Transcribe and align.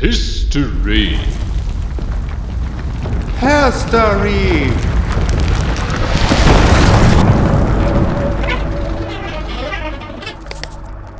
History. 0.00 1.18
History. 3.40 4.70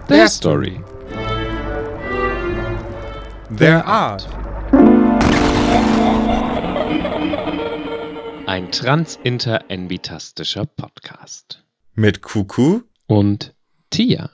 Der 0.08 0.28
Story. 0.28 0.80
Der 3.50 3.84
Art. 3.84 4.28
Ein 8.46 8.70
transinter-envitastischer 8.70 10.66
Podcast. 10.66 11.64
Mit 11.96 12.22
Kuku 12.22 12.82
Und 13.08 13.54
Tia. 13.90 14.30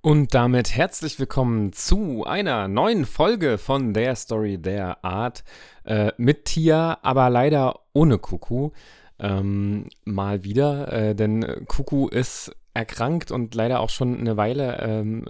Und 0.00 0.32
damit 0.32 0.76
herzlich 0.76 1.18
willkommen 1.18 1.72
zu 1.72 2.24
einer 2.24 2.68
neuen 2.68 3.04
Folge 3.04 3.58
von 3.58 3.92
der 3.92 4.14
Story 4.14 4.56
der 4.56 5.04
Art 5.04 5.42
äh, 5.84 6.12
mit 6.16 6.44
Tia, 6.44 6.98
aber 7.02 7.28
leider 7.30 7.80
ohne 7.94 8.18
Kuku. 8.18 8.70
Ähm, 9.18 9.88
mal 10.04 10.44
wieder, 10.44 10.92
äh, 10.92 11.14
denn 11.16 11.64
Kuku 11.66 12.06
ist 12.06 12.54
erkrankt 12.74 13.32
und 13.32 13.56
leider 13.56 13.80
auch 13.80 13.90
schon 13.90 14.16
eine 14.16 14.36
Weile 14.36 14.78
ähm, 14.80 15.24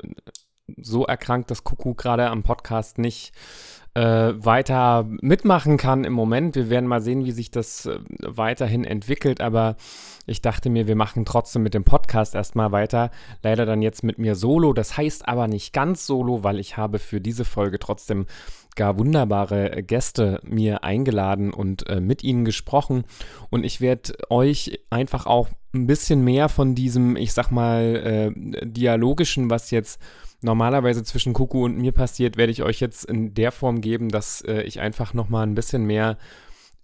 so 0.77 1.07
erkrankt, 1.07 1.51
dass 1.51 1.65
Kuku 1.65 1.95
gerade 1.95 2.29
am 2.29 2.43
Podcast 2.43 2.99
nicht 2.99 3.33
weiter 4.01 5.07
mitmachen 5.21 5.77
kann 5.77 6.05
im 6.05 6.13
Moment. 6.13 6.57
Wir 6.57 6.71
werden 6.71 6.87
mal 6.87 7.01
sehen, 7.01 7.25
wie 7.25 7.33
sich 7.33 7.51
das 7.51 7.87
äh, 7.87 7.99
weiterhin 8.21 8.85
entwickelt, 8.85 9.41
aber 9.41 9.77
ich 10.27 10.43
dachte 10.43 10.69
mir, 10.69 10.87
wir 10.87 10.97
machen 10.97 11.25
trotzdem 11.25 11.63
mit 11.63 11.75
dem 11.75 11.85
Podcast 11.85 12.35
erstmal 12.35 12.71
weiter. 12.71 13.11
Leider 13.43 13.65
dann 13.65 13.81
jetzt 13.81 14.05
mit 14.05 14.19
mir 14.19 14.35
solo. 14.35 14.75
Das 14.75 14.97
heißt 14.97 15.27
aber 15.27 15.49
nicht 15.49 15.73
ganz 15.73 16.07
solo, 16.07 16.45
weil 16.45 16.59
ich 16.59 16.77
habe 16.77 16.99
für 16.99 17.21
diese 17.21 17.47
Folge 17.47 17.79
trotzdem 17.79 18.27
gar 18.77 18.99
wunderbare 18.99 19.83
Gäste 19.83 20.41
mir 20.45 20.85
eingeladen 20.85 21.53
und 21.53 21.89
äh, 21.89 22.01
mit 22.01 22.23
ihnen 22.23 22.45
gesprochen. 22.45 23.05
Und 23.51 23.65
ich 23.65 23.81
werde 23.81 24.13
euch 24.29 24.81
einfach 24.91 25.27
auch 25.27 25.49
ein 25.75 25.87
bisschen 25.87 26.23
mehr 26.23 26.49
von 26.49 26.75
diesem, 26.75 27.17
ich 27.17 27.33
sag 27.33 27.51
mal, 27.51 28.33
äh, 28.37 28.67
dialogischen, 28.67 29.51
was 29.51 29.71
jetzt 29.71 30.01
normalerweise 30.41 31.03
zwischen 31.05 31.33
Kuku 31.33 31.65
und 31.65 31.79
mir 31.79 31.93
passiert, 31.93 32.37
werde 32.37 32.53
ich 32.53 32.63
euch 32.63 32.81
jetzt 32.81 33.05
in 33.05 33.35
der 33.35 33.53
Form 33.53 33.81
geben, 33.81 34.09
dass 34.09 34.41
äh, 34.43 34.63
ich 34.63 34.81
einfach 34.81 35.15
nochmal 35.15 35.47
ein 35.47 35.55
bisschen 35.55 35.85
mehr 35.85 36.19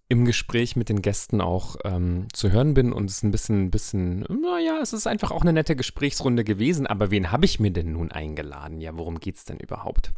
im 0.09 0.25
Gespräch 0.25 0.77
mit 0.77 0.89
den 0.89 1.03
Gästen 1.03 1.41
auch 1.41 1.77
ähm, 1.85 2.29
zu 2.33 2.51
hören 2.51 2.75
bin 2.75 2.93
und 2.93 3.09
es 3.09 3.23
ein 3.23 3.31
bisschen, 3.31 3.71
bisschen, 3.71 4.21
naja, 4.21 4.79
es 4.83 4.93
ist 4.93 5.07
einfach 5.07 5.31
auch 5.31 5.43
eine 5.43 5.53
nette 5.53 5.77
Gesprächsrunde 5.77 6.45
gewesen, 6.45 6.87
aber 6.87 7.11
wen 7.11 7.33
habe 7.33 7.47
ich 7.47 7.59
mir 7.59 7.71
denn 7.71 7.93
nun 7.93 8.13
eingeladen? 8.13 8.81
Ja, 8.81 8.97
worum 8.97 9.19
geht's 9.19 9.45
denn 9.45 9.59
überhaupt? 9.59 10.13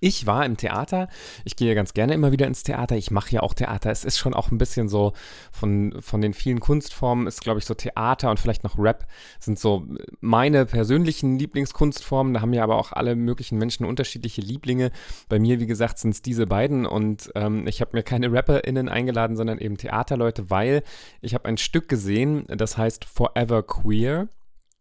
Ich 0.00 0.26
war 0.26 0.44
im 0.44 0.56
Theater. 0.56 1.08
Ich 1.44 1.56
gehe 1.56 1.74
ganz 1.74 1.94
gerne 1.94 2.14
immer 2.14 2.32
wieder 2.32 2.46
ins 2.46 2.62
Theater. 2.62 2.96
Ich 2.96 3.10
mache 3.10 3.30
ja 3.30 3.40
auch 3.40 3.54
Theater. 3.54 3.90
Es 3.90 4.04
ist 4.04 4.18
schon 4.18 4.34
auch 4.34 4.50
ein 4.50 4.58
bisschen 4.58 4.88
so 4.88 5.12
von, 5.52 5.94
von 6.00 6.20
den 6.20 6.34
vielen 6.34 6.60
Kunstformen 6.60 7.26
ist, 7.26 7.40
glaube 7.40 7.58
ich, 7.58 7.64
so 7.64 7.74
Theater 7.74 8.30
und 8.30 8.40
vielleicht 8.40 8.64
noch 8.64 8.78
Rap 8.78 9.06
sind 9.40 9.58
so 9.58 9.86
meine 10.20 10.66
persönlichen 10.66 11.38
Lieblingskunstformen. 11.38 12.34
Da 12.34 12.40
haben 12.40 12.52
ja 12.52 12.62
aber 12.62 12.76
auch 12.76 12.92
alle 12.92 13.16
möglichen 13.16 13.58
Menschen 13.58 13.86
unterschiedliche 13.86 14.40
Lieblinge. 14.40 14.90
Bei 15.28 15.38
mir, 15.38 15.60
wie 15.60 15.66
gesagt, 15.66 15.98
sind 15.98 16.10
es 16.10 16.22
diese 16.22 16.46
beiden 16.46 16.86
und 16.86 17.30
ähm, 17.34 17.66
ich 17.66 17.80
habe 17.80 17.92
mir 17.94 18.02
keine 18.02 18.32
RapperInnen 18.32 18.88
eingeladen, 18.88 19.36
sondern 19.36 19.58
eben 19.58 19.76
Theaterleute, 19.76 20.50
weil 20.50 20.82
ich 21.20 21.34
habe 21.34 21.46
ein 21.48 21.56
Stück 21.56 21.88
gesehen, 21.88 22.44
das 22.48 22.76
heißt 22.76 23.04
Forever 23.04 23.62
Queer. 23.62 24.28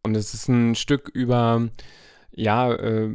Und 0.05 0.15
es 0.15 0.33
ist 0.33 0.49
ein 0.49 0.75
Stück 0.75 1.09
über 1.13 1.69
ja, 2.35 2.73
äh, 2.73 3.09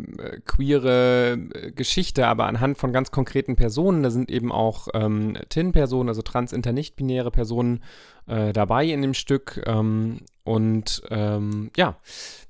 queere 0.44 1.33
äh, 1.33 1.72
Geschichte, 1.72 2.27
aber 2.27 2.47
anhand 2.47 2.78
von 2.78 2.92
ganz 2.92 3.11
konkreten 3.11 3.56
Personen. 3.56 4.02
Da 4.02 4.11
sind 4.11 4.30
eben 4.30 4.52
auch 4.52 4.88
ähm, 4.94 5.36
TIN-Personen, 5.48 6.08
also 6.08 6.22
trans-inter-nicht-binäre 6.22 7.30
Personen 7.30 7.83
äh, 8.27 8.52
dabei 8.52 8.86
in 8.86 9.02
dem 9.02 9.14
Stück. 9.14 9.62
Ähm, 9.67 10.20
und 10.45 11.02
ähm, 11.11 11.70
ja, 11.77 11.96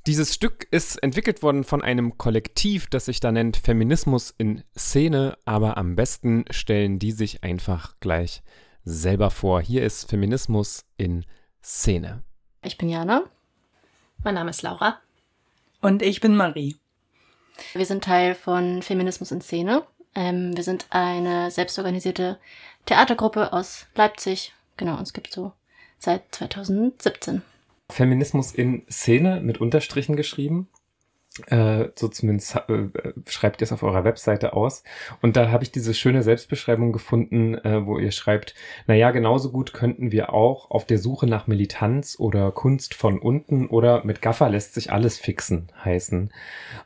dieses 0.06 0.34
Stück 0.34 0.68
ist 0.70 1.02
entwickelt 1.02 1.42
worden 1.42 1.64
von 1.64 1.82
einem 1.82 2.18
Kollektiv, 2.18 2.88
das 2.88 3.06
sich 3.06 3.20
da 3.20 3.32
nennt 3.32 3.56
Feminismus 3.56 4.34
in 4.36 4.62
Szene, 4.76 5.38
aber 5.46 5.78
am 5.78 5.96
besten 5.96 6.44
stellen 6.50 6.98
die 6.98 7.12
sich 7.12 7.42
einfach 7.42 7.94
gleich 8.00 8.42
selber 8.84 9.30
vor. 9.30 9.60
Hier 9.60 9.84
ist 9.84 10.08
Feminismus 10.08 10.84
in 10.96 11.24
Szene. 11.62 12.22
Ich 12.62 12.76
bin 12.76 12.88
Jana. 12.88 13.22
Mein 14.22 14.34
Name 14.34 14.50
ist 14.50 14.62
Laura. 14.62 15.00
Und 15.80 16.02
ich 16.02 16.20
bin 16.20 16.36
Marie. 16.36 16.76
Wir 17.74 17.86
sind 17.86 18.04
Teil 18.04 18.34
von 18.34 18.82
Feminismus 18.82 19.30
in 19.30 19.40
Szene. 19.40 19.84
Ähm, 20.14 20.56
wir 20.56 20.64
sind 20.64 20.86
eine 20.90 21.50
selbstorganisierte 21.50 22.38
Theatergruppe 22.86 23.52
aus 23.52 23.86
Leipzig. 23.94 24.54
Genau, 24.76 24.98
uns 24.98 25.12
gibt 25.12 25.32
so 25.32 25.52
seit 25.98 26.22
2017. 26.34 27.42
Feminismus 27.90 28.52
in 28.52 28.84
Szene 28.90 29.40
mit 29.40 29.60
Unterstrichen 29.60 30.16
geschrieben. 30.16 30.68
Äh, 31.46 31.90
so 31.94 32.08
zumindest 32.08 32.56
äh, 32.56 32.88
schreibt 33.26 33.60
ihr 33.60 33.64
es 33.64 33.72
auf 33.72 33.82
eurer 33.82 34.04
Webseite 34.04 34.52
aus. 34.52 34.82
Und 35.22 35.36
da 35.36 35.50
habe 35.50 35.64
ich 35.64 35.72
diese 35.72 35.94
schöne 35.94 36.22
Selbstbeschreibung 36.22 36.92
gefunden, 36.92 37.54
äh, 37.54 37.86
wo 37.86 37.98
ihr 37.98 38.10
schreibt, 38.10 38.54
naja, 38.86 39.10
genauso 39.10 39.50
gut 39.50 39.72
könnten 39.72 40.12
wir 40.12 40.32
auch 40.32 40.70
auf 40.70 40.84
der 40.84 40.98
Suche 40.98 41.26
nach 41.26 41.46
Militanz 41.46 42.16
oder 42.18 42.50
Kunst 42.50 42.94
von 42.94 43.18
unten 43.18 43.66
oder 43.66 44.04
mit 44.04 44.22
Gaffer 44.22 44.48
lässt 44.48 44.74
sich 44.74 44.92
alles 44.92 45.18
fixen 45.18 45.68
heißen. 45.84 46.32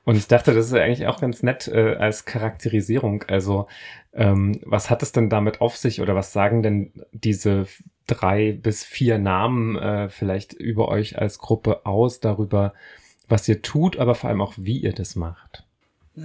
Und 0.04 0.16
ich 0.16 0.28
dachte, 0.28 0.54
das 0.54 0.66
ist 0.66 0.74
eigentlich 0.74 1.06
auch 1.06 1.20
ganz 1.20 1.42
nett 1.42 1.68
äh, 1.68 1.96
als 1.96 2.24
Charakterisierung. 2.24 3.24
Also, 3.28 3.66
ähm, 4.14 4.58
was 4.64 4.90
hat 4.90 5.02
es 5.02 5.12
denn 5.12 5.30
damit 5.30 5.60
auf 5.60 5.76
sich 5.76 6.00
oder 6.00 6.14
was 6.14 6.32
sagen 6.32 6.62
denn 6.62 6.92
diese 7.12 7.66
drei 8.06 8.52
bis 8.52 8.84
vier 8.84 9.18
Namen 9.18 9.76
äh, 9.76 10.08
vielleicht 10.08 10.52
über 10.52 10.88
euch 10.88 11.18
als 11.18 11.38
Gruppe 11.38 11.86
aus 11.86 12.20
darüber, 12.20 12.74
was 13.32 13.48
ihr 13.48 13.62
tut, 13.62 13.96
aber 13.96 14.14
vor 14.14 14.30
allem 14.30 14.40
auch, 14.40 14.54
wie 14.56 14.78
ihr 14.78 14.92
das 14.92 15.16
macht. 15.16 15.64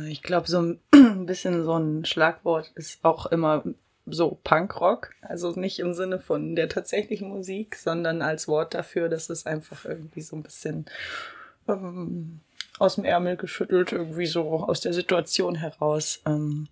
Ich 0.07 0.22
glaube, 0.22 0.47
so 0.47 0.59
ein 0.94 1.25
bisschen 1.25 1.63
so 1.63 1.73
ein 1.78 2.06
Schlagwort 2.06 2.72
ist 2.75 3.03
auch 3.03 3.25
immer 3.28 3.63
so 4.06 4.38
Punkrock. 4.44 5.12
Also 5.22 5.51
nicht 5.51 5.79
im 5.79 5.94
Sinne 5.94 6.19
von 6.19 6.56
der 6.56 6.69
tatsächlichen 6.69 7.29
Musik, 7.29 7.75
sondern 7.75 8.22
als 8.22 8.47
Wort 8.47 8.73
dafür, 8.73 9.09
dass 9.09 9.29
es 9.29 9.46
einfach 9.46 9.85
irgendwie 9.85 10.22
so 10.22 10.35
ein 10.35 10.44
bisschen 10.44 10.85
ähm, 11.67 12.41
aus 12.79 12.96
dem 12.96 13.06
Ärmel 13.06 13.38
geschüttelt, 13.38 13.91
irgendwie 13.91 14.28
so 14.28 14.63
aus 14.63 14.81
der 14.81 14.94
Situation 14.94 15.56
heraus, 15.56 16.22
ähm, 16.25 16.67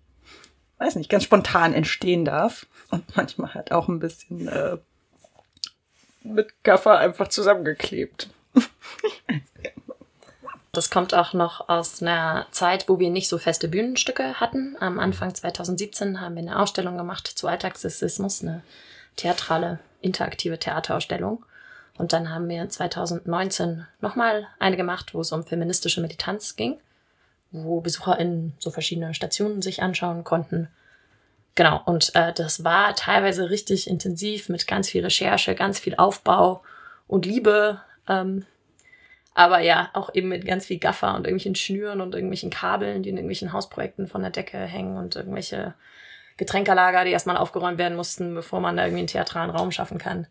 weiß 0.78 0.96
nicht, 0.96 1.10
ganz 1.10 1.24
spontan 1.24 1.72
entstehen 1.74 2.24
darf. 2.24 2.66
Und 2.90 3.16
manchmal 3.16 3.54
halt 3.54 3.72
auch 3.72 3.88
ein 3.88 3.98
bisschen 3.98 4.48
äh, 4.48 4.76
mit 6.22 6.62
Gaffer 6.62 6.98
einfach 6.98 7.28
zusammengeklebt. 7.28 8.28
Das 10.76 10.90
kommt 10.90 11.14
auch 11.14 11.32
noch 11.32 11.70
aus 11.70 12.02
einer 12.02 12.46
Zeit, 12.50 12.86
wo 12.86 12.98
wir 12.98 13.08
nicht 13.08 13.30
so 13.30 13.38
feste 13.38 13.66
Bühnenstücke 13.66 14.34
hatten. 14.34 14.76
Am 14.78 14.98
Anfang 14.98 15.34
2017 15.34 16.20
haben 16.20 16.34
wir 16.34 16.42
eine 16.42 16.58
Ausstellung 16.58 16.98
gemacht 16.98 17.26
zu 17.26 17.48
Alltagssexismus, 17.48 18.42
eine 18.42 18.60
theatrale, 19.16 19.78
interaktive 20.02 20.58
Theaterausstellung. 20.58 21.42
Und 21.96 22.12
dann 22.12 22.28
haben 22.28 22.46
wir 22.50 22.68
2019 22.68 23.86
nochmal 24.02 24.48
eine 24.58 24.76
gemacht, 24.76 25.14
wo 25.14 25.22
es 25.22 25.32
um 25.32 25.46
feministische 25.46 26.02
Militanz 26.02 26.56
ging, 26.56 26.78
wo 27.52 27.80
BesucherInnen 27.80 28.52
so 28.58 28.70
verschiedene 28.70 29.14
Stationen 29.14 29.62
sich 29.62 29.82
anschauen 29.82 30.24
konnten. 30.24 30.68
Genau, 31.54 31.80
und 31.86 32.14
äh, 32.14 32.34
das 32.34 32.64
war 32.64 32.94
teilweise 32.94 33.48
richtig 33.48 33.88
intensiv 33.88 34.50
mit 34.50 34.66
ganz 34.66 34.90
viel 34.90 35.02
Recherche, 35.02 35.54
ganz 35.54 35.78
viel 35.78 35.94
Aufbau 35.96 36.62
und 37.08 37.24
Liebe. 37.24 37.80
Ähm, 38.06 38.44
aber 39.36 39.60
ja, 39.60 39.90
auch 39.92 40.14
eben 40.14 40.28
mit 40.28 40.46
ganz 40.46 40.64
viel 40.64 40.78
Gaffer 40.78 41.10
und 41.10 41.26
irgendwelchen 41.26 41.54
Schnüren 41.54 42.00
und 42.00 42.14
irgendwelchen 42.14 42.48
Kabeln, 42.48 43.02
die 43.02 43.10
in 43.10 43.18
irgendwelchen 43.18 43.52
Hausprojekten 43.52 44.08
von 44.08 44.22
der 44.22 44.30
Decke 44.30 44.56
hängen 44.56 44.96
und 44.96 45.14
irgendwelche 45.14 45.74
Getränkerlager, 46.38 47.04
die 47.04 47.10
erstmal 47.10 47.36
aufgeräumt 47.36 47.76
werden 47.76 47.98
mussten, 47.98 48.34
bevor 48.34 48.60
man 48.60 48.78
da 48.78 48.84
irgendwie 48.84 49.00
einen 49.00 49.08
theatralen 49.08 49.50
Raum 49.50 49.72
schaffen 49.72 49.98
kann. 49.98 50.26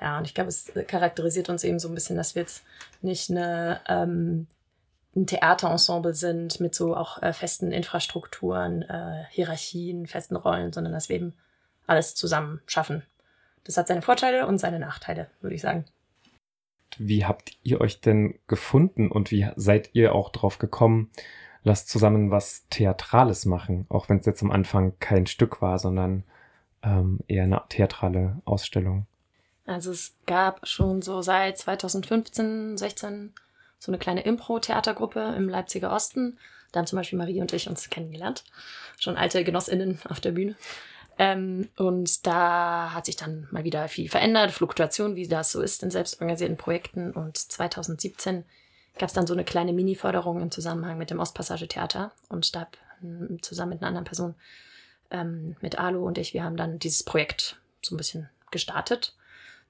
Ja, 0.00 0.18
und 0.18 0.26
ich 0.26 0.34
glaube, 0.34 0.48
es 0.48 0.72
charakterisiert 0.88 1.48
uns 1.50 1.62
eben 1.62 1.78
so 1.78 1.88
ein 1.88 1.94
bisschen, 1.94 2.16
dass 2.16 2.34
wir 2.34 2.42
jetzt 2.42 2.64
nicht 3.00 3.30
eine, 3.30 3.80
ähm, 3.86 4.48
ein 5.14 5.28
Theaterensemble 5.28 6.14
sind 6.14 6.58
mit 6.58 6.74
so 6.74 6.96
auch 6.96 7.22
äh, 7.22 7.32
festen 7.32 7.70
Infrastrukturen, 7.70 8.82
äh, 8.82 9.24
Hierarchien, 9.30 10.08
festen 10.08 10.34
Rollen, 10.34 10.72
sondern 10.72 10.92
dass 10.92 11.08
wir 11.08 11.14
eben 11.14 11.34
alles 11.86 12.16
zusammen 12.16 12.60
schaffen. 12.66 13.04
Das 13.62 13.76
hat 13.76 13.86
seine 13.86 14.02
Vorteile 14.02 14.48
und 14.48 14.58
seine 14.58 14.80
Nachteile, 14.80 15.28
würde 15.40 15.54
ich 15.54 15.62
sagen 15.62 15.84
wie 16.98 17.24
habt 17.24 17.52
ihr 17.62 17.80
euch 17.80 18.00
denn 18.00 18.38
gefunden 18.46 19.10
und 19.10 19.30
wie 19.30 19.48
seid 19.56 19.90
ihr 19.92 20.14
auch 20.14 20.30
drauf 20.30 20.58
gekommen, 20.58 21.10
lasst 21.62 21.88
zusammen 21.88 22.30
was 22.30 22.66
Theatrales 22.70 23.44
machen, 23.44 23.86
auch 23.88 24.08
wenn 24.08 24.18
es 24.18 24.26
jetzt 24.26 24.42
am 24.42 24.50
Anfang 24.50 24.94
kein 25.00 25.26
Stück 25.26 25.60
war, 25.60 25.78
sondern 25.78 26.24
ähm, 26.82 27.20
eher 27.28 27.44
eine 27.44 27.62
theatrale 27.68 28.40
Ausstellung? 28.44 29.06
Also 29.66 29.90
es 29.90 30.16
gab 30.26 30.66
schon 30.66 31.02
so 31.02 31.20
seit 31.20 31.58
2015, 31.58 32.78
16 32.78 33.34
so 33.78 33.92
eine 33.92 33.98
kleine 33.98 34.22
Impro-Theatergruppe 34.22 35.34
im 35.36 35.48
Leipziger 35.48 35.92
Osten. 35.92 36.38
Da 36.72 36.80
haben 36.80 36.86
zum 36.86 36.96
Beispiel 36.96 37.18
Marie 37.18 37.40
und 37.40 37.52
ich 37.52 37.68
uns 37.68 37.88
kennengelernt. 37.90 38.44
Schon 38.98 39.16
alte 39.16 39.44
GenossInnen 39.44 40.00
auf 40.08 40.20
der 40.20 40.32
Bühne. 40.32 40.56
Ähm, 41.18 41.68
und 41.76 42.26
da 42.26 42.92
hat 42.94 43.06
sich 43.06 43.16
dann 43.16 43.48
mal 43.50 43.64
wieder 43.64 43.88
viel 43.88 44.08
verändert, 44.08 44.52
Fluktuation, 44.52 45.16
wie 45.16 45.26
das 45.26 45.50
so 45.50 45.60
ist 45.60 45.82
in 45.82 45.90
selbstorganisierten 45.90 46.56
Projekten. 46.56 47.10
Und 47.10 47.36
2017 47.36 48.44
gab 48.98 49.08
es 49.08 49.14
dann 49.14 49.26
so 49.26 49.34
eine 49.34 49.44
kleine 49.44 49.72
Mini-Förderung 49.72 50.40
im 50.40 50.50
Zusammenhang 50.52 50.96
mit 50.96 51.10
dem 51.10 51.18
Ostpassage-Theater. 51.18 52.12
Und 52.28 52.54
da 52.54 52.68
ähm, 53.02 53.38
zusammen 53.42 53.70
mit 53.70 53.80
einer 53.80 53.88
anderen 53.88 54.04
Person, 54.04 54.36
ähm, 55.10 55.56
mit 55.60 55.78
Alu 55.78 56.06
und 56.06 56.18
ich, 56.18 56.34
wir 56.34 56.44
haben 56.44 56.56
dann 56.56 56.78
dieses 56.78 57.02
Projekt 57.02 57.60
so 57.82 57.94
ein 57.94 57.98
bisschen 57.98 58.28
gestartet. 58.50 59.16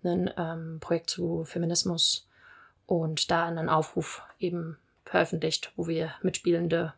Ein 0.04 0.30
ähm, 0.36 0.78
Projekt 0.80 1.10
zu 1.10 1.44
Feminismus 1.44 2.28
und 2.86 3.30
da 3.30 3.46
einen 3.46 3.68
Aufruf 3.68 4.22
eben 4.38 4.76
veröffentlicht, 5.04 5.72
wo 5.76 5.88
wir 5.88 6.12
Mitspielende 6.22 6.92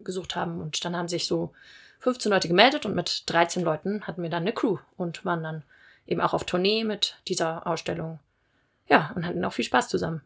gesucht 0.00 0.36
haben. 0.36 0.60
Und 0.60 0.84
dann 0.84 0.96
haben 0.96 1.08
sich 1.08 1.26
so 1.26 1.52
15 2.00 2.30
Leute 2.30 2.48
gemeldet 2.48 2.86
und 2.86 2.94
mit 2.94 3.24
13 3.26 3.62
Leuten 3.62 4.02
hatten 4.02 4.22
wir 4.22 4.30
dann 4.30 4.42
eine 4.42 4.52
Crew 4.52 4.78
und 4.96 5.24
waren 5.24 5.42
dann 5.42 5.62
eben 6.06 6.20
auch 6.20 6.34
auf 6.34 6.44
Tournee 6.44 6.84
mit 6.84 7.16
dieser 7.28 7.66
Ausstellung. 7.66 8.18
Ja, 8.88 9.12
und 9.14 9.26
hatten 9.26 9.44
auch 9.44 9.52
viel 9.52 9.64
Spaß 9.64 9.88
zusammen. 9.88 10.22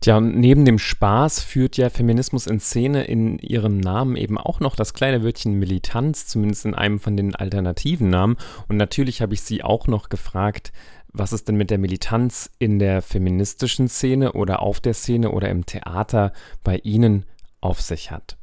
Tja, 0.00 0.16
und 0.16 0.38
neben 0.38 0.64
dem 0.64 0.78
Spaß 0.78 1.40
führt 1.42 1.76
ja 1.76 1.90
Feminismus 1.90 2.46
in 2.46 2.58
Szene 2.58 3.04
in 3.04 3.38
ihrem 3.38 3.76
Namen 3.76 4.16
eben 4.16 4.38
auch 4.38 4.58
noch 4.58 4.74
das 4.74 4.94
kleine 4.94 5.22
Wörtchen 5.22 5.58
Militanz, 5.58 6.26
zumindest 6.26 6.64
in 6.64 6.74
einem 6.74 6.98
von 6.98 7.18
den 7.18 7.34
alternativen 7.34 8.08
Namen. 8.08 8.38
Und 8.66 8.78
natürlich 8.78 9.20
habe 9.20 9.34
ich 9.34 9.42
sie 9.42 9.62
auch 9.62 9.88
noch 9.88 10.08
gefragt, 10.08 10.72
was 11.12 11.32
es 11.32 11.44
denn 11.44 11.56
mit 11.56 11.70
der 11.70 11.76
Militanz 11.76 12.50
in 12.58 12.78
der 12.78 13.02
feministischen 13.02 13.88
Szene 13.88 14.32
oder 14.32 14.62
auf 14.62 14.80
der 14.80 14.94
Szene 14.94 15.32
oder 15.32 15.50
im 15.50 15.66
Theater 15.66 16.32
bei 16.64 16.78
Ihnen 16.78 17.26
auf 17.60 17.82
sich 17.82 18.10
hat. 18.10 18.38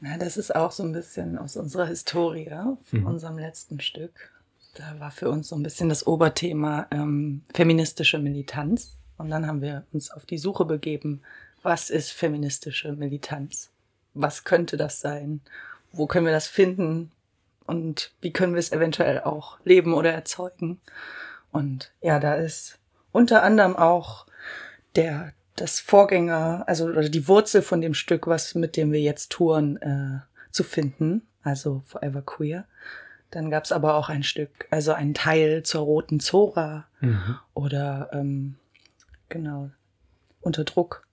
Na, 0.00 0.18
das 0.18 0.36
ist 0.36 0.54
auch 0.54 0.72
so 0.72 0.82
ein 0.82 0.92
bisschen 0.92 1.38
aus 1.38 1.56
unserer 1.56 1.86
Historie, 1.86 2.50
von 2.50 3.00
mhm. 3.00 3.06
unserem 3.06 3.38
letzten 3.38 3.80
Stück. 3.80 4.30
Da 4.74 5.00
war 5.00 5.10
für 5.10 5.30
uns 5.30 5.48
so 5.48 5.56
ein 5.56 5.62
bisschen 5.62 5.88
das 5.88 6.06
Oberthema 6.06 6.86
ähm, 6.90 7.42
feministische 7.54 8.18
Militanz. 8.18 8.96
Und 9.16 9.30
dann 9.30 9.46
haben 9.46 9.62
wir 9.62 9.84
uns 9.92 10.10
auf 10.10 10.26
die 10.26 10.38
Suche 10.38 10.66
begeben, 10.66 11.22
was 11.62 11.88
ist 11.88 12.10
feministische 12.10 12.92
Militanz? 12.92 13.70
Was 14.12 14.44
könnte 14.44 14.76
das 14.76 15.00
sein? 15.00 15.40
Wo 15.92 16.06
können 16.06 16.26
wir 16.26 16.32
das 16.32 16.46
finden? 16.46 17.10
Und 17.66 18.12
wie 18.20 18.32
können 18.32 18.52
wir 18.52 18.60
es 18.60 18.72
eventuell 18.72 19.20
auch 19.20 19.58
leben 19.64 19.94
oder 19.94 20.12
erzeugen? 20.12 20.80
Und 21.50 21.90
ja, 22.02 22.20
da 22.20 22.34
ist 22.34 22.78
unter 23.12 23.42
anderem 23.42 23.76
auch 23.76 24.26
der, 24.94 25.32
das 25.56 25.80
Vorgänger, 25.80 26.64
also 26.66 26.86
oder 26.86 27.08
die 27.08 27.26
Wurzel 27.28 27.62
von 27.62 27.80
dem 27.80 27.94
Stück, 27.94 28.26
was 28.26 28.54
mit 28.54 28.76
dem 28.76 28.92
wir 28.92 29.00
jetzt 29.00 29.32
touren, 29.32 29.76
äh, 29.78 30.20
zu 30.52 30.62
finden, 30.64 31.22
also 31.42 31.82
Forever 31.86 32.22
Queer. 32.22 32.66
Dann 33.30 33.50
gab 33.50 33.64
es 33.64 33.72
aber 33.72 33.94
auch 33.94 34.08
ein 34.08 34.22
Stück, 34.22 34.66
also 34.70 34.92
ein 34.92 35.12
Teil 35.14 35.62
zur 35.62 35.82
Roten 35.82 36.20
Zora 36.20 36.86
mhm. 37.00 37.38
oder 37.54 38.10
ähm, 38.12 38.56
genau 39.28 39.70
unter 40.40 40.64
Druck, 40.64 41.06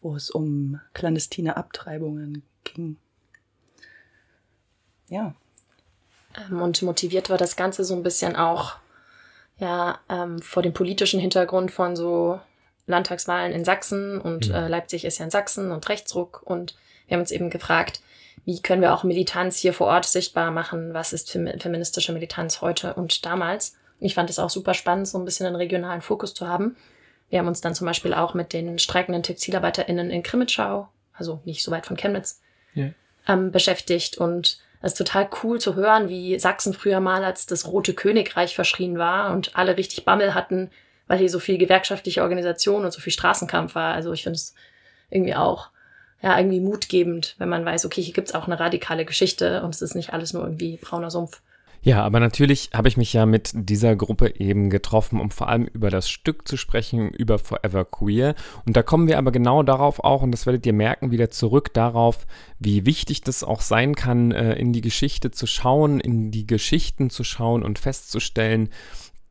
wo 0.00 0.16
es 0.16 0.30
um 0.30 0.80
clandestine 0.94 1.56
Abtreibungen 1.56 2.42
ging. 2.64 2.96
Ja. 5.08 5.34
Ähm, 6.50 6.60
und 6.60 6.82
motiviert 6.82 7.30
war 7.30 7.38
das 7.38 7.56
Ganze 7.56 7.84
so 7.84 7.94
ein 7.94 8.02
bisschen 8.02 8.36
auch 8.36 8.76
ja 9.58 9.98
ähm, 10.08 10.40
vor 10.42 10.62
dem 10.62 10.72
politischen 10.72 11.20
Hintergrund 11.20 11.70
von 11.70 11.96
so 11.96 12.40
Landtagswahlen 12.88 13.52
in 13.52 13.64
Sachsen 13.64 14.20
und 14.20 14.48
mhm. 14.48 14.54
äh, 14.54 14.68
Leipzig 14.68 15.04
ist 15.04 15.18
ja 15.18 15.24
in 15.24 15.30
Sachsen 15.30 15.70
und 15.70 15.88
Rechtsruck 15.88 16.42
und 16.44 16.76
wir 17.06 17.14
haben 17.14 17.20
uns 17.20 17.30
eben 17.30 17.50
gefragt, 17.50 18.00
wie 18.44 18.60
können 18.62 18.82
wir 18.82 18.94
auch 18.94 19.04
Militanz 19.04 19.58
hier 19.58 19.72
vor 19.72 19.88
Ort 19.88 20.06
sichtbar 20.06 20.50
machen? 20.50 20.94
Was 20.94 21.12
ist 21.12 21.30
feministische 21.30 22.12
Militanz 22.12 22.60
heute 22.60 22.94
und 22.94 23.26
damals? 23.26 23.76
Und 24.00 24.06
ich 24.06 24.14
fand 24.14 24.30
es 24.30 24.38
auch 24.38 24.50
super 24.50 24.74
spannend, 24.74 25.08
so 25.08 25.18
ein 25.18 25.24
bisschen 25.24 25.46
einen 25.46 25.56
regionalen 25.56 26.00
Fokus 26.00 26.34
zu 26.34 26.48
haben. 26.48 26.76
Wir 27.28 27.40
haben 27.40 27.48
uns 27.48 27.60
dann 27.60 27.74
zum 27.74 27.86
Beispiel 27.86 28.14
auch 28.14 28.34
mit 28.34 28.52
den 28.52 28.78
streikenden 28.78 29.22
TextilarbeiterInnen 29.22 30.10
in 30.10 30.22
Krimitschau, 30.22 30.88
also 31.12 31.40
nicht 31.44 31.62
so 31.62 31.70
weit 31.70 31.84
von 31.84 31.96
Chemnitz, 31.96 32.40
yeah. 32.74 32.94
ähm, 33.26 33.52
beschäftigt 33.52 34.16
und 34.16 34.60
es 34.80 34.92
ist 34.92 34.98
total 34.98 35.28
cool 35.42 35.60
zu 35.60 35.74
hören, 35.74 36.08
wie 36.08 36.38
Sachsen 36.38 36.72
früher 36.72 37.00
mal 37.00 37.24
als 37.24 37.46
das 37.46 37.66
Rote 37.66 37.94
Königreich 37.94 38.54
verschrien 38.54 38.96
war 38.96 39.32
und 39.32 39.56
alle 39.56 39.76
richtig 39.76 40.04
Bammel 40.04 40.34
hatten, 40.34 40.70
weil 41.08 41.18
hier 41.18 41.28
so 41.28 41.40
viel 41.40 41.58
gewerkschaftliche 41.58 42.22
Organisation 42.22 42.84
und 42.84 42.92
so 42.92 43.00
viel 43.00 43.12
Straßenkampf 43.12 43.74
war. 43.74 43.94
Also 43.94 44.12
ich 44.12 44.22
finde 44.22 44.36
es 44.36 44.54
irgendwie 45.10 45.34
auch 45.34 45.70
ja 46.22 46.38
irgendwie 46.38 46.60
mutgebend, 46.60 47.34
wenn 47.38 47.48
man 47.48 47.64
weiß, 47.64 47.86
okay, 47.86 48.02
hier 48.02 48.14
gibt 48.14 48.28
es 48.28 48.34
auch 48.34 48.46
eine 48.46 48.60
radikale 48.60 49.04
Geschichte 49.04 49.62
und 49.62 49.74
es 49.74 49.82
ist 49.82 49.94
nicht 49.94 50.12
alles 50.12 50.32
nur 50.32 50.44
irgendwie 50.44 50.78
brauner 50.80 51.10
Sumpf. 51.10 51.40
Ja, 51.80 52.02
aber 52.02 52.18
natürlich 52.18 52.70
habe 52.74 52.88
ich 52.88 52.96
mich 52.96 53.12
ja 53.12 53.24
mit 53.24 53.50
dieser 53.54 53.94
Gruppe 53.94 54.40
eben 54.40 54.68
getroffen, 54.68 55.20
um 55.20 55.30
vor 55.30 55.48
allem 55.48 55.64
über 55.66 55.90
das 55.90 56.10
Stück 56.10 56.48
zu 56.48 56.56
sprechen, 56.56 57.10
über 57.10 57.38
Forever 57.38 57.84
Queer. 57.84 58.34
Und 58.66 58.76
da 58.76 58.82
kommen 58.82 59.06
wir 59.06 59.16
aber 59.16 59.30
genau 59.30 59.62
darauf 59.62 60.02
auch, 60.02 60.22
und 60.22 60.32
das 60.32 60.44
werdet 60.44 60.66
ihr 60.66 60.72
merken, 60.72 61.12
wieder 61.12 61.30
zurück 61.30 61.72
darauf, 61.72 62.26
wie 62.58 62.84
wichtig 62.84 63.20
das 63.20 63.44
auch 63.44 63.60
sein 63.60 63.94
kann, 63.94 64.32
äh, 64.32 64.54
in 64.54 64.72
die 64.72 64.80
Geschichte 64.80 65.30
zu 65.30 65.46
schauen, 65.46 66.00
in 66.00 66.32
die 66.32 66.46
Geschichten 66.46 67.10
zu 67.10 67.22
schauen 67.22 67.62
und 67.62 67.78
festzustellen, 67.78 68.70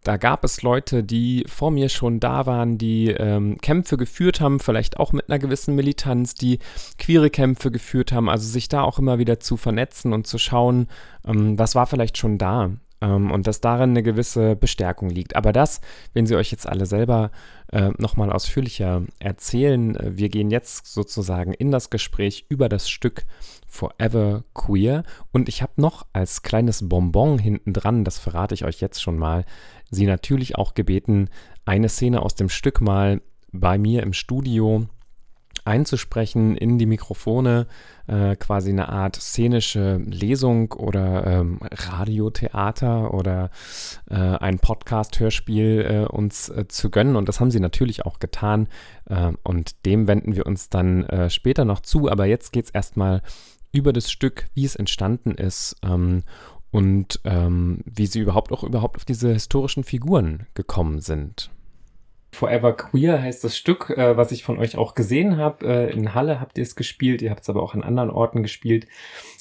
da 0.03 0.17
gab 0.17 0.43
es 0.43 0.61
Leute, 0.61 1.03
die 1.03 1.43
vor 1.47 1.71
mir 1.71 1.89
schon 1.89 2.19
da 2.19 2.45
waren, 2.45 2.77
die 2.77 3.07
ähm, 3.09 3.57
Kämpfe 3.59 3.97
geführt 3.97 4.39
haben, 4.39 4.59
vielleicht 4.59 4.97
auch 4.97 5.11
mit 5.11 5.29
einer 5.29 5.39
gewissen 5.39 5.75
Militanz, 5.75 6.33
die 6.33 6.59
queere 6.97 7.29
Kämpfe 7.29 7.71
geführt 7.71 8.11
haben, 8.11 8.29
also 8.29 8.47
sich 8.47 8.69
da 8.69 8.83
auch 8.83 8.99
immer 8.99 9.19
wieder 9.19 9.39
zu 9.39 9.57
vernetzen 9.57 10.13
und 10.13 10.27
zu 10.27 10.37
schauen, 10.37 10.87
ähm, 11.25 11.59
was 11.59 11.75
war 11.75 11.87
vielleicht 11.87 12.17
schon 12.17 12.37
da 12.37 12.71
ähm, 13.01 13.31
und 13.31 13.47
dass 13.47 13.61
darin 13.61 13.91
eine 13.91 14.03
gewisse 14.03 14.55
Bestärkung 14.55 15.09
liegt. 15.09 15.35
Aber 15.35 15.53
das, 15.53 15.81
wenn 16.13 16.25
Sie 16.25 16.35
euch 16.35 16.51
jetzt 16.51 16.67
alle 16.67 16.85
selber 16.85 17.31
äh, 17.71 17.91
nochmal 17.97 18.31
ausführlicher 18.31 19.03
erzählen, 19.19 19.95
äh, 19.95 20.17
wir 20.17 20.29
gehen 20.29 20.49
jetzt 20.49 20.87
sozusagen 20.87 21.53
in 21.53 21.71
das 21.71 21.89
Gespräch 21.89 22.45
über 22.49 22.69
das 22.69 22.89
Stück 22.89 23.25
Forever 23.67 24.43
Queer 24.53 25.03
und 25.31 25.49
ich 25.49 25.61
habe 25.61 25.73
noch 25.75 26.05
als 26.13 26.41
kleines 26.41 26.87
Bonbon 26.87 27.37
hinten 27.37 27.73
dran, 27.73 28.05
das 28.05 28.17
verrate 28.17 28.55
ich 28.55 28.63
euch 28.63 28.79
jetzt 28.79 29.01
schon 29.01 29.17
mal, 29.17 29.43
sie 29.89 30.05
natürlich 30.05 30.55
auch 30.55 30.73
gebeten, 30.73 31.29
eine 31.65 31.89
Szene 31.89 32.21
aus 32.21 32.35
dem 32.35 32.49
Stück 32.49 32.81
mal 32.81 33.21
bei 33.51 33.77
mir 33.77 34.03
im 34.03 34.13
Studio 34.13 34.87
einzusprechen 35.67 36.55
in 36.55 36.77
die 36.77 36.85
Mikrofone, 36.85 37.67
äh, 38.07 38.35
quasi 38.37 38.69
eine 38.69 38.89
Art 38.89 39.17
szenische 39.17 39.97
Lesung 39.97 40.71
oder 40.71 41.27
ähm, 41.27 41.59
Radiotheater 41.61 43.13
oder 43.13 43.51
äh, 44.09 44.15
ein 44.15 44.59
Podcast-Hörspiel 44.59 46.05
äh, 46.05 46.07
uns 46.07 46.49
äh, 46.49 46.67
zu 46.67 46.89
gönnen. 46.89 47.15
Und 47.15 47.27
das 47.27 47.39
haben 47.39 47.51
sie 47.51 47.59
natürlich 47.59 48.05
auch 48.05 48.19
getan. 48.19 48.67
Äh, 49.05 49.33
und 49.43 49.85
dem 49.85 50.07
wenden 50.07 50.35
wir 50.35 50.45
uns 50.45 50.69
dann 50.69 51.03
äh, 51.05 51.29
später 51.29 51.65
noch 51.65 51.81
zu. 51.81 52.09
Aber 52.09 52.25
jetzt 52.25 52.53
geht 52.53 52.65
es 52.65 52.71
erstmal 52.71 53.21
über 53.73 53.91
das 53.91 54.09
Stück, 54.09 54.47
wie 54.53 54.65
es 54.65 54.75
entstanden 54.75 55.31
ist 55.31 55.75
ähm, 55.83 56.23
und 56.71 57.19
ähm, 57.23 57.79
wie 57.85 58.07
sie 58.07 58.19
überhaupt 58.19 58.51
auch 58.51 58.63
überhaupt 58.63 58.97
auf 58.97 59.05
diese 59.05 59.33
historischen 59.33 59.83
Figuren 59.83 60.47
gekommen 60.53 60.99
sind. 60.99 61.49
Forever 62.31 62.73
Queer 62.73 63.21
heißt 63.21 63.43
das 63.43 63.57
Stück, 63.57 63.89
äh, 63.89 64.15
was 64.15 64.31
ich 64.31 64.43
von 64.43 64.59
euch 64.59 64.77
auch 64.77 64.95
gesehen 64.95 65.37
habe. 65.37 65.65
Äh, 65.65 65.93
in 65.93 66.13
Halle 66.13 66.39
habt 66.39 66.57
ihr 66.57 66.61
es 66.61 66.75
gespielt, 66.75 67.21
ihr 67.21 67.31
habt 67.31 67.41
es 67.41 67.49
aber 67.49 67.63
auch 67.63 67.73
an 67.73 67.83
anderen 67.83 68.11
Orten 68.11 68.43
gespielt. 68.43 68.85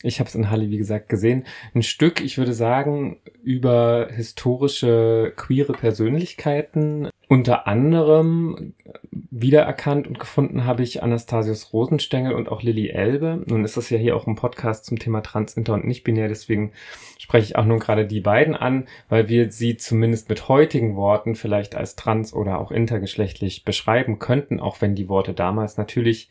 Ich 0.02 0.18
habe 0.18 0.28
es 0.28 0.35
in 0.35 0.50
Halle, 0.50 0.71
wie 0.71 0.78
gesagt, 0.78 1.09
gesehen. 1.09 1.45
Ein 1.75 1.83
Stück, 1.83 2.21
ich 2.21 2.38
würde 2.38 2.54
sagen, 2.54 3.18
über 3.42 4.09
historische 4.11 5.33
queere 5.37 5.73
Persönlichkeiten. 5.73 7.11
Unter 7.28 7.66
anderem 7.66 8.75
wiedererkannt 9.11 10.06
und 10.06 10.21
gefunden 10.21 10.64
habe 10.64 10.85
ich 10.85 11.02
Anastasius 11.02 11.73
Rosenstengel 11.73 12.33
und 12.35 12.49
auch 12.49 12.62
Lilly 12.62 12.90
Elbe. 12.90 13.42
Nun 13.47 13.64
ist 13.64 13.76
das 13.76 13.90
ja 13.90 13.99
hier 13.99 14.14
auch 14.14 14.28
ein 14.28 14.37
Podcast 14.37 14.85
zum 14.85 14.99
Thema 14.99 15.23
Trans, 15.23 15.56
Inter 15.56 15.75
und 15.75 15.87
Nicht-Binär, 15.87 16.28
deswegen 16.28 16.71
spreche 17.18 17.47
ich 17.47 17.56
auch 17.56 17.64
nun 17.64 17.80
gerade 17.80 18.06
die 18.06 18.21
beiden 18.21 18.54
an, 18.54 18.87
weil 19.09 19.28
wir 19.28 19.50
sie 19.50 19.76
zumindest 19.76 20.28
mit 20.28 20.49
heutigen 20.49 20.95
Worten 20.95 21.35
vielleicht 21.35 21.75
als 21.75 21.97
trans 21.97 22.33
oder 22.33 22.61
auch 22.61 22.71
intergeschlechtlich 22.71 23.64
beschreiben 23.64 24.21
könnten, 24.21 24.61
auch 24.61 24.80
wenn 24.80 24.95
die 24.95 25.09
Worte 25.09 25.35
damals 25.35 25.76
natürlich 25.76 26.28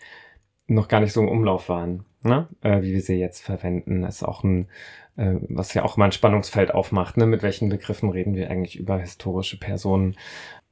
noch 0.68 0.88
gar 0.88 1.00
nicht 1.00 1.14
so 1.14 1.22
im 1.22 1.28
Umlauf 1.28 1.70
waren, 1.70 2.06
ne? 2.24 2.48
äh, 2.62 2.82
wie 2.82 2.94
wir 2.94 3.02
sie 3.02 3.16
jetzt 3.16 3.42
verwenden. 3.44 4.02
Das 4.02 4.18
ist 4.18 4.24
auch 4.24 4.44
ein, 4.44 4.68
äh, 5.16 5.36
was 5.42 5.74
ja 5.74 5.84
auch 5.84 5.98
mal 5.98 6.06
ein 6.06 6.12
Spannungsfeld 6.12 6.74
aufmacht, 6.74 7.18
ne? 7.18 7.26
mit 7.26 7.44
welchen 7.44 7.70
Begriffen 7.70 8.10
reden 8.10 8.36
wir 8.36 8.50
eigentlich 8.50 8.80
über 8.80 8.98
historische 8.98 9.60
Personen. 9.60 10.16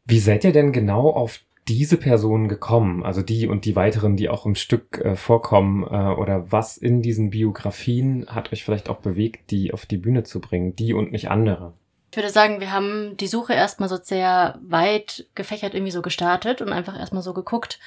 Wie 0.06 0.20
seid 0.20 0.44
ihr 0.44 0.52
denn 0.52 0.72
genau 0.72 1.10
auf 1.10 1.40
diese 1.68 1.98
Personen 1.98 2.50
gekommen? 2.50 3.04
Also 3.04 3.22
die 3.22 3.48
und 3.48 3.66
die 3.66 3.76
weiteren, 3.76 4.18
die 4.18 4.30
auch 4.30 4.46
im 4.46 4.56
Stück 4.56 5.00
äh, 5.00 5.16
vorkommen, 5.16 5.84
äh, 5.84 6.14
oder 6.14 6.52
was 6.52 6.78
in 6.78 7.02
diesen 7.02 7.30
Biografien 7.30 8.26
hat 8.28 8.52
euch 8.52 8.64
vielleicht 8.64 8.90
auch 8.90 8.98
bewegt, 9.00 9.52
die 9.52 9.74
auf 9.74 9.86
die 9.86 9.98
Bühne 9.98 10.24
zu 10.24 10.42
bringen, 10.42 10.76
die 10.76 10.94
und 10.94 11.12
nicht 11.12 11.30
andere? 11.30 11.74
Ich 12.12 12.18
würde 12.18 12.30
sagen, 12.30 12.60
wir 12.60 12.72
haben 12.72 13.18
die 13.18 13.28
Suche 13.28 13.54
erstmal 13.54 13.90
so 13.90 13.98
sehr 14.02 14.60
weit 14.62 15.26
gefächert 15.34 15.74
irgendwie 15.74 15.92
so 15.92 16.02
gestartet 16.02 16.62
und 16.62 16.72
einfach 16.72 17.00
erstmal 17.00 17.24
so 17.24 17.34
geguckt, 17.34 17.80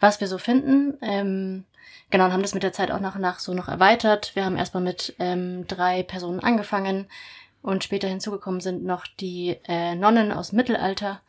was 0.00 0.20
wir 0.20 0.26
so 0.26 0.38
finden. 0.38 0.94
Ähm, 1.00 1.64
genau, 2.10 2.24
und 2.24 2.32
haben 2.32 2.42
das 2.42 2.54
mit 2.54 2.64
der 2.64 2.72
Zeit 2.72 2.90
auch 2.90 2.98
nach 2.98 3.14
und 3.14 3.20
nach 3.20 3.38
so 3.38 3.54
noch 3.54 3.68
erweitert. 3.68 4.34
Wir 4.34 4.44
haben 4.44 4.56
erstmal 4.56 4.82
mit 4.82 5.14
ähm, 5.20 5.66
drei 5.68 6.02
Personen 6.02 6.40
angefangen 6.40 7.06
und 7.68 7.84
später 7.84 8.08
hinzugekommen 8.08 8.60
sind 8.60 8.82
noch 8.82 9.06
die 9.20 9.58
äh, 9.68 9.94
Nonnen 9.94 10.32
aus 10.32 10.50
dem 10.50 10.56
Mittelalter. 10.56 11.20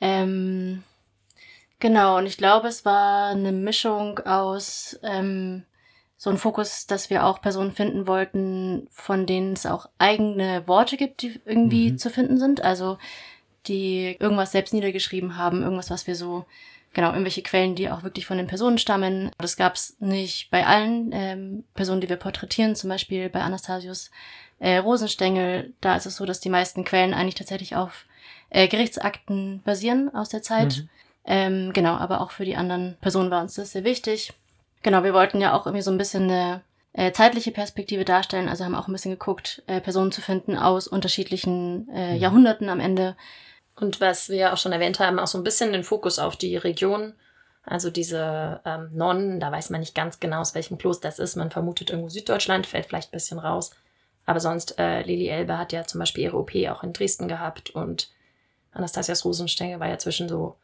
Ähm, 0.00 0.82
genau, 1.80 2.18
und 2.18 2.26
ich 2.26 2.36
glaube, 2.36 2.68
es 2.68 2.84
war 2.84 3.30
eine 3.30 3.52
Mischung 3.52 4.18
aus 4.20 4.98
ähm, 5.02 5.64
so 6.18 6.28
ein 6.30 6.36
Fokus, 6.36 6.86
dass 6.86 7.10
wir 7.10 7.24
auch 7.24 7.40
Personen 7.40 7.72
finden 7.72 8.06
wollten, 8.06 8.88
von 8.90 9.24
denen 9.24 9.54
es 9.54 9.64
auch 9.64 9.88
eigene 9.98 10.66
Worte 10.68 10.96
gibt, 10.96 11.22
die 11.22 11.40
irgendwie 11.46 11.92
Mhm. 11.92 11.98
zu 11.98 12.10
finden 12.10 12.38
sind. 12.38 12.62
Also 12.62 12.98
die 13.66 14.16
irgendwas 14.20 14.52
selbst 14.52 14.74
niedergeschrieben 14.74 15.36
haben, 15.36 15.62
irgendwas, 15.62 15.90
was 15.90 16.06
wir 16.06 16.14
so, 16.14 16.44
genau, 16.92 17.08
irgendwelche 17.10 17.42
Quellen, 17.42 17.74
die 17.74 17.90
auch 17.90 18.02
wirklich 18.02 18.26
von 18.26 18.36
den 18.36 18.48
Personen 18.48 18.78
stammen. 18.78 19.30
Das 19.38 19.56
gab 19.56 19.74
es 19.76 19.96
nicht 20.00 20.50
bei 20.50 20.66
allen 20.66 21.10
ähm, 21.12 21.64
Personen, 21.74 22.00
die 22.00 22.08
wir 22.08 22.16
porträtieren, 22.16 22.76
zum 22.76 22.90
Beispiel 22.90 23.30
bei 23.30 23.40
Anastasius 23.40 24.10
äh, 24.58 24.78
Rosenstengel. 24.78 25.72
Da 25.80 25.96
ist 25.96 26.06
es 26.06 26.16
so, 26.16 26.24
dass 26.24 26.40
die 26.40 26.50
meisten 26.50 26.84
Quellen 26.84 27.14
eigentlich 27.14 27.34
tatsächlich 27.36 27.76
auf 27.76 28.06
äh, 28.50 28.68
Gerichtsakten 28.68 29.62
basieren 29.64 30.14
aus 30.14 30.28
der 30.28 30.42
Zeit. 30.42 30.78
Mhm. 30.78 30.88
Ähm, 31.24 31.72
genau, 31.72 31.94
aber 31.96 32.20
auch 32.20 32.30
für 32.30 32.44
die 32.44 32.56
anderen 32.56 32.96
Personen 33.00 33.30
war 33.30 33.42
uns 33.42 33.54
das 33.54 33.72
sehr 33.72 33.84
wichtig. 33.84 34.32
Genau, 34.82 35.02
wir 35.02 35.12
wollten 35.12 35.40
ja 35.40 35.54
auch 35.54 35.66
irgendwie 35.66 35.82
so 35.82 35.90
ein 35.90 35.98
bisschen 35.98 36.24
eine 36.24 36.62
äh, 36.94 37.12
zeitliche 37.12 37.50
Perspektive 37.50 38.04
darstellen, 38.04 38.48
also 38.48 38.64
haben 38.64 38.74
auch 38.74 38.88
ein 38.88 38.92
bisschen 38.92 39.10
geguckt, 39.10 39.62
äh, 39.66 39.80
Personen 39.80 40.10
zu 40.10 40.22
finden 40.22 40.56
aus 40.56 40.88
unterschiedlichen 40.88 41.88
äh, 41.90 42.14
Mhm. 42.14 42.20
Jahrhunderten 42.20 42.68
am 42.68 42.80
Ende. 42.80 43.16
Und 43.76 44.00
was 44.00 44.28
wir 44.28 44.52
auch 44.52 44.56
schon 44.56 44.72
erwähnt 44.72 44.98
haben, 44.98 45.18
auch 45.18 45.26
so 45.26 45.38
ein 45.38 45.44
bisschen 45.44 45.72
den 45.72 45.84
Fokus 45.84 46.18
auf 46.18 46.36
die 46.36 46.56
Region. 46.56 47.14
Also 47.62 47.90
diese 47.90 48.60
ähm, 48.64 48.88
Nonnen, 48.92 49.40
da 49.40 49.52
weiß 49.52 49.70
man 49.70 49.80
nicht 49.80 49.94
ganz 49.94 50.20
genau, 50.20 50.40
aus 50.40 50.54
welchem 50.54 50.78
Kloster 50.78 51.08
das 51.08 51.18
ist. 51.18 51.36
Man 51.36 51.50
vermutet 51.50 51.90
irgendwo 51.90 52.08
Süddeutschland, 52.08 52.66
fällt 52.66 52.86
vielleicht 52.86 53.10
ein 53.10 53.16
bisschen 53.16 53.38
raus. 53.38 53.70
Aber 54.28 54.40
sonst, 54.40 54.78
äh, 54.78 55.00
Lili 55.04 55.28
Elbe 55.28 55.56
hat 55.56 55.72
ja 55.72 55.84
zum 55.84 56.00
Beispiel 56.00 56.24
ihre 56.24 56.36
OP 56.36 56.54
auch 56.68 56.84
in 56.84 56.92
Dresden 56.92 57.28
gehabt 57.28 57.70
und 57.70 58.10
Anastasias 58.72 59.24
Rosenstengel 59.24 59.80
war 59.80 59.88
ja 59.88 59.96
zwischen 59.96 60.28
so 60.28 60.56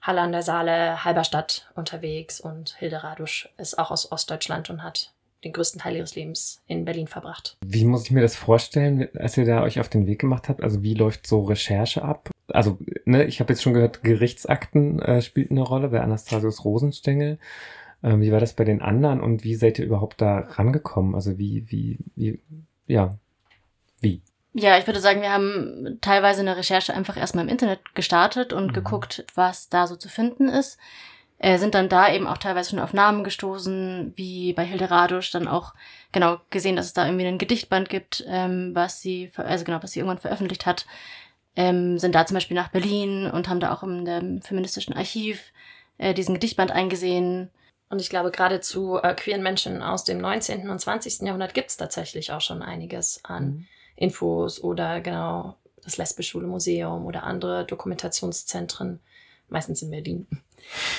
Halle 0.00 0.22
an 0.22 0.32
der 0.32 0.40
Saale, 0.40 1.04
Halberstadt 1.04 1.70
unterwegs 1.74 2.40
und 2.40 2.70
Hilde 2.78 3.04
Radusch 3.04 3.50
ist 3.58 3.78
auch 3.78 3.90
aus 3.90 4.10
Ostdeutschland 4.10 4.70
und 4.70 4.82
hat 4.82 5.12
den 5.44 5.52
größten 5.52 5.82
Teil 5.82 5.96
ihres 5.96 6.14
Lebens 6.16 6.62
in 6.66 6.86
Berlin 6.86 7.08
verbracht. 7.08 7.58
Wie 7.62 7.84
muss 7.84 8.06
ich 8.06 8.10
mir 8.10 8.22
das 8.22 8.36
vorstellen, 8.36 9.10
als 9.18 9.36
ihr 9.36 9.44
da 9.44 9.64
euch 9.64 9.80
auf 9.80 9.90
den 9.90 10.06
Weg 10.06 10.18
gemacht 10.18 10.48
habt? 10.48 10.62
Also 10.62 10.82
wie 10.82 10.94
läuft 10.94 11.26
so 11.26 11.42
Recherche 11.42 12.00
ab? 12.00 12.30
Also, 12.48 12.78
ne, 13.04 13.24
ich 13.24 13.40
habe 13.40 13.52
jetzt 13.52 13.62
schon 13.62 13.74
gehört, 13.74 14.02
Gerichtsakten 14.02 14.98
äh, 14.98 15.20
spielten 15.20 15.58
eine 15.58 15.66
Rolle 15.66 15.88
bei 15.88 16.00
Anastasius 16.00 16.64
Rosenstengel. 16.64 17.38
Ähm, 18.02 18.22
wie 18.22 18.32
war 18.32 18.40
das 18.40 18.54
bei 18.54 18.64
den 18.64 18.80
anderen 18.80 19.20
und 19.20 19.44
wie 19.44 19.56
seid 19.56 19.78
ihr 19.78 19.84
überhaupt 19.84 20.22
da 20.22 20.38
rangekommen? 20.38 21.14
Also 21.14 21.36
wie, 21.36 21.70
wie, 21.70 21.98
wie, 22.16 22.40
ja, 22.90 23.16
wie? 24.00 24.22
Ja, 24.52 24.78
ich 24.78 24.86
würde 24.86 25.00
sagen, 25.00 25.22
wir 25.22 25.32
haben 25.32 25.98
teilweise 26.00 26.40
eine 26.40 26.56
Recherche 26.56 26.92
einfach 26.92 27.16
erstmal 27.16 27.44
im 27.44 27.50
Internet 27.50 27.94
gestartet 27.94 28.52
und 28.52 28.68
Mhm. 28.68 28.72
geguckt, 28.72 29.24
was 29.34 29.68
da 29.68 29.86
so 29.86 29.94
zu 29.96 30.08
finden 30.08 30.48
ist. 30.48 30.76
Äh, 31.38 31.56
sind 31.58 31.74
dann 31.74 31.88
da 31.88 32.12
eben 32.12 32.26
auch 32.26 32.36
teilweise 32.36 32.70
schon 32.70 32.80
auf 32.80 32.92
Namen 32.92 33.24
gestoßen, 33.24 34.12
wie 34.16 34.52
bei 34.52 34.64
Hilde 34.64 34.90
Radusch, 34.90 35.30
dann 35.30 35.48
auch 35.48 35.72
genau 36.12 36.38
gesehen, 36.50 36.76
dass 36.76 36.86
es 36.86 36.92
da 36.92 37.06
irgendwie 37.06 37.26
ein 37.26 37.38
Gedichtband 37.38 37.88
gibt, 37.88 38.24
ähm, 38.28 38.72
was 38.74 39.00
sie, 39.00 39.30
also 39.36 39.64
genau, 39.64 39.82
was 39.82 39.92
sie 39.92 40.00
irgendwann 40.00 40.18
veröffentlicht 40.18 40.66
hat. 40.66 40.84
Ähm, 41.56 41.98
sind 41.98 42.14
da 42.14 42.26
zum 42.26 42.34
Beispiel 42.34 42.56
nach 42.56 42.68
Berlin 42.68 43.30
und 43.30 43.48
haben 43.48 43.60
da 43.60 43.72
auch 43.72 43.82
im 43.82 44.42
feministischen 44.42 44.94
Archiv 44.94 45.52
äh, 45.98 46.12
diesen 46.12 46.34
Gedichtband 46.34 46.72
eingesehen. 46.72 47.50
Und 47.90 48.00
ich 48.00 48.08
glaube, 48.08 48.30
gerade 48.30 48.60
zu 48.60 48.98
äh, 49.02 49.14
queeren 49.14 49.42
Menschen 49.42 49.82
aus 49.82 50.04
dem 50.04 50.18
19. 50.18 50.70
und 50.70 50.78
20. 50.78 51.22
Jahrhundert 51.22 51.54
gibt 51.54 51.70
es 51.70 51.76
tatsächlich 51.76 52.32
auch 52.32 52.40
schon 52.40 52.62
einiges 52.62 53.20
an 53.24 53.66
Infos 53.96 54.62
oder 54.62 55.00
genau 55.00 55.56
das 55.82 55.96
Lesbisch-Schule 55.96 56.46
Museum 56.46 57.04
oder 57.04 57.24
andere 57.24 57.64
Dokumentationszentren, 57.66 59.00
meistens 59.48 59.82
in 59.82 59.90
Berlin, 59.90 60.26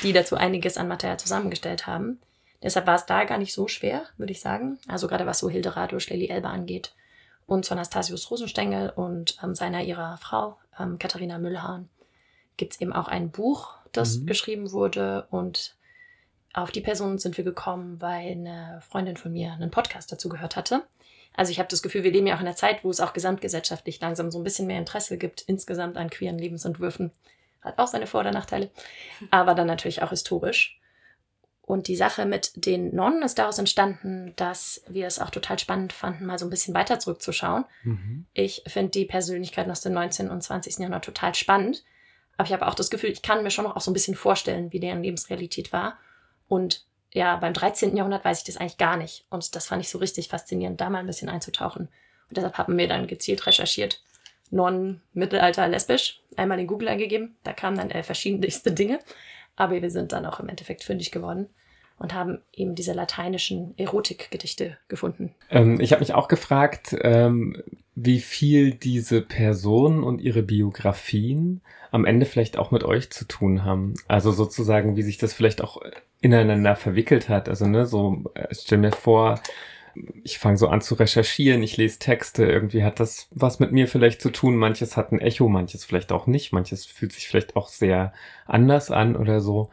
die 0.03 0.11
dazu 0.13 0.35
einiges 0.35 0.77
an 0.77 0.87
Material 0.87 1.17
zusammengestellt 1.19 1.87
haben. 1.87 2.19
Deshalb 2.61 2.85
war 2.87 2.95
es 2.95 3.05
da 3.05 3.23
gar 3.23 3.37
nicht 3.37 3.53
so 3.53 3.67
schwer, 3.67 4.03
würde 4.17 4.33
ich 4.33 4.41
sagen. 4.41 4.77
Also 4.87 5.07
gerade 5.07 5.25
was 5.25 5.39
so 5.39 5.49
Hilde 5.49 5.75
Radusch, 5.75 6.09
Lilly 6.09 6.27
Elbe 6.27 6.49
angeht 6.49 6.93
und 7.47 7.65
zu 7.65 7.73
Anastasius 7.73 8.29
Rosenstengel 8.29 8.89
und 8.89 9.37
ähm, 9.41 9.55
seiner 9.55 9.81
ihrer 9.83 10.17
Frau, 10.17 10.57
ähm, 10.77 10.99
Katharina 10.99 11.37
Müllhahn, 11.39 11.89
gibt 12.57 12.73
es 12.73 12.81
eben 12.81 12.93
auch 12.93 13.07
ein 13.07 13.31
Buch, 13.31 13.73
das 13.93 14.17
Mhm. 14.17 14.25
geschrieben 14.27 14.71
wurde 14.71 15.25
und 15.31 15.75
auf 16.53 16.71
die 16.71 16.81
Person 16.81 17.17
sind 17.17 17.37
wir 17.37 17.43
gekommen, 17.43 18.01
weil 18.01 18.31
eine 18.31 18.81
Freundin 18.87 19.17
von 19.17 19.31
mir 19.31 19.53
einen 19.53 19.71
Podcast 19.71 20.11
dazu 20.11 20.29
gehört 20.29 20.55
hatte. 20.55 20.83
Also 21.33 21.51
ich 21.51 21.59
habe 21.59 21.69
das 21.69 21.81
Gefühl, 21.81 22.03
wir 22.03 22.11
leben 22.11 22.27
ja 22.27 22.35
auch 22.35 22.41
in 22.41 22.47
einer 22.47 22.55
Zeit, 22.55 22.83
wo 22.83 22.89
es 22.89 22.99
auch 22.99 23.13
gesamtgesellschaftlich 23.13 24.01
langsam 24.01 24.31
so 24.31 24.39
ein 24.39 24.43
bisschen 24.43 24.67
mehr 24.67 24.79
Interesse 24.79 25.17
gibt, 25.17 25.41
insgesamt 25.41 25.97
an 25.97 26.09
queeren 26.09 26.37
Lebensentwürfen. 26.37 27.11
Hat 27.61 27.79
auch 27.79 27.87
seine 27.87 28.07
Vor- 28.07 28.21
oder 28.21 28.31
Nachteile, 28.31 28.69
aber 29.29 29.55
dann 29.55 29.67
natürlich 29.67 30.01
auch 30.01 30.09
historisch. 30.09 30.79
Und 31.61 31.87
die 31.87 31.95
Sache 31.95 32.25
mit 32.25 32.51
den 32.55 32.93
Nonnen 32.93 33.21
ist 33.21 33.37
daraus 33.39 33.57
entstanden, 33.57 34.33
dass 34.35 34.83
wir 34.89 35.07
es 35.07 35.19
auch 35.19 35.29
total 35.29 35.57
spannend 35.57 35.93
fanden, 35.93 36.25
mal 36.25 36.37
so 36.37 36.45
ein 36.45 36.49
bisschen 36.49 36.73
weiter 36.73 36.99
zurückzuschauen. 36.99 37.63
Mhm. 37.83 38.25
Ich 38.33 38.63
finde 38.67 38.91
die 38.91 39.05
Persönlichkeiten 39.05 39.71
aus 39.71 39.79
dem 39.81 39.93
19. 39.93 40.29
und 40.29 40.41
20. 40.41 40.79
Jahrhundert 40.79 41.05
total 41.05 41.33
spannend. 41.33 41.85
Aber 42.35 42.47
ich 42.47 42.53
habe 42.53 42.67
auch 42.67 42.73
das 42.73 42.89
Gefühl, 42.89 43.11
ich 43.11 43.21
kann 43.21 43.43
mir 43.43 43.51
schon 43.51 43.63
noch 43.63 43.75
auch 43.75 43.81
so 43.81 43.91
ein 43.91 43.93
bisschen 43.93 44.15
vorstellen, 44.15 44.73
wie 44.73 44.79
deren 44.79 45.03
Lebensrealität 45.03 45.71
war. 45.71 45.97
Und 46.51 46.83
ja, 47.13 47.37
beim 47.37 47.53
13. 47.53 47.95
Jahrhundert 47.95 48.25
weiß 48.25 48.39
ich 48.39 48.43
das 48.43 48.57
eigentlich 48.57 48.77
gar 48.77 48.97
nicht. 48.97 49.23
Und 49.29 49.55
das 49.55 49.67
fand 49.67 49.81
ich 49.81 49.87
so 49.87 49.99
richtig 49.99 50.27
faszinierend, 50.27 50.81
da 50.81 50.89
mal 50.89 50.99
ein 50.99 51.05
bisschen 51.05 51.29
einzutauchen. 51.29 51.87
Und 52.27 52.35
deshalb 52.35 52.57
haben 52.57 52.77
wir 52.77 52.89
dann 52.89 53.07
gezielt 53.07 53.47
recherchiert. 53.47 54.03
Nonnen, 54.49 55.01
Mittelalter, 55.13 55.69
lesbisch. 55.69 56.21
Einmal 56.35 56.59
in 56.59 56.67
Google 56.67 56.89
eingegeben. 56.89 57.37
Da 57.45 57.53
kamen 57.53 57.77
dann 57.77 57.89
äh, 57.89 58.03
verschiedenste 58.03 58.71
Dinge. 58.73 58.99
Aber 59.55 59.81
wir 59.81 59.89
sind 59.89 60.11
dann 60.11 60.25
auch 60.25 60.41
im 60.41 60.49
Endeffekt 60.49 60.83
fündig 60.83 61.11
geworden 61.11 61.47
und 61.97 62.13
haben 62.13 62.41
eben 62.51 62.75
diese 62.75 62.91
lateinischen 62.91 63.73
Erotikgedichte 63.77 64.77
gefunden. 64.89 65.33
Ähm, 65.51 65.79
ich 65.79 65.93
habe 65.93 66.01
mich 66.01 66.13
auch 66.13 66.27
gefragt, 66.27 66.93
ähm, 66.99 67.63
wie 67.95 68.19
viel 68.19 68.73
diese 68.73 69.21
Personen 69.21 70.03
und 70.03 70.21
ihre 70.21 70.43
Biografien 70.43 71.61
am 71.91 72.05
Ende 72.05 72.25
vielleicht 72.25 72.57
auch 72.57 72.71
mit 72.71 72.83
euch 72.83 73.09
zu 73.11 73.25
tun 73.25 73.65
haben. 73.65 73.95
Also 74.07 74.31
sozusagen, 74.31 74.95
wie 74.95 75.03
sich 75.03 75.17
das 75.17 75.33
vielleicht 75.33 75.61
auch 75.61 75.81
ineinander 76.21 76.75
verwickelt 76.75 77.27
hat. 77.27 77.49
Also 77.49 77.65
ne, 77.65 77.85
so 77.85 78.23
äh, 78.33 78.47
stell 78.51 78.77
mir 78.77 78.91
vor, 78.91 79.41
ich 80.23 80.39
fange 80.39 80.57
so 80.57 80.67
an 80.69 80.79
zu 80.79 80.95
recherchieren, 80.95 81.61
ich 81.63 81.75
lese 81.75 81.99
Texte, 81.99 82.45
irgendwie 82.45 82.83
hat 82.83 83.01
das 83.01 83.27
was 83.31 83.59
mit 83.59 83.73
mir 83.73 83.89
vielleicht 83.89 84.21
zu 84.21 84.29
tun. 84.29 84.55
Manches 84.55 84.95
hat 84.95 85.11
ein 85.11 85.19
Echo, 85.19 85.49
manches 85.49 85.83
vielleicht 85.83 86.13
auch 86.13 86.27
nicht, 86.27 86.53
manches 86.53 86.85
fühlt 86.85 87.11
sich 87.11 87.27
vielleicht 87.27 87.57
auch 87.57 87.67
sehr 87.67 88.13
anders 88.45 88.89
an 88.89 89.17
oder 89.17 89.41
so. 89.41 89.69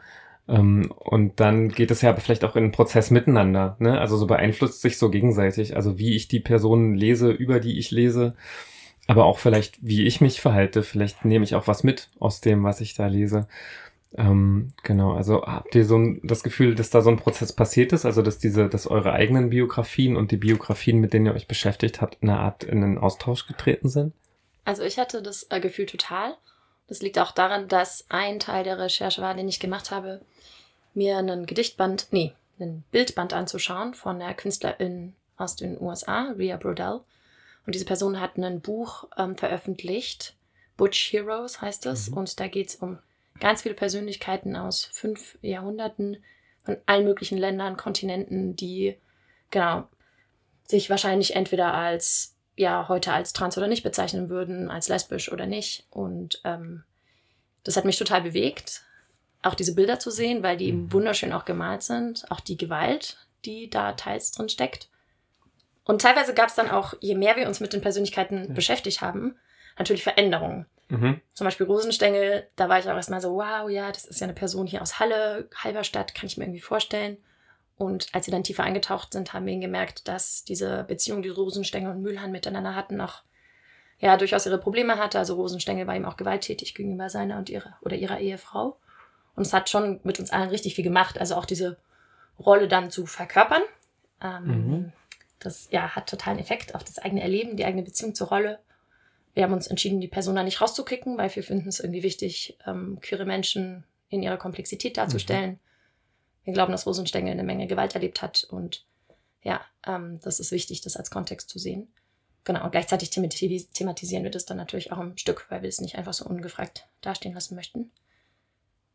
Ähm, 0.49 0.91
und 0.97 1.39
dann 1.39 1.69
geht 1.69 1.91
es 1.91 2.01
ja 2.01 2.13
vielleicht 2.15 2.43
auch 2.43 2.55
in 2.55 2.63
einen 2.63 2.71
Prozess 2.71 3.11
miteinander. 3.11 3.77
Ne? 3.79 3.99
Also 3.99 4.17
so 4.17 4.25
beeinflusst 4.25 4.81
sich 4.81 4.97
so 4.97 5.09
gegenseitig. 5.09 5.75
Also 5.75 5.99
wie 5.99 6.15
ich 6.15 6.27
die 6.27 6.39
Personen 6.39 6.95
lese, 6.95 7.31
über 7.31 7.59
die 7.59 7.77
ich 7.77 7.91
lese, 7.91 8.35
aber 9.07 9.25
auch 9.25 9.37
vielleicht, 9.37 9.77
wie 9.81 10.05
ich 10.05 10.21
mich 10.21 10.41
verhalte. 10.41 10.83
Vielleicht 10.83 11.23
nehme 11.23 11.45
ich 11.45 11.55
auch 11.55 11.67
was 11.67 11.83
mit 11.83 12.09
aus 12.19 12.41
dem, 12.41 12.63
was 12.63 12.81
ich 12.81 12.95
da 12.95 13.07
lese. 13.07 13.47
Ähm, 14.17 14.73
genau, 14.81 15.13
also 15.13 15.43
habt 15.43 15.75
ihr 15.75 15.85
so 15.85 15.95
ein, 15.95 16.19
das 16.23 16.41
Gefühl, 16.41 16.73
dass 16.73 16.89
da 16.89 17.01
so 17.01 17.11
ein 17.11 17.17
Prozess 17.17 17.53
passiert 17.53 17.93
ist, 17.93 18.05
also 18.05 18.23
dass 18.23 18.39
diese, 18.39 18.67
dass 18.67 18.87
eure 18.87 19.11
eigenen 19.13 19.51
Biografien 19.51 20.15
und 20.15 20.31
die 20.31 20.37
Biografien, 20.37 20.99
mit 20.99 21.13
denen 21.13 21.27
ihr 21.27 21.35
euch 21.35 21.47
beschäftigt 21.47 22.01
habt, 22.01 22.17
in 22.21 22.29
einer 22.29 22.39
Art 22.39 22.63
in 22.63 22.83
einen 22.83 22.97
Austausch 22.97 23.45
getreten 23.45 23.87
sind? 23.87 24.13
Also 24.65 24.81
ich 24.81 24.97
hatte 24.97 25.21
das 25.21 25.45
äh, 25.51 25.59
Gefühl 25.59 25.85
total. 25.85 26.33
Das 26.89 27.01
liegt 27.01 27.19
auch 27.19 27.31
daran, 27.31 27.67
dass 27.67 28.05
ein 28.09 28.39
Teil 28.39 28.63
der 28.63 28.79
Recherche 28.79 29.21
war, 29.21 29.35
den 29.35 29.47
ich 29.47 29.59
gemacht 29.59 29.91
habe, 29.91 30.21
mir 30.93 31.17
einen 31.17 31.45
Gedichtband, 31.45 32.07
nee, 32.11 32.33
einen 32.59 32.83
Bildband 32.91 33.31
anzuschauen 33.33 33.93
von 33.93 34.19
der 34.19 34.33
Künstlerin 34.33 35.13
aus 35.37 35.55
den 35.55 35.79
USA, 35.79 36.33
Rhea 36.37 36.57
Brodell. 36.57 36.99
Und 37.65 37.75
diese 37.75 37.85
Person 37.85 38.19
hat 38.19 38.37
ein 38.37 38.59
Buch 38.61 39.07
ähm, 39.17 39.37
veröffentlicht, 39.37 40.35
Butch 40.75 41.13
Heroes 41.13 41.61
heißt 41.61 41.85
es, 41.85 42.09
Mhm. 42.09 42.17
und 42.17 42.39
da 42.39 42.47
geht 42.47 42.69
es 42.69 42.75
um 42.75 42.97
ganz 43.39 43.61
viele 43.61 43.75
Persönlichkeiten 43.75 44.55
aus 44.55 44.85
fünf 44.85 45.37
Jahrhunderten 45.41 46.23
von 46.63 46.77
allen 46.85 47.05
möglichen 47.05 47.37
Ländern, 47.37 47.77
Kontinenten, 47.77 48.55
die 48.55 48.97
genau 49.51 49.87
sich 50.65 50.89
wahrscheinlich 50.89 51.35
entweder 51.35 51.73
als 51.73 52.35
ja 52.59 52.87
heute 52.87 53.13
als 53.13 53.33
trans 53.33 53.57
oder 53.57 53.67
nicht 53.67 53.83
bezeichnen 53.83 54.29
würden, 54.29 54.69
als 54.69 54.87
lesbisch 54.89 55.31
oder 55.31 55.45
nicht. 55.45 55.85
Und 55.89 56.41
ähm, 56.43 56.83
das 57.63 57.77
hat 57.77 57.85
mich 57.85 57.97
total 57.97 58.21
bewegt, 58.21 58.83
auch 59.41 59.55
diese 59.55 59.73
Bilder 59.75 59.99
zu 59.99 60.11
sehen, 60.11 60.43
weil 60.43 60.57
die 60.57 60.67
eben 60.67 60.83
Mhm. 60.85 60.93
wunderschön 60.93 61.33
auch 61.33 61.45
gemalt 61.45 61.83
sind, 61.83 62.29
auch 62.29 62.39
die 62.41 62.57
Gewalt, 62.57 63.17
die 63.45 63.69
da 63.69 63.93
teils 63.93 64.31
drin 64.31 64.49
steckt. 64.49 64.89
Und 65.85 66.01
teilweise 66.01 66.33
gab 66.33 66.49
es 66.49 66.55
dann 66.55 66.69
auch, 66.69 66.93
je 66.99 67.15
mehr 67.15 67.35
wir 67.35 67.47
uns 67.47 67.59
mit 67.61 67.73
den 67.73 67.81
Persönlichkeiten 67.81 68.47
Ja. 68.49 68.53
beschäftigt 68.53 69.01
haben, 69.01 69.35
natürlich 69.77 70.03
Veränderungen. 70.03 70.65
Mhm. 70.89 71.21
Zum 71.33 71.45
Beispiel 71.45 71.65
Rosenstengel, 71.67 72.47
da 72.55 72.67
war 72.67 72.79
ich 72.79 72.89
auch 72.89 72.95
erstmal 72.95 73.21
so, 73.21 73.35
wow, 73.35 73.69
ja, 73.69 73.91
das 73.91 74.05
ist 74.05 74.19
ja 74.19 74.25
eine 74.25 74.33
Person 74.33 74.67
hier 74.67 74.81
aus 74.81 74.99
Halle, 74.99 75.49
Halberstadt, 75.55 76.13
kann 76.13 76.25
ich 76.27 76.37
mir 76.37 76.43
irgendwie 76.45 76.59
vorstellen. 76.61 77.17
Und 77.79 78.09
als 78.11 78.27
wir 78.27 78.33
dann 78.33 78.43
tiefer 78.43 78.63
eingetaucht 78.63 79.13
sind, 79.13 79.31
haben 79.31 79.45
wir 79.45 79.57
gemerkt, 79.57 80.09
dass 80.09 80.43
diese 80.43 80.83
Beziehung, 80.83 81.21
die 81.21 81.29
Rosenstengel 81.29 81.91
und 81.91 82.01
Mühlhahn 82.01 82.29
miteinander 82.29 82.75
hatten, 82.75 82.99
auch 82.99 83.23
ja 83.99 84.17
durchaus 84.17 84.45
ihre 84.45 84.57
Probleme 84.57 84.97
hatte. 84.97 85.17
Also 85.17 85.35
Rosenstengel 85.35 85.87
war 85.87 85.95
ihm 85.95 86.03
auch 86.03 86.17
gewalttätig 86.17 86.75
gegenüber 86.75 87.09
seiner 87.09 87.37
und 87.37 87.49
ihrer 87.49 87.77
oder 87.81 87.95
ihrer 87.95 88.19
Ehefrau. 88.19 88.77
Und 89.35 89.47
es 89.47 89.53
hat 89.53 89.69
schon 89.69 90.01
mit 90.03 90.19
uns 90.19 90.29
allen 90.29 90.49
richtig 90.49 90.75
viel 90.75 90.83
gemacht. 90.83 91.17
Also 91.17 91.35
auch 91.35 91.45
diese 91.45 91.77
Rolle 92.37 92.67
dann 92.67 92.91
zu 92.91 93.05
verkörpern. 93.05 93.63
Ähm, 94.21 94.43
Mhm. 94.43 94.91
Das 95.39 95.69
ja, 95.71 95.95
hat 95.95 96.09
totalen 96.09 96.37
Effekt 96.37 96.75
auf 96.75 96.83
das 96.83 96.99
eigene 96.99 97.21
Erleben, 97.21 97.55
die 97.55 97.63
eigene 97.63 97.83
Beziehung 97.83 98.13
zur 98.13 98.27
Rolle. 98.27 98.59
Wir 99.33 99.43
haben 99.43 99.53
uns 99.53 99.67
entschieden, 99.67 100.01
die 100.01 100.09
Person 100.09 100.35
da 100.35 100.43
nicht 100.43 100.59
rauszukicken, 100.59 101.17
weil 101.17 101.33
wir 101.33 101.43
finden 101.43 101.69
es 101.69 101.79
irgendwie 101.79 102.03
wichtig, 102.03 102.57
ähm, 102.67 102.99
queere 102.99 103.23
Menschen 103.23 103.85
in 104.09 104.21
ihrer 104.21 104.35
Komplexität 104.35 104.97
darzustellen. 104.97 105.59
Wir 106.43 106.53
glauben, 106.53 106.71
dass 106.71 106.85
Rosenstengel 106.85 107.31
eine 107.31 107.43
Menge 107.43 107.67
Gewalt 107.67 107.95
erlebt 107.95 108.21
hat 108.21 108.43
und 108.43 108.85
ja, 109.41 109.61
ähm, 109.85 110.19
das 110.21 110.39
ist 110.39 110.51
wichtig, 110.51 110.81
das 110.81 110.97
als 110.97 111.11
Kontext 111.11 111.49
zu 111.49 111.59
sehen. 111.59 111.87
Genau, 112.43 112.63
und 112.63 112.71
gleichzeitig 112.71 113.09
themati- 113.09 113.67
thematisieren 113.73 114.23
wir 114.23 114.31
das 114.31 114.45
dann 114.45 114.57
natürlich 114.57 114.91
auch 114.91 114.99
im 114.99 115.17
Stück, 115.17 115.45
weil 115.49 115.61
wir 115.61 115.69
es 115.69 115.81
nicht 115.81 115.95
einfach 115.95 116.13
so 116.13 116.25
ungefragt 116.25 116.87
dastehen 117.01 117.33
lassen 117.33 117.55
möchten. 117.55 117.91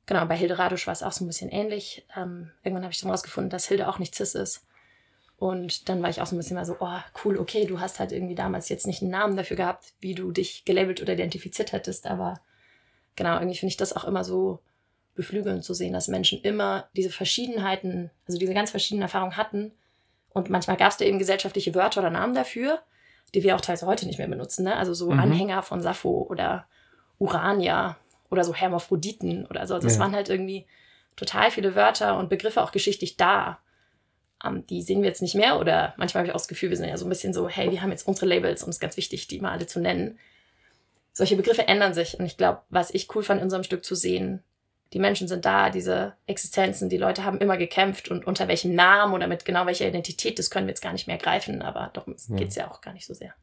Genau, 0.06 0.26
bei 0.26 0.36
Hilde 0.36 0.58
Radusch 0.58 0.86
war 0.86 0.92
es 0.92 1.02
auch 1.02 1.12
so 1.12 1.24
ein 1.24 1.28
bisschen 1.28 1.50
ähnlich. 1.50 2.06
Ähm, 2.16 2.50
irgendwann 2.62 2.84
habe 2.84 2.92
ich 2.92 3.00
dann 3.00 3.10
rausgefunden, 3.10 3.50
dass 3.50 3.68
Hilde 3.68 3.88
auch 3.88 3.98
nicht 3.98 4.14
cis 4.14 4.34
ist. 4.34 4.66
Und 5.36 5.88
dann 5.88 6.02
war 6.02 6.10
ich 6.10 6.20
auch 6.20 6.26
so 6.26 6.34
ein 6.34 6.38
bisschen 6.38 6.56
mal 6.56 6.64
so, 6.64 6.76
oh, 6.80 6.98
cool, 7.24 7.38
okay, 7.38 7.66
du 7.66 7.80
hast 7.80 7.98
halt 7.98 8.12
irgendwie 8.12 8.34
damals 8.34 8.68
jetzt 8.68 8.86
nicht 8.86 9.02
einen 9.02 9.10
Namen 9.10 9.36
dafür 9.36 9.56
gehabt, 9.56 9.92
wie 10.00 10.14
du 10.14 10.30
dich 10.30 10.64
gelabelt 10.64 11.02
oder 11.02 11.14
identifiziert 11.14 11.72
hättest, 11.72 12.06
aber 12.06 12.40
genau, 13.16 13.34
irgendwie 13.34 13.56
finde 13.56 13.70
ich 13.70 13.76
das 13.76 13.94
auch 13.94 14.04
immer 14.04 14.24
so 14.24 14.60
beflügelnd 15.14 15.64
zu 15.64 15.74
sehen, 15.74 15.92
dass 15.92 16.08
Menschen 16.08 16.40
immer 16.42 16.88
diese 16.96 17.10
Verschiedenheiten, 17.10 18.10
also 18.26 18.38
diese 18.38 18.54
ganz 18.54 18.70
verschiedenen 18.70 19.02
Erfahrungen 19.02 19.36
hatten. 19.36 19.72
Und 20.30 20.50
manchmal 20.50 20.76
gab 20.76 20.90
es 20.90 20.96
da 20.96 21.04
eben 21.04 21.18
gesellschaftliche 21.18 21.74
Wörter 21.74 22.00
oder 22.00 22.10
Namen 22.10 22.34
dafür, 22.34 22.80
die 23.34 23.42
wir 23.42 23.54
auch 23.54 23.60
teilweise 23.60 23.86
heute 23.86 24.06
nicht 24.06 24.18
mehr 24.18 24.28
benutzen. 24.28 24.64
Ne? 24.64 24.76
Also 24.76 24.94
so 24.94 25.10
Mhm. 25.10 25.20
Anhänger 25.20 25.62
von 25.62 25.80
Sappho 25.80 26.26
oder 26.28 26.66
Urania 27.18 27.96
oder 28.30 28.42
so 28.44 28.54
Hermaphroditen 28.54 29.46
oder 29.46 29.66
so. 29.66 29.74
Also 29.74 29.86
es 29.86 29.94
Ja. 29.94 30.00
waren 30.00 30.14
halt 30.14 30.28
irgendwie 30.28 30.66
total 31.16 31.50
viele 31.52 31.76
Wörter 31.76 32.18
und 32.18 32.28
Begriffe 32.28 32.62
auch 32.62 32.72
geschichtlich 32.72 33.16
da. 33.16 33.58
Ähm, 34.44 34.66
die 34.66 34.82
sehen 34.82 35.02
wir 35.02 35.08
jetzt 35.08 35.22
nicht 35.22 35.36
mehr 35.36 35.60
oder 35.60 35.94
manchmal 35.96 36.22
habe 36.22 36.28
ich 36.28 36.32
auch 36.34 36.40
das 36.40 36.48
Gefühl, 36.48 36.70
wir 36.70 36.76
sind 36.76 36.88
ja 36.88 36.96
so 36.96 37.06
ein 37.06 37.08
bisschen 37.08 37.32
so, 37.32 37.48
hey, 37.48 37.70
wir 37.70 37.82
haben 37.82 37.90
jetzt 37.92 38.08
unsere 38.08 38.26
Labels 38.26 38.64
und 38.64 38.70
es 38.70 38.76
ist 38.76 38.80
ganz 38.80 38.96
wichtig, 38.96 39.28
die 39.28 39.40
mal 39.40 39.52
alle 39.52 39.66
zu 39.68 39.78
nennen. 39.80 40.18
Solche 41.12 41.36
Begriffe 41.36 41.68
ändern 41.68 41.94
sich 41.94 42.18
und 42.18 42.26
ich 42.26 42.36
glaube, 42.36 42.62
was 42.70 42.92
ich 42.92 43.14
cool 43.14 43.22
fand 43.22 43.38
in 43.38 43.44
unserem 43.44 43.62
Stück 43.62 43.84
zu 43.84 43.94
sehen, 43.94 44.42
die 44.92 44.98
Menschen 45.00 45.26
sind 45.26 45.44
da, 45.44 45.70
diese 45.70 46.14
Existenzen, 46.26 46.88
die 46.88 46.96
Leute 46.96 47.24
haben 47.24 47.38
immer 47.38 47.56
gekämpft 47.56 48.08
und 48.10 48.26
unter 48.26 48.46
welchem 48.48 48.74
Namen 48.74 49.12
oder 49.14 49.26
mit 49.26 49.44
genau 49.44 49.66
welcher 49.66 49.88
Identität, 49.88 50.38
das 50.38 50.50
können 50.50 50.66
wir 50.66 50.70
jetzt 50.70 50.82
gar 50.82 50.92
nicht 50.92 51.06
mehr 51.06 51.18
greifen, 51.18 51.62
aber 51.62 51.90
darum 51.92 52.14
Ja. 52.28 52.36
geht 52.36 52.48
es 52.48 52.54
ja 52.54 52.70
auch 52.70 52.80
gar 52.80 52.92
nicht 52.92 53.06
so 53.06 53.14
sehr. 53.14 53.34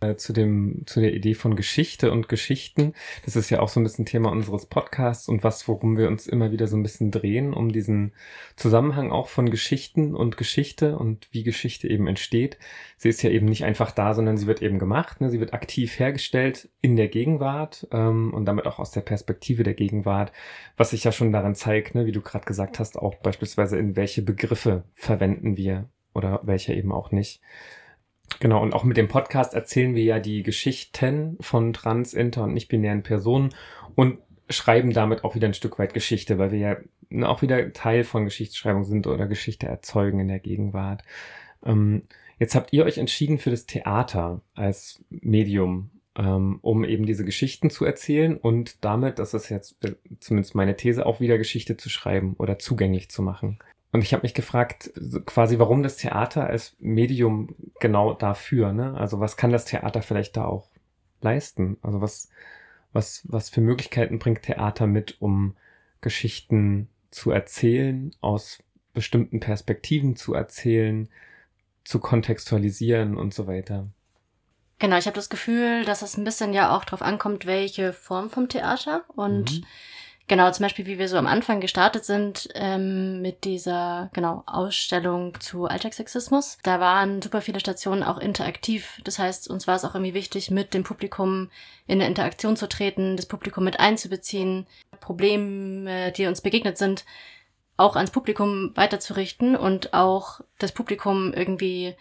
Äh, 0.00 0.16
zu 0.16 0.32
dem 0.32 0.82
zu 0.86 1.00
der 1.00 1.12
Idee 1.12 1.34
von 1.34 1.56
Geschichte 1.56 2.10
und 2.10 2.26
Geschichten. 2.30 2.94
Das 3.26 3.36
ist 3.36 3.50
ja 3.50 3.60
auch 3.60 3.68
so 3.68 3.80
ein 3.80 3.82
bisschen 3.82 4.06
Thema 4.06 4.32
unseres 4.32 4.64
Podcasts 4.64 5.28
und 5.28 5.44
was, 5.44 5.68
worum 5.68 5.98
wir 5.98 6.08
uns 6.08 6.26
immer 6.26 6.52
wieder 6.52 6.68
so 6.68 6.76
ein 6.78 6.82
bisschen 6.82 7.10
drehen, 7.10 7.52
um 7.52 7.70
diesen 7.70 8.12
Zusammenhang 8.56 9.10
auch 9.10 9.28
von 9.28 9.50
Geschichten 9.50 10.14
und 10.14 10.38
Geschichte 10.38 10.96
und 10.96 11.28
wie 11.32 11.42
Geschichte 11.42 11.86
eben 11.86 12.06
entsteht. 12.06 12.56
Sie 12.96 13.10
ist 13.10 13.22
ja 13.22 13.28
eben 13.28 13.44
nicht 13.44 13.64
einfach 13.64 13.90
da, 13.90 14.14
sondern 14.14 14.38
sie 14.38 14.46
wird 14.46 14.62
eben 14.62 14.78
gemacht. 14.78 15.20
Ne? 15.20 15.28
Sie 15.28 15.38
wird 15.38 15.52
aktiv 15.52 15.98
hergestellt 15.98 16.70
in 16.80 16.96
der 16.96 17.08
Gegenwart 17.08 17.86
ähm, 17.92 18.32
und 18.32 18.46
damit 18.46 18.64
auch 18.66 18.78
aus 18.78 18.92
der 18.92 19.02
Perspektive 19.02 19.64
der 19.64 19.74
Gegenwart, 19.74 20.32
was 20.78 20.90
sich 20.90 21.04
ja 21.04 21.12
schon 21.12 21.30
daran 21.30 21.54
zeigt, 21.54 21.94
ne, 21.94 22.06
wie 22.06 22.12
du 22.12 22.22
gerade 22.22 22.46
gesagt 22.46 22.78
hast, 22.78 22.96
auch 22.96 23.16
beispielsweise 23.16 23.76
in 23.76 23.96
welche 23.96 24.22
Begriffe 24.22 24.84
verwenden 24.94 25.58
wir 25.58 25.90
oder 26.14 26.40
welche 26.42 26.72
eben 26.72 26.90
auch 26.90 27.10
nicht. 27.10 27.42
Genau, 28.38 28.62
und 28.62 28.72
auch 28.72 28.84
mit 28.84 28.96
dem 28.96 29.08
Podcast 29.08 29.54
erzählen 29.54 29.94
wir 29.94 30.04
ja 30.04 30.18
die 30.18 30.42
Geschichten 30.42 31.36
von 31.40 31.72
trans, 31.72 32.14
inter 32.14 32.44
und 32.44 32.54
nicht-binären 32.54 33.02
Personen 33.02 33.50
und 33.94 34.18
schreiben 34.48 34.92
damit 34.92 35.24
auch 35.24 35.34
wieder 35.34 35.48
ein 35.48 35.54
Stück 35.54 35.78
weit 35.78 35.94
Geschichte, 35.94 36.38
weil 36.38 36.50
wir 36.50 36.58
ja 36.58 36.76
ne, 37.10 37.28
auch 37.28 37.42
wieder 37.42 37.72
Teil 37.72 38.04
von 38.04 38.24
Geschichtsschreibung 38.24 38.84
sind 38.84 39.06
oder 39.06 39.26
Geschichte 39.26 39.66
erzeugen 39.66 40.20
in 40.20 40.28
der 40.28 40.40
Gegenwart. 40.40 41.02
Ähm, 41.64 42.02
jetzt 42.38 42.54
habt 42.54 42.72
ihr 42.72 42.84
euch 42.84 42.98
entschieden 42.98 43.38
für 43.38 43.50
das 43.50 43.66
Theater 43.66 44.40
als 44.54 45.04
Medium, 45.10 45.90
ähm, 46.16 46.58
um 46.62 46.84
eben 46.84 47.06
diese 47.06 47.24
Geschichten 47.24 47.70
zu 47.70 47.84
erzählen 47.84 48.36
und 48.36 48.84
damit, 48.84 49.18
das 49.18 49.34
ist 49.34 49.48
jetzt 49.48 49.84
äh, 49.84 49.94
zumindest 50.18 50.54
meine 50.54 50.76
These, 50.76 51.06
auch 51.06 51.20
wieder 51.20 51.38
Geschichte 51.38 51.76
zu 51.76 51.88
schreiben 51.88 52.34
oder 52.38 52.58
zugänglich 52.58 53.10
zu 53.10 53.22
machen. 53.22 53.58
Und 53.92 54.02
ich 54.02 54.12
habe 54.12 54.22
mich 54.22 54.34
gefragt, 54.34 54.92
quasi, 55.26 55.58
warum 55.58 55.82
das 55.82 55.96
Theater 55.96 56.46
als 56.46 56.76
Medium 56.78 57.56
genau 57.80 58.14
dafür, 58.14 58.72
ne? 58.72 58.94
Also 58.96 59.18
was 59.18 59.36
kann 59.36 59.50
das 59.50 59.64
Theater 59.64 60.02
vielleicht 60.02 60.36
da 60.36 60.44
auch 60.44 60.68
leisten? 61.20 61.76
Also 61.82 62.00
was, 62.00 62.30
was, 62.92 63.22
was 63.24 63.50
für 63.50 63.60
Möglichkeiten 63.60 64.18
bringt 64.18 64.42
Theater 64.42 64.86
mit, 64.86 65.20
um 65.20 65.56
Geschichten 66.00 66.88
zu 67.10 67.32
erzählen, 67.32 68.14
aus 68.20 68.62
bestimmten 68.94 69.40
Perspektiven 69.40 70.14
zu 70.14 70.34
erzählen, 70.34 71.08
zu 71.84 71.98
kontextualisieren 71.98 73.16
und 73.16 73.34
so 73.34 73.46
weiter. 73.46 73.88
Genau, 74.78 74.96
ich 74.96 75.06
habe 75.06 75.16
das 75.16 75.28
Gefühl, 75.28 75.84
dass 75.84 76.02
es 76.02 76.16
ein 76.16 76.24
bisschen 76.24 76.52
ja 76.52 76.74
auch 76.74 76.84
drauf 76.84 77.02
ankommt, 77.02 77.44
welche 77.44 77.92
Form 77.92 78.30
vom 78.30 78.48
Theater. 78.48 79.04
Und 79.08 79.58
Mhm. 79.58 79.66
Genau, 80.30 80.50
zum 80.52 80.62
Beispiel, 80.62 80.86
wie 80.86 80.98
wir 80.98 81.08
so 81.08 81.16
am 81.16 81.26
Anfang 81.26 81.60
gestartet 81.60 82.04
sind 82.04 82.48
ähm, 82.54 83.20
mit 83.20 83.44
dieser 83.44 84.10
genau 84.14 84.44
Ausstellung 84.46 85.38
zu 85.40 85.66
Alltagssexismus. 85.66 86.56
Da 86.62 86.78
waren 86.78 87.20
super 87.20 87.40
viele 87.40 87.58
Stationen 87.58 88.04
auch 88.04 88.16
interaktiv. 88.16 89.00
Das 89.04 89.18
heißt, 89.18 89.50
uns 89.50 89.66
war 89.66 89.74
es 89.74 89.84
auch 89.84 89.94
irgendwie 89.94 90.14
wichtig, 90.14 90.50
mit 90.52 90.72
dem 90.72 90.84
Publikum 90.84 91.50
in 91.88 92.00
eine 92.00 92.08
Interaktion 92.08 92.56
zu 92.56 92.68
treten, 92.68 93.16
das 93.16 93.26
Publikum 93.26 93.64
mit 93.64 93.80
einzubeziehen, 93.80 94.68
Probleme, 95.00 96.12
die 96.12 96.26
uns 96.26 96.40
begegnet 96.40 96.78
sind, 96.78 97.04
auch 97.76 97.96
ans 97.96 98.12
Publikum 98.12 98.70
weiterzurichten 98.76 99.56
und 99.56 99.94
auch 99.94 100.40
das 100.58 100.70
Publikum 100.70 101.34
irgendwie 101.34 101.96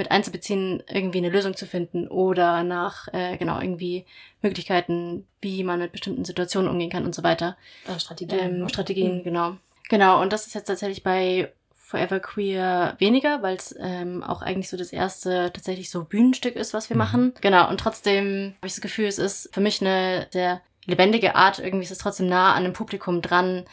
mit 0.00 0.10
einzubeziehen, 0.10 0.82
irgendwie 0.88 1.18
eine 1.18 1.28
Lösung 1.28 1.54
zu 1.54 1.66
finden 1.66 2.08
oder 2.08 2.64
nach 2.64 3.06
äh, 3.12 3.36
genau 3.36 3.60
irgendwie 3.60 4.06
Möglichkeiten, 4.40 5.26
wie 5.42 5.62
man 5.62 5.78
mit 5.78 5.92
bestimmten 5.92 6.24
Situationen 6.24 6.70
umgehen 6.70 6.88
kann 6.90 7.04
und 7.04 7.14
so 7.14 7.22
weiter. 7.22 7.56
Äh, 7.86 8.00
Strategien. 8.00 8.38
Ähm, 8.40 8.58
ne? 8.60 8.68
Strategien, 8.70 9.18
Mhm. 9.18 9.22
genau. 9.24 9.56
Genau, 9.90 10.22
und 10.22 10.32
das 10.32 10.46
ist 10.46 10.54
jetzt 10.54 10.66
tatsächlich 10.68 11.02
bei 11.02 11.52
Forever 11.74 12.20
Queer 12.20 12.94
weniger, 12.98 13.42
weil 13.42 13.56
es 13.56 13.74
ähm, 13.78 14.22
auch 14.22 14.40
eigentlich 14.40 14.68
so 14.70 14.76
das 14.78 14.92
erste 14.92 15.50
tatsächlich 15.52 15.90
so 15.90 16.04
Bühnenstück 16.04 16.56
ist, 16.56 16.72
was 16.72 16.88
wir 16.88 16.94
Mhm. 16.96 16.98
machen. 17.02 17.34
Genau, 17.42 17.68
und 17.68 17.78
trotzdem 17.78 18.54
habe 18.58 18.66
ich 18.68 18.72
das 18.74 18.80
Gefühl, 18.80 19.06
es 19.06 19.18
ist 19.18 19.50
für 19.52 19.60
mich 19.60 19.80
eine 19.82 20.26
sehr 20.30 20.62
lebendige 20.86 21.34
Art, 21.34 21.58
irgendwie 21.58 21.84
ist 21.84 21.90
es 21.90 21.98
trotzdem 21.98 22.26
nah 22.28 22.54
an 22.54 22.64
dem 22.64 22.72
Publikum 22.72 23.20
dran. 23.20 23.64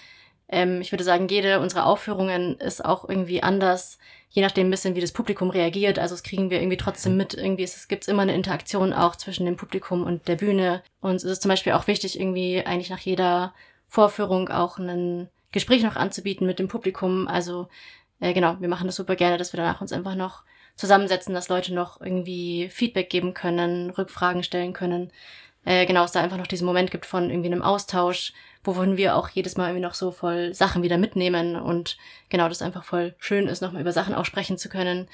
Ähm, 0.50 0.82
ich 0.82 0.92
würde 0.92 1.04
sagen, 1.04 1.28
jede 1.30 1.60
unserer 1.60 1.86
Aufführungen 1.86 2.58
ist 2.60 2.84
auch 2.84 3.08
irgendwie 3.08 3.44
anders, 3.44 3.98
je 4.30 4.42
nachdem 4.42 4.68
ein 4.68 4.72
bisschen, 4.72 4.96
wie 4.96 5.02
das 5.02 5.12
Publikum 5.12 5.50
reagiert. 5.50 6.00
Also 6.00 6.14
das 6.16 6.24
kriegen 6.24 6.50
wir 6.50 6.60
irgendwie 6.60 6.78
trotzdem 6.78 7.18
mit. 7.18 7.34
Irgendwie 7.34 7.64
es 7.64 7.88
gibt's 7.88 8.08
immer 8.08 8.24
eine 8.24 8.36
Interaktion 8.36 8.94
auch 8.94 9.16
zwischen 9.16 9.46
dem 9.46 9.58
Publikum 9.58 10.04
und 10.04 10.28
der 10.28 10.36
Bühne. 10.36 10.84
Und 11.02 11.16
es 11.16 11.24
ist 11.24 11.42
zum 11.42 11.50
Beispiel 11.50 11.74
auch 11.74 11.88
wichtig, 11.88 12.20
irgendwie 12.20 12.64
eigentlich 12.66 12.90
nach 12.90 13.00
jeder 13.00 13.54
Vorführung 13.88 14.50
auch 14.50 14.78
ein 14.78 15.30
Gespräch 15.52 15.84
noch 15.84 15.96
anzubieten 15.96 16.46
mit 16.46 16.60
dem 16.60 16.68
Publikum. 16.68 17.28
Also 17.28 17.68
äh, 18.20 18.34
genau, 18.34 18.58
wir 18.60 18.68
machen 18.68 18.88
das 18.88 18.96
super 18.96 19.16
gerne, 19.16 19.38
dass 19.38 19.54
wir 19.54 19.58
danach 19.58 19.82
uns 19.82 19.94
einfach 19.94 20.16
noch 20.16 20.44
zusammensetzen, 20.76 21.34
dass 21.34 21.50
Leute 21.50 21.74
noch 21.74 22.02
irgendwie 22.02 22.70
Feedback 22.70 23.10
geben 23.10 23.34
können, 23.34 23.90
Rückfragen 23.90 24.44
stellen 24.44 24.74
können. 24.74 25.12
Äh, 25.66 25.86
genau, 25.86 26.04
es 26.04 26.12
da 26.12 26.22
einfach 26.22 26.38
noch 26.38 26.48
diesen 26.48 26.66
Moment 26.66 26.92
gibt 26.92 27.06
von 27.06 27.30
irgendwie 27.30 27.52
einem 27.52 27.62
Austausch, 27.62 28.34
wovon 28.64 28.98
wir 28.98 29.16
auch 29.16 29.30
jedes 29.30 29.58
Mal 29.58 29.70
irgendwie 29.70 29.86
noch 29.86 29.94
so 29.94 30.12
voll 30.12 30.54
Sachen 30.54 30.84
wieder 30.84 30.98
mitnehmen 30.98 31.56
und 31.56 31.98
genau, 32.30 32.50
das 32.50 32.62
einfach 32.62 32.84
voll 32.84 33.16
schön 33.20 33.48
ist, 33.48 33.62
nochmal 33.62 33.82
über 33.82 33.92
Sachen 33.94 34.14
auch 34.16 34.26
sprechen 34.26 34.58
zu 34.58 34.70
können, 34.70 35.08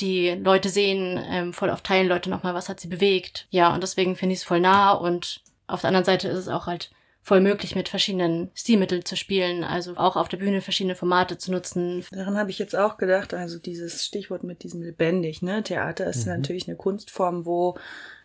die 0.00 0.30
Leute 0.30 0.68
sehen, 0.68 1.22
ähm, 1.30 1.52
voll 1.52 1.70
auf 1.70 1.82
teilen 1.82 2.08
Leute 2.08 2.28
nochmal, 2.30 2.54
was 2.54 2.68
hat 2.68 2.80
sie 2.80 2.88
bewegt. 2.88 3.46
Ja, 3.50 3.72
und 3.72 3.82
deswegen 3.82 4.16
finde 4.16 4.32
ich 4.32 4.40
es 4.40 4.44
voll 4.44 4.60
nah 4.60 4.92
und 4.92 5.40
auf 5.66 5.80
der 5.82 5.88
anderen 5.88 6.04
Seite 6.04 6.28
ist 6.28 6.38
es 6.38 6.48
auch 6.48 6.66
halt 6.66 6.90
voll 7.22 7.40
möglich, 7.40 7.74
mit 7.74 7.88
verschiedenen 7.88 8.50
Stilmitteln 8.54 9.02
zu 9.02 9.16
spielen, 9.16 9.64
also 9.64 9.96
auch 9.96 10.16
auf 10.16 10.28
der 10.28 10.36
Bühne 10.36 10.60
verschiedene 10.60 10.94
Formate 10.94 11.38
zu 11.38 11.52
nutzen. 11.52 12.04
Daran 12.10 12.36
habe 12.36 12.50
ich 12.50 12.58
jetzt 12.58 12.76
auch 12.76 12.98
gedacht, 12.98 13.32
also 13.32 13.58
dieses 13.58 14.04
Stichwort 14.04 14.44
mit 14.44 14.62
diesem 14.62 14.82
lebendig, 14.82 15.40
ne? 15.40 15.62
Theater 15.62 16.06
ist 16.06 16.26
Mhm. 16.26 16.32
natürlich 16.34 16.68
eine 16.68 16.76
Kunstform, 16.76 17.46
wo 17.46 17.78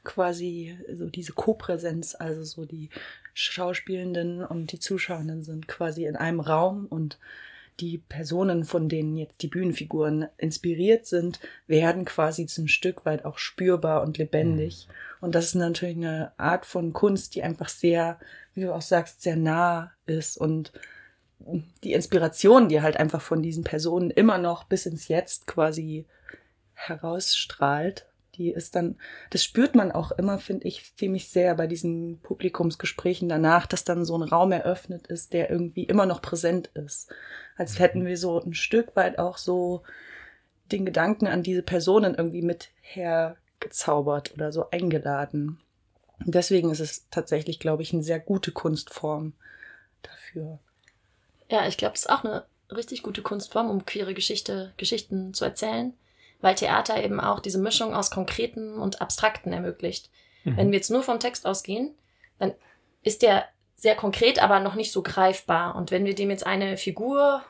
quasi 0.03 0.77
so 0.93 1.05
diese 1.09 1.31
Kopräsenz, 1.31 2.13
also 2.15 2.43
so 2.43 2.65
die 2.65 2.89
Schauspielenden 3.39 4.43
und 4.43 4.71
die 4.71 4.79
Zuschauenden 4.79 5.43
sind 5.43 5.67
quasi 5.67 6.05
in 6.05 6.15
einem 6.15 6.39
Raum 6.39 6.85
und 6.85 7.17
die 7.79 7.97
Personen, 7.97 8.65
von 8.65 8.89
denen 8.89 9.15
jetzt 9.15 9.41
die 9.41 9.47
Bühnenfiguren 9.47 10.27
inspiriert 10.37 11.05
sind, 11.05 11.39
werden 11.67 12.05
quasi 12.05 12.47
ein 12.57 12.67
Stück 12.67 13.05
weit 13.05 13.25
auch 13.25 13.37
spürbar 13.37 14.01
und 14.03 14.17
lebendig. 14.17 14.87
Und 15.21 15.35
das 15.35 15.45
ist 15.45 15.55
natürlich 15.55 15.97
eine 15.97 16.33
Art 16.37 16.65
von 16.65 16.93
Kunst, 16.93 17.35
die 17.35 17.43
einfach 17.43 17.69
sehr, 17.69 18.19
wie 18.53 18.61
du 18.61 18.73
auch 18.73 18.81
sagst, 18.81 19.21
sehr 19.21 19.37
nah 19.37 19.91
ist 20.05 20.37
und 20.37 20.73
die 21.83 21.93
Inspiration, 21.93 22.67
die 22.67 22.81
halt 22.81 22.97
einfach 22.97 23.21
von 23.21 23.41
diesen 23.41 23.63
Personen 23.63 24.11
immer 24.11 24.37
noch 24.37 24.65
bis 24.65 24.85
ins 24.85 25.07
Jetzt 25.07 25.47
quasi 25.47 26.05
herausstrahlt, 26.73 28.08
die 28.39 28.51
ist 28.51 28.75
dann, 28.75 28.97
das 29.29 29.43
spürt 29.43 29.75
man 29.75 29.91
auch 29.91 30.11
immer, 30.11 30.39
finde 30.39 30.67
ich, 30.67 30.95
ziemlich 30.95 31.29
sehr 31.29 31.53
bei 31.55 31.67
diesen 31.67 32.19
Publikumsgesprächen 32.21 33.29
danach, 33.29 33.67
dass 33.67 33.83
dann 33.83 34.05
so 34.05 34.17
ein 34.17 34.23
Raum 34.23 34.51
eröffnet 34.51 35.07
ist, 35.07 35.33
der 35.33 35.51
irgendwie 35.51 35.83
immer 35.83 36.05
noch 36.05 36.21
präsent 36.21 36.67
ist. 36.73 37.09
Als 37.57 37.77
hätten 37.77 38.05
wir 38.05 38.17
so 38.17 38.39
ein 38.39 38.53
Stück 38.53 38.95
weit 38.95 39.19
auch 39.19 39.37
so 39.37 39.83
den 40.71 40.85
Gedanken 40.85 41.27
an 41.27 41.43
diese 41.43 41.63
Personen 41.63 42.15
irgendwie 42.15 42.41
mit 42.41 42.69
hergezaubert 42.81 44.33
oder 44.33 44.51
so 44.51 44.69
eingeladen. 44.71 45.59
Und 46.25 46.33
deswegen 46.33 46.71
ist 46.71 46.79
es 46.79 47.09
tatsächlich, 47.09 47.59
glaube 47.59 47.83
ich, 47.83 47.93
eine 47.93 48.03
sehr 48.03 48.19
gute 48.19 48.51
Kunstform 48.51 49.33
dafür. 50.01 50.59
Ja, 51.49 51.67
ich 51.67 51.77
glaube, 51.77 51.95
es 51.95 52.01
ist 52.01 52.09
auch 52.09 52.23
eine 52.23 52.45
richtig 52.71 53.03
gute 53.03 53.21
Kunstform, 53.21 53.69
um 53.69 53.85
queere 53.85 54.13
Geschichte, 54.13 54.73
Geschichten 54.77 55.33
zu 55.33 55.43
erzählen, 55.43 55.93
weil 56.41 56.55
Theater 56.55 57.03
eben 57.03 57.19
auch 57.19 57.39
diese 57.39 57.59
Mischung 57.59 57.93
aus 57.93 58.11
Konkreten 58.11 58.75
und 58.75 59.01
Abstrakten 59.01 59.51
ermöglicht. 59.51 60.09
Mhm. 60.43 60.57
Wenn 60.57 60.71
wir 60.71 60.77
jetzt 60.77 60.91
nur 60.91 61.03
vom 61.03 61.19
Text 61.19 61.45
ausgehen, 61.45 61.95
dann 62.37 62.53
ist 63.03 63.21
der 63.21 63.45
sehr 63.75 63.95
konkret, 63.95 64.41
aber 64.41 64.59
noch 64.59 64.75
nicht 64.75 64.91
so 64.91 65.01
greifbar. 65.01 65.75
Und 65.75 65.91
wenn 65.91 66.05
wir 66.05 66.15
dem 66.15 66.29
jetzt 66.29 66.45
eine 66.45 66.77
Figur 66.77 67.43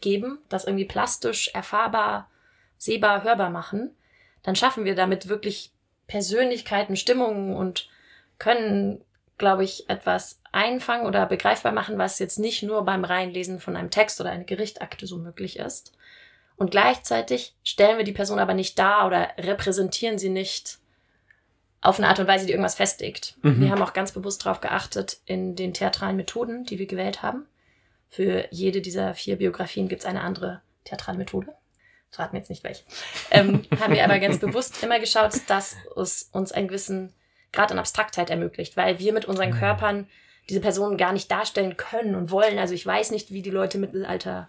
geben, 0.00 0.38
das 0.48 0.64
irgendwie 0.64 0.84
plastisch, 0.84 1.48
erfahrbar, 1.54 2.28
sehbar, 2.78 3.22
hörbar 3.22 3.50
machen, 3.50 3.96
dann 4.42 4.56
schaffen 4.56 4.84
wir 4.84 4.96
damit 4.96 5.28
wirklich 5.28 5.72
Persönlichkeiten, 6.08 6.96
Stimmungen 6.96 7.54
und 7.54 7.88
können, 8.38 9.04
glaube 9.38 9.62
ich, 9.62 9.88
etwas 9.88 10.40
einfangen 10.50 11.06
oder 11.06 11.26
begreifbar 11.26 11.72
machen, 11.72 11.96
was 11.96 12.18
jetzt 12.18 12.38
nicht 12.38 12.64
nur 12.64 12.84
beim 12.84 13.04
Reinlesen 13.04 13.60
von 13.60 13.76
einem 13.76 13.90
Text 13.90 14.20
oder 14.20 14.30
einer 14.30 14.44
Gerichtakte 14.44 15.06
so 15.06 15.16
möglich 15.16 15.58
ist. 15.58 15.92
Und 16.62 16.70
gleichzeitig 16.70 17.56
stellen 17.64 17.98
wir 17.98 18.04
die 18.04 18.12
Person 18.12 18.38
aber 18.38 18.54
nicht 18.54 18.78
dar 18.78 19.08
oder 19.08 19.30
repräsentieren 19.36 20.16
sie 20.16 20.28
nicht 20.28 20.78
auf 21.80 21.98
eine 21.98 22.06
Art 22.06 22.20
und 22.20 22.28
Weise, 22.28 22.46
die 22.46 22.52
irgendwas 22.52 22.76
festigt. 22.76 23.36
Mhm. 23.42 23.60
Wir 23.62 23.70
haben 23.70 23.82
auch 23.82 23.94
ganz 23.94 24.12
bewusst 24.12 24.46
darauf 24.46 24.60
geachtet 24.60 25.18
in 25.26 25.56
den 25.56 25.74
theatralen 25.74 26.14
Methoden, 26.14 26.64
die 26.64 26.78
wir 26.78 26.86
gewählt 26.86 27.20
haben. 27.20 27.46
Für 28.08 28.46
jede 28.52 28.80
dieser 28.80 29.14
vier 29.14 29.38
Biografien 29.38 29.88
gibt 29.88 30.02
es 30.02 30.06
eine 30.06 30.20
andere 30.20 30.62
theatrale 30.84 31.18
Methode. 31.18 31.48
Verraten 32.10 32.34
wir 32.34 32.38
jetzt 32.38 32.50
nicht 32.50 32.62
welche. 32.62 32.84
Ähm, 33.32 33.64
haben 33.80 33.94
wir 33.94 34.04
aber 34.04 34.20
ganz 34.20 34.38
bewusst 34.38 34.80
immer 34.84 35.00
geschaut, 35.00 35.32
dass 35.48 35.74
es 35.96 36.30
uns 36.30 36.52
einen 36.52 36.68
gewissen 36.68 37.12
Grad 37.50 37.72
an 37.72 37.80
Abstraktheit 37.80 38.30
ermöglicht, 38.30 38.76
weil 38.76 39.00
wir 39.00 39.12
mit 39.12 39.24
unseren 39.24 39.50
Mhm. 39.50 39.58
Körpern 39.58 40.06
diese 40.48 40.60
Personen 40.60 40.96
gar 40.96 41.12
nicht 41.12 41.28
darstellen 41.28 41.76
können 41.76 42.14
und 42.14 42.30
wollen. 42.30 42.60
Also 42.60 42.72
ich 42.72 42.86
weiß 42.86 43.10
nicht, 43.10 43.32
wie 43.32 43.42
die 43.42 43.50
Leute 43.50 43.78
im 43.78 43.80
Mittelalter 43.80 44.48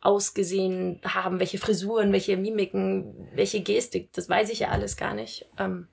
ausgesehen 0.00 1.00
haben, 1.04 1.40
welche 1.40 1.58
Frisuren, 1.58 2.12
welche 2.12 2.36
Mimiken, 2.36 3.28
welche 3.34 3.60
Gestik, 3.60 4.12
das 4.12 4.28
weiß 4.28 4.50
ich 4.50 4.60
ja 4.60 4.68
alles 4.68 4.96
gar 4.96 5.14
nicht. 5.14 5.46
Ähm, 5.58 5.88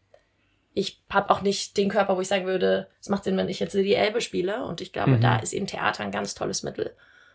ich 0.74 1.02
habe 1.10 1.30
auch 1.30 1.42
nicht 1.42 1.78
den 1.78 1.90
Körper, 1.90 2.18
wo 2.18 2.22
ich 2.22 2.28
sagen 2.28 2.46
würde, 2.46 2.88
es 3.02 3.10
macht 3.10 3.24
Sinn, 3.24 3.38
wenn 3.38 3.50
ich 3.50 3.60
jetzt 3.60 3.74
die 3.74 3.96
Elbe 3.96 4.22
spiele. 4.22 4.66
Und 4.66 4.82
ich 4.82 4.92
glaube, 4.94 5.12
Mhm. 5.12 5.22
da 5.22 5.38
ist 5.38 5.54
eben 5.54 5.68
Theater 5.68 6.04
ein 6.04 6.12
ganz 6.12 6.36
tolles 6.36 6.64
Mittel, 6.64 6.94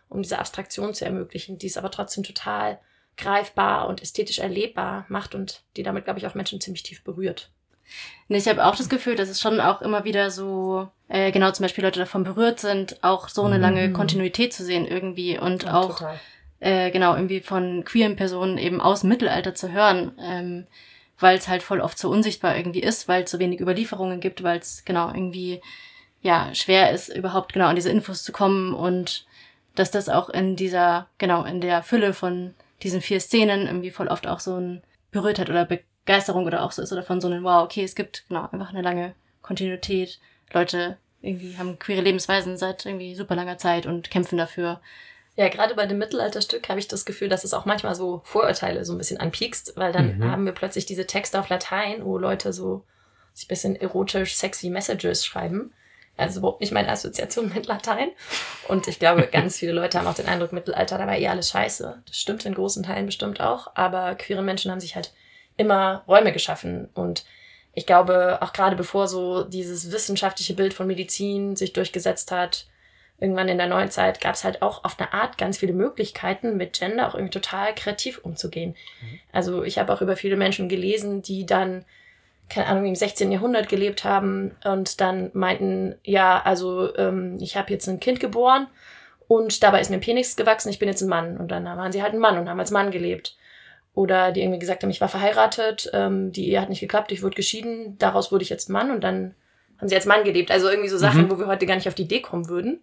um 0.09 0.21
diese 0.21 0.37
Abstraktion 0.39 0.93
zu 0.93 1.05
ermöglichen, 1.05 1.57
die 1.57 1.67
es 1.67 1.77
aber 1.77 1.89
trotzdem 1.91 2.23
total 2.23 2.79
greifbar 3.17 3.87
und 3.87 4.01
ästhetisch 4.01 4.39
erlebbar 4.39 5.05
macht 5.09 5.35
und 5.35 5.63
die 5.75 5.83
damit, 5.83 6.05
glaube 6.05 6.19
ich, 6.19 6.27
auch 6.27 6.35
Menschen 6.35 6.61
ziemlich 6.61 6.83
tief 6.83 7.03
berührt. 7.03 7.49
Nee, 8.29 8.37
ich 8.37 8.47
habe 8.47 8.63
auch 8.65 8.75
das 8.75 8.87
Gefühl, 8.87 9.15
dass 9.15 9.27
es 9.27 9.41
schon 9.41 9.59
auch 9.59 9.81
immer 9.81 10.05
wieder 10.05 10.31
so, 10.31 10.87
äh, 11.09 11.31
genau 11.31 11.51
zum 11.51 11.63
Beispiel 11.63 11.83
Leute 11.83 11.99
davon 11.99 12.23
berührt 12.23 12.59
sind, 12.59 13.03
auch 13.03 13.27
so 13.27 13.43
eine 13.43 13.57
lange 13.57 13.89
Mhm. 13.89 13.93
Kontinuität 13.93 14.53
zu 14.53 14.63
sehen 14.63 14.87
irgendwie 14.87 15.37
und 15.37 15.63
Ja, 15.63 15.73
auch 15.73 15.97
total. 15.97 16.19
Äh, 16.61 16.91
genau 16.91 17.15
irgendwie 17.15 17.41
von 17.41 17.83
queeren 17.83 18.15
Personen 18.15 18.57
eben 18.57 18.79
aus 18.79 19.01
dem 19.01 19.09
Mittelalter 19.09 19.53
zu 19.53 19.71
hören, 19.71 20.13
ähm, 20.21 20.67
weil 21.19 21.37
es 21.37 21.47
halt 21.47 21.63
voll 21.63 21.81
oft 21.81 21.97
so 21.97 22.09
unsichtbar 22.09 22.55
irgendwie 22.55 22.81
ist, 22.81 23.07
weil 23.07 23.23
es 23.23 23.31
so 23.31 23.39
wenig 23.39 23.59
Überlieferungen 23.59 24.21
gibt, 24.21 24.43
weil 24.43 24.59
es 24.59 24.85
genau 24.85 25.09
irgendwie 25.09 25.61
ja 26.21 26.53
schwer 26.53 26.91
ist 26.91 27.09
überhaupt 27.09 27.53
genau 27.53 27.65
an 27.65 27.75
diese 27.75 27.89
Infos 27.89 28.23
zu 28.23 28.31
kommen 28.31 28.73
und 28.73 29.25
dass 29.75 29.91
das 29.91 30.07
auch 30.07 30.29
in 30.29 30.55
dieser 30.55 31.07
genau 31.17 31.43
in 31.43 31.61
der 31.61 31.81
Fülle 31.83 32.13
von 32.13 32.53
diesen 32.83 33.01
vier 33.01 33.19
Szenen 33.19 33.67
irgendwie 33.67 33.91
voll 33.91 34.07
oft 34.07 34.27
auch 34.27 34.39
so 34.39 34.55
ein 34.55 34.83
Berührtheit 35.11 35.49
oder 35.49 35.65
Begeisterung 35.65 36.45
oder 36.45 36.63
auch 36.63 36.71
so 36.71 36.81
ist 36.81 36.93
oder 36.93 37.03
von 37.03 37.21
so 37.21 37.27
einem 37.27 37.43
Wow, 37.43 37.63
okay, 37.63 37.83
es 37.83 37.95
gibt 37.95 38.25
genau 38.27 38.47
einfach 38.51 38.69
eine 38.69 38.81
lange 38.81 39.15
Kontinuität. 39.41 40.19
Leute 40.53 40.97
irgendwie 41.21 41.57
haben 41.57 41.79
queere 41.79 42.01
Lebensweisen 42.01 42.57
seit 42.57 42.85
irgendwie 42.85 43.15
super 43.15 43.35
langer 43.35 43.57
Zeit 43.57 43.85
und 43.85 44.11
kämpfen 44.11 44.37
dafür. 44.37 44.79
Ja, 45.35 45.47
gerade 45.47 45.75
bei 45.75 45.85
dem 45.85 45.97
Mittelalterstück 45.97 46.67
habe 46.69 46.79
ich 46.79 46.87
das 46.87 47.05
Gefühl, 47.05 47.29
dass 47.29 47.43
es 47.43 47.53
auch 47.53 47.65
manchmal 47.65 47.95
so 47.95 48.21
Vorurteile 48.25 48.83
so 48.83 48.93
ein 48.93 48.97
bisschen 48.97 49.19
anpiekst, 49.19 49.73
weil 49.77 49.91
dann 49.93 50.17
Mhm. 50.17 50.31
haben 50.31 50.45
wir 50.45 50.51
plötzlich 50.51 50.85
diese 50.85 51.07
Texte 51.07 51.39
auf 51.39 51.49
Latein, 51.49 52.03
wo 52.03 52.17
Leute 52.17 52.51
so 52.53 52.83
sich 53.33 53.45
ein 53.45 53.47
bisschen 53.47 53.75
erotisch, 53.77 54.35
sexy 54.35 54.69
Messages 54.69 55.25
schreiben. 55.25 55.73
Also 56.17 56.39
überhaupt 56.39 56.59
nicht 56.59 56.73
meine 56.73 56.89
Assoziation 56.89 57.51
mit 57.55 57.65
Latein. 57.65 58.09
Und 58.67 58.87
ich 58.89 58.99
glaube, 58.99 59.25
ganz 59.31 59.57
viele 59.57 59.71
Leute 59.71 59.97
haben 59.97 60.07
auch 60.07 60.13
den 60.15 60.27
Eindruck, 60.27 60.51
Mittelalter, 60.51 60.97
da 60.97 61.07
war 61.07 61.17
eh 61.17 61.27
alles 61.29 61.49
scheiße. 61.49 62.03
Das 62.05 62.17
stimmt 62.17 62.45
in 62.45 62.53
großen 62.53 62.83
Teilen 62.83 63.05
bestimmt 63.05 63.39
auch. 63.39 63.71
Aber 63.75 64.15
queere 64.15 64.41
Menschen 64.41 64.69
haben 64.69 64.81
sich 64.81 64.95
halt 64.95 65.13
immer 65.55 66.03
Räume 66.09 66.33
geschaffen. 66.33 66.89
Und 66.93 67.23
ich 67.73 67.85
glaube, 67.85 68.39
auch 68.41 68.51
gerade 68.51 68.75
bevor 68.75 69.07
so 69.07 69.45
dieses 69.45 69.93
wissenschaftliche 69.93 70.53
Bild 70.53 70.73
von 70.73 70.87
Medizin 70.87 71.55
sich 71.55 71.71
durchgesetzt 71.71 72.31
hat, 72.31 72.67
irgendwann 73.21 73.47
in 73.47 73.57
der 73.57 73.67
Neuzeit 73.67 74.19
gab 74.19 74.33
es 74.35 74.43
halt 74.43 74.61
auch 74.61 74.83
auf 74.83 74.99
eine 74.99 75.13
Art 75.13 75.37
ganz 75.37 75.59
viele 75.59 75.71
Möglichkeiten, 75.73 76.57
mit 76.57 76.73
Gender 76.73 77.07
auch 77.07 77.13
irgendwie 77.15 77.31
total 77.39 77.73
kreativ 77.73 78.17
umzugehen. 78.17 78.75
Also 79.31 79.63
ich 79.63 79.77
habe 79.79 79.93
auch 79.93 80.01
über 80.01 80.17
viele 80.17 80.35
Menschen 80.35 80.67
gelesen, 80.67 81.21
die 81.21 81.45
dann, 81.45 81.85
keine 82.49 82.67
Ahnung, 82.67 82.85
im 82.85 82.95
16. 82.95 83.31
Jahrhundert 83.31 83.69
gelebt 83.69 84.03
haben 84.03 84.51
und 84.65 84.99
dann 84.99 85.29
meinten, 85.33 85.95
ja, 86.03 86.41
also 86.43 86.93
ähm, 86.97 87.37
ich 87.39 87.55
habe 87.55 87.71
jetzt 87.71 87.87
ein 87.87 87.99
Kind 88.01 88.19
geboren 88.19 88.67
und 89.27 89.63
dabei 89.63 89.79
ist 89.79 89.89
mir 89.89 89.97
ein 89.97 90.01
Penis 90.01 90.35
gewachsen, 90.35 90.69
ich 90.69 90.79
bin 90.79 90.89
jetzt 90.89 91.01
ein 91.01 91.07
Mann. 91.07 91.37
Und 91.37 91.49
dann 91.51 91.63
waren 91.63 91.91
sie 91.93 92.03
halt 92.03 92.13
ein 92.13 92.19
Mann 92.19 92.37
und 92.37 92.49
haben 92.49 92.59
als 92.59 92.71
Mann 92.71 92.91
gelebt. 92.91 93.37
Oder 93.93 94.31
die 94.31 94.41
irgendwie 94.41 94.59
gesagt 94.59 94.83
haben, 94.83 94.89
ich 94.89 94.99
war 95.01 95.09
verheiratet, 95.09 95.89
ähm, 95.93 96.31
die 96.31 96.49
Ehe 96.49 96.59
hat 96.59 96.69
nicht 96.69 96.79
geklappt, 96.79 97.11
ich 97.11 97.23
wurde 97.23 97.35
geschieden, 97.35 97.97
daraus 97.97 98.31
wurde 98.31 98.43
ich 98.43 98.49
jetzt 98.49 98.69
Mann 98.69 98.89
und 98.91 99.03
dann 99.03 99.35
haben 99.79 99.87
sie 99.89 99.95
als 99.95 100.05
Mann 100.05 100.23
gelebt. 100.23 100.49
Also 100.51 100.69
irgendwie 100.69 100.89
so 100.89 100.97
Sachen, 100.97 101.23
Mhm. 101.25 101.29
wo 101.31 101.39
wir 101.39 101.47
heute 101.47 101.65
gar 101.65 101.75
nicht 101.75 101.87
auf 101.87 101.93
die 101.95 102.03
Idee 102.03 102.21
kommen 102.21 102.49
würden. 102.49 102.81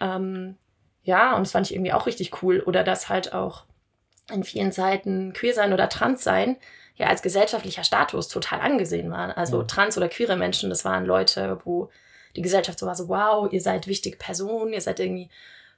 Ähm, 0.00 0.56
ja, 1.02 1.34
und 1.36 1.42
das 1.46 1.52
fand 1.52 1.66
ich 1.66 1.74
irgendwie 1.74 1.92
auch 1.92 2.06
richtig 2.06 2.42
cool. 2.42 2.60
Oder 2.60 2.84
dass 2.84 3.08
halt 3.08 3.32
auch 3.32 3.64
in 4.30 4.44
vielen 4.44 4.72
Zeiten 4.72 5.32
queer 5.32 5.54
sein 5.54 5.72
oder 5.72 5.88
trans 5.88 6.22
sein 6.22 6.56
ja 6.96 7.06
als 7.08 7.22
gesellschaftlicher 7.22 7.84
Status 7.84 8.28
total 8.28 8.60
angesehen 8.60 9.10
war. 9.10 9.36
Also 9.36 9.60
Ja. 9.60 9.66
trans 9.66 9.96
oder 9.96 10.08
queere 10.08 10.36
Menschen, 10.36 10.70
das 10.70 10.84
waren 10.84 11.04
Leute, 11.06 11.58
wo 11.64 11.90
die 12.36 12.42
Gesellschaft 12.42 12.78
so 12.78 12.86
war, 12.86 12.94
so 12.94 13.08
wow, 13.08 13.50
ihr 13.52 13.60
seid 13.60 13.86
wichtige 13.86 14.16
Personen, 14.16 14.72
ihr 14.72 14.80
seid 14.80 15.00
irgendwie 15.00 15.28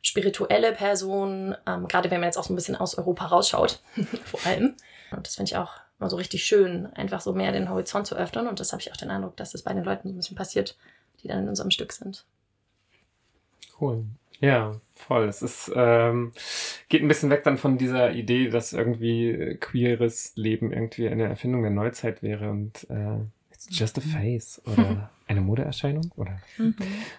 spirituelle 0.03 0.73
Personen, 0.73 1.57
ähm, 1.67 1.89
gerade 1.89 2.11
wenn 2.11 2.21
man 2.21 2.29
jetzt 2.29 2.37
auch 2.37 2.45
so 2.45 2.53
ein 2.53 2.57
bisschen 2.57 2.77
aus 2.77 2.97
Europa 2.99 3.27
rausschaut, 3.27 3.81
vor 4.25 4.41
allem. 4.45 4.77
Und 5.11 5.27
das 5.27 5.37
finde 5.37 5.51
ich 5.51 5.57
auch 5.57 5.73
mal 5.99 6.11
so 6.11 6.17
richtig 6.17 6.45
schön, 6.45 6.93
einfach 6.95 7.21
so 7.21 7.33
mehr 7.33 7.53
den 7.53 7.71
Horizont 7.71 8.07
zu 8.07 8.15
öffnen. 8.17 8.47
Und 8.47 8.61
das 8.61 8.73
habe 8.73 8.83
ich 8.83 8.93
auch 8.93 8.97
den 8.97 9.11
Eindruck, 9.11 9.37
dass 9.37 9.53
das 9.53 9.63
bei 9.63 9.73
den 9.73 9.85
Leuten 9.85 10.09
so 10.09 10.15
ein 10.15 10.17
bisschen 10.17 10.37
passiert, 10.37 10.77
die 11.23 11.29
dann 11.29 11.45
in 11.45 11.49
unserem 11.49 11.71
Stück 11.71 11.93
sind. 11.93 12.27
Cool. 13.81 14.05
Ja, 14.41 14.81
voll. 14.95 15.25
Es 15.29 15.43
ist, 15.43 15.71
ähm, 15.75 16.33
geht 16.89 17.03
ein 17.03 17.09
bisschen 17.09 17.31
weg 17.31 17.45
dann 17.45 17.57
von 17.59 17.79
dieser 17.79 18.13
Idee, 18.13 18.49
dass 18.49 18.73
irgendwie 18.73 19.57
queeres 19.61 20.33
Leben 20.37 20.73
irgendwie 20.73 21.09
eine 21.09 21.25
Erfindung 21.25 21.63
der 21.63 21.71
Neuzeit 21.71 22.23
wäre 22.23 22.51
und 22.51 22.87
äh, 22.91 23.19
it's 23.53 23.67
just 23.71 23.97
a 23.99 24.01
face 24.01 24.61
oder 24.67 25.11
eine 25.27 25.41
Modeerscheinung 25.41 26.11
oder 26.17 26.39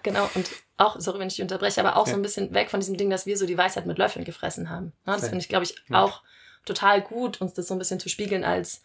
Genau, 0.04 0.30
und 0.36 0.50
auch, 0.78 1.00
sorry, 1.00 1.20
wenn 1.20 1.28
ich 1.28 1.36
dich 1.36 1.42
unterbreche, 1.42 1.80
aber 1.80 1.96
auch 1.98 2.06
Ja. 2.06 2.12
so 2.14 2.20
ein 2.20 2.22
bisschen 2.22 2.54
weg 2.54 2.70
von 2.70 2.80
diesem 2.80 2.98
Ding, 2.98 3.10
dass 3.10 3.26
wir 3.26 3.38
so 3.38 3.46
die 3.48 3.58
Weisheit 3.58 3.86
mit 3.86 3.98
Löffeln 3.98 4.26
gefressen 4.26 4.70
haben. 4.70 4.92
Ja, 5.08 5.14
das 5.14 5.22
Sehr. 5.22 5.30
finde 5.30 5.42
ich, 5.42 5.50
glaube 5.50 5.64
ich, 5.64 5.76
Ja. 5.90 6.04
auch 6.04 6.22
total 6.66 7.02
gut, 7.02 7.42
uns 7.42 7.54
das 7.54 7.68
so 7.68 7.74
ein 7.76 7.80
bisschen 7.80 8.00
zu 8.00 8.10
spiegeln 8.10 8.44
als, 8.44 8.84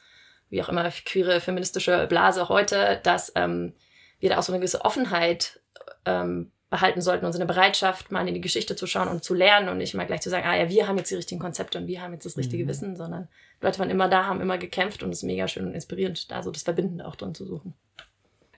wie 0.51 0.63
auch 0.63 0.69
immer, 0.69 0.89
queere 1.05 1.41
feministische 1.41 2.07
Blase 2.07 2.49
heute, 2.49 3.01
dass 3.03 3.33
ähm, 3.35 3.75
wir 4.21 4.31
da 4.31 4.39
auch 4.39 4.43
so 4.43 4.53
eine 4.53 4.61
gewisse 4.61 4.85
Offenheit 4.85 5.61
ähm, 6.05 6.53
behalten 6.71 7.01
sollten 7.01 7.27
und 7.27 7.33
so 7.33 7.39
eine 7.39 7.47
Bereitschaft, 7.47 8.13
mal 8.13 8.27
in 8.29 8.35
die 8.35 8.41
Geschichte 8.41 8.77
zu 8.77 8.87
schauen 8.87 9.09
und 9.09 9.25
zu 9.25 9.35
lernen 9.35 9.69
und 9.69 9.79
nicht 9.79 9.95
immer 9.95 10.07
gleich 10.07 10.21
zu 10.21 10.31
sagen, 10.31 10.47
ah 10.47 10.57
ja, 10.57 10.69
wir 10.69 10.87
haben 10.87 10.97
jetzt 10.97 11.11
die 11.11 11.17
richtigen 11.17 11.41
Konzepte 11.41 11.79
und 11.79 11.89
wir 11.89 12.01
haben 12.01 12.13
jetzt 12.13 12.25
das 12.25 12.39
richtige 12.39 12.65
Mhm. 12.65 12.69
Wissen, 12.69 12.97
sondern 12.97 13.29
Leute 13.61 13.81
waren 13.81 13.91
immer 13.91 14.09
da, 14.09 14.27
haben 14.27 14.41
immer 14.41 14.57
gekämpft 14.57 15.03
und 15.03 15.11
es 15.11 15.19
ist 15.19 15.25
mega 15.25 15.49
schön 15.49 15.67
und 15.67 15.75
inspirierend, 15.75 16.31
da 16.31 16.43
so 16.43 16.53
das 16.53 16.63
Verbindende 16.63 17.07
auch 17.07 17.17
drin 17.17 17.35
zu 17.35 17.45
suchen. 17.45 17.75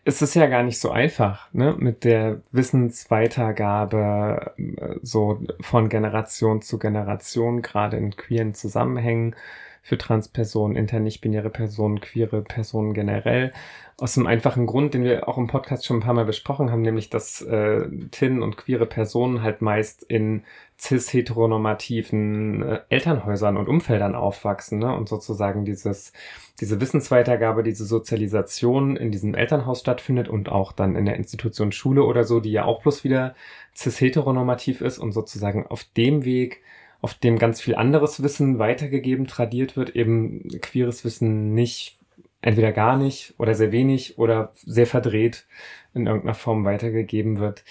es 0.04 0.20
ist 0.20 0.34
ja 0.34 0.46
gar 0.46 0.62
nicht 0.62 0.80
so 0.80 0.90
einfach, 0.90 1.50
ne, 1.52 1.74
mit 1.78 2.04
der 2.04 2.42
Wissensweitergabe 2.50 4.52
äh, 4.58 4.96
so 5.02 5.40
von 5.60 5.88
Generation 5.88 6.60
zu 6.60 6.78
Generation, 6.78 7.62
gerade 7.62 7.96
in 7.96 8.16
queeren 8.16 8.52
Zusammenhängen 8.52 9.36
für 9.82 9.98
Transpersonen, 9.98 10.76
internicht-binäre 10.76 11.50
Personen, 11.50 12.00
queere 12.00 12.42
Personen 12.42 12.94
generell. 12.94 13.52
Aus 13.98 14.14
dem 14.14 14.28
einfachen 14.28 14.66
Grund, 14.66 14.94
den 14.94 15.02
wir 15.02 15.28
auch 15.28 15.38
im 15.38 15.48
Podcast 15.48 15.84
schon 15.84 15.98
ein 15.98 16.02
paar 16.02 16.14
Mal 16.14 16.24
besprochen 16.24 16.70
haben, 16.70 16.82
nämlich 16.82 17.10
dass 17.10 17.42
äh, 17.42 17.88
TIN 18.12 18.42
und 18.42 18.56
queere 18.56 18.86
Personen 18.86 19.42
halt 19.42 19.60
meist 19.60 20.04
in 20.04 20.44
cis-heteronormativen 20.80 22.62
äh, 22.62 22.80
Elternhäusern 22.90 23.56
und 23.56 23.68
Umfeldern 23.68 24.14
aufwachsen 24.14 24.78
ne? 24.78 24.94
und 24.94 25.08
sozusagen 25.08 25.64
dieses, 25.64 26.12
diese 26.60 26.80
Wissensweitergabe, 26.80 27.64
diese 27.64 27.84
Sozialisation 27.84 28.96
in 28.96 29.10
diesem 29.10 29.34
Elternhaus 29.34 29.80
stattfindet 29.80 30.28
und 30.28 30.48
auch 30.48 30.70
dann 30.70 30.94
in 30.94 31.06
der 31.06 31.16
Institution 31.16 31.72
Schule 31.72 32.04
oder 32.04 32.22
so, 32.22 32.38
die 32.38 32.52
ja 32.52 32.64
auch 32.64 32.82
bloß 32.82 33.02
wieder 33.02 33.34
cis-heteronormativ 33.76 34.80
ist 34.80 34.98
und 34.98 35.10
sozusagen 35.10 35.66
auf 35.66 35.84
dem 35.96 36.24
Weg, 36.24 36.62
auf 37.02 37.14
dem 37.14 37.38
ganz 37.38 37.60
viel 37.60 37.74
anderes 37.74 38.22
Wissen 38.22 38.58
weitergegeben, 38.58 39.26
tradiert 39.26 39.76
wird, 39.76 39.94
eben 39.94 40.48
queeres 40.60 41.04
Wissen 41.04 41.52
nicht, 41.52 41.98
entweder 42.40 42.72
gar 42.72 42.96
nicht 42.96 43.34
oder 43.38 43.54
sehr 43.54 43.72
wenig 43.72 44.18
oder 44.18 44.52
sehr 44.54 44.86
verdreht 44.86 45.46
in 45.94 46.06
irgendeiner 46.06 46.34
Form 46.34 46.64
weitergegeben 46.64 47.38
wird. 47.38 47.64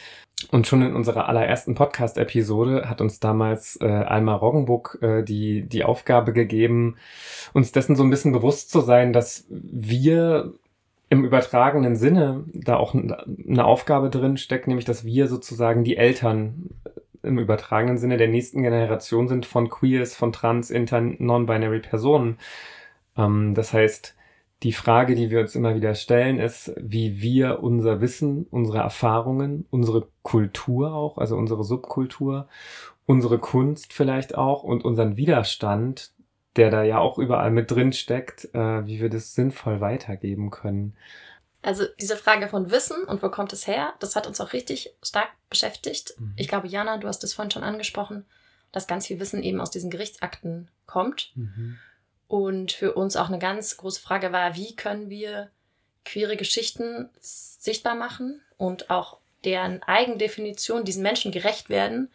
Und 0.49 0.67
schon 0.67 0.81
in 0.81 0.95
unserer 0.95 1.29
allerersten 1.29 1.75
Podcast-Episode 1.75 2.89
hat 2.89 2.99
uns 2.99 3.19
damals 3.19 3.79
äh, 3.79 3.85
Alma 3.85 4.35
Roggenbuck 4.35 4.97
äh, 5.01 5.23
die, 5.23 5.63
die 5.63 5.83
Aufgabe 5.83 6.33
gegeben, 6.33 6.97
uns 7.53 7.71
dessen 7.71 7.95
so 7.95 8.03
ein 8.03 8.09
bisschen 8.09 8.31
bewusst 8.31 8.71
zu 8.71 8.81
sein, 8.81 9.13
dass 9.13 9.45
wir 9.49 10.53
im 11.09 11.23
übertragenen 11.25 11.95
Sinne 11.95 12.45
da 12.53 12.77
auch 12.77 12.95
eine 12.95 13.65
Aufgabe 13.65 14.09
drin 14.09 14.37
steckt, 14.37 14.67
nämlich 14.67 14.85
dass 14.85 15.05
wir 15.05 15.27
sozusagen 15.27 15.83
die 15.83 15.97
Eltern 15.97 16.69
im 17.23 17.39
übertragenen 17.39 17.97
Sinne 17.97 18.17
der 18.17 18.27
nächsten 18.27 18.63
Generation 18.63 19.27
sind 19.27 19.45
von 19.45 19.69
Queers, 19.69 20.15
von 20.15 20.31
Trans, 20.31 20.71
Inter, 20.71 21.01
Non-Binary 21.01 21.79
Personen. 21.79 22.37
Ähm, 23.17 23.53
das 23.55 23.73
heißt, 23.73 24.15
die 24.63 24.73
Frage, 24.73 25.15
die 25.15 25.31
wir 25.31 25.39
uns 25.39 25.55
immer 25.55 25.75
wieder 25.75 25.95
stellen, 25.95 26.39
ist, 26.39 26.73
wie 26.77 27.21
wir 27.21 27.63
unser 27.63 27.99
Wissen, 27.99 28.45
unsere 28.51 28.79
Erfahrungen, 28.79 29.65
unsere 29.71 30.07
Kultur 30.21 30.93
auch, 30.93 31.17
also 31.17 31.35
unsere 31.35 31.63
Subkultur, 31.63 32.47
unsere 33.07 33.39
Kunst 33.39 33.93
vielleicht 33.93 34.37
auch 34.37 34.63
und 34.63 34.85
unseren 34.85 35.17
Widerstand, 35.17 36.11
der 36.55 36.69
da 36.69 36.83
ja 36.83 36.99
auch 36.99 37.17
überall 37.17 37.49
mit 37.49 37.71
drin 37.71 37.93
steckt, 37.93 38.53
äh, 38.53 38.85
wie 38.85 39.01
wir 39.01 39.09
das 39.09 39.33
sinnvoll 39.33 39.81
weitergeben 39.81 40.51
können. 40.51 40.93
Also 41.61 41.85
diese 41.99 42.17
Frage 42.17 42.47
von 42.47 42.71
Wissen 42.71 43.03
und 43.03 43.21
wo 43.21 43.29
kommt 43.29 43.53
es 43.53 43.67
her, 43.67 43.93
das 43.99 44.15
hat 44.15 44.25
uns 44.25 44.41
auch 44.41 44.53
richtig 44.53 44.95
stark 45.03 45.29
beschäftigt. 45.49 46.13
Mhm. 46.17 46.33
Ich 46.35 46.47
glaube, 46.47 46.67
Jana, 46.67 46.97
du 46.97 47.07
hast 47.07 47.23
es 47.23 47.33
vorhin 47.33 47.51
schon 47.51 47.63
angesprochen, 47.63 48.25
dass 48.71 48.87
ganz 48.87 49.07
viel 49.07 49.19
Wissen 49.19 49.43
eben 49.43 49.61
aus 49.61 49.69
diesen 49.69 49.91
Gerichtsakten 49.91 50.69
kommt. 50.85 51.31
Mhm. 51.35 51.77
Und 52.27 52.71
für 52.71 52.93
uns 52.93 53.15
auch 53.15 53.27
eine 53.27 53.39
ganz 53.39 53.77
große 53.77 54.01
Frage 54.01 54.31
war, 54.31 54.55
wie 54.55 54.75
können 54.75 55.09
wir 55.09 55.51
queere 56.05 56.37
Geschichten 56.37 57.09
sichtbar 57.19 57.95
machen 57.95 58.41
und 58.57 58.89
auch 58.89 59.17
deren 59.43 59.83
Eigendefinition 59.83 60.83
diesen 60.83 61.03
Menschen 61.03 61.31
gerecht 61.31 61.69
werden 61.69 62.09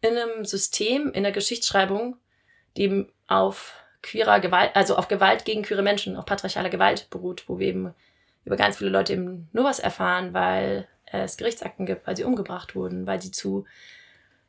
in 0.00 0.16
einem 0.16 0.44
System, 0.44 1.12
in 1.12 1.22
der 1.22 1.32
Geschichtsschreibung, 1.32 2.18
die 2.76 3.06
auf 3.26 3.72
queerer 4.02 4.40
Gewalt, 4.40 4.76
also 4.76 4.96
auf 4.96 5.08
Gewalt 5.08 5.44
gegen 5.44 5.62
queere 5.62 5.82
Menschen, 5.82 6.16
auf 6.16 6.26
patriarchaler 6.26 6.70
Gewalt 6.70 7.08
beruht, 7.10 7.48
wo 7.48 7.58
wir 7.58 7.68
eben 7.68 7.94
über 8.46 8.56
ganz 8.56 8.78
viele 8.78 8.90
Leute 8.90 9.12
eben 9.12 9.48
nur 9.52 9.64
was 9.64 9.78
erfahren, 9.80 10.32
weil 10.32 10.88
es 11.04 11.36
Gerichtsakten 11.36 11.84
gibt, 11.84 12.06
weil 12.06 12.16
sie 12.16 12.24
umgebracht 12.24 12.74
wurden, 12.74 13.06
weil 13.06 13.20
sie 13.20 13.30
zu 13.30 13.66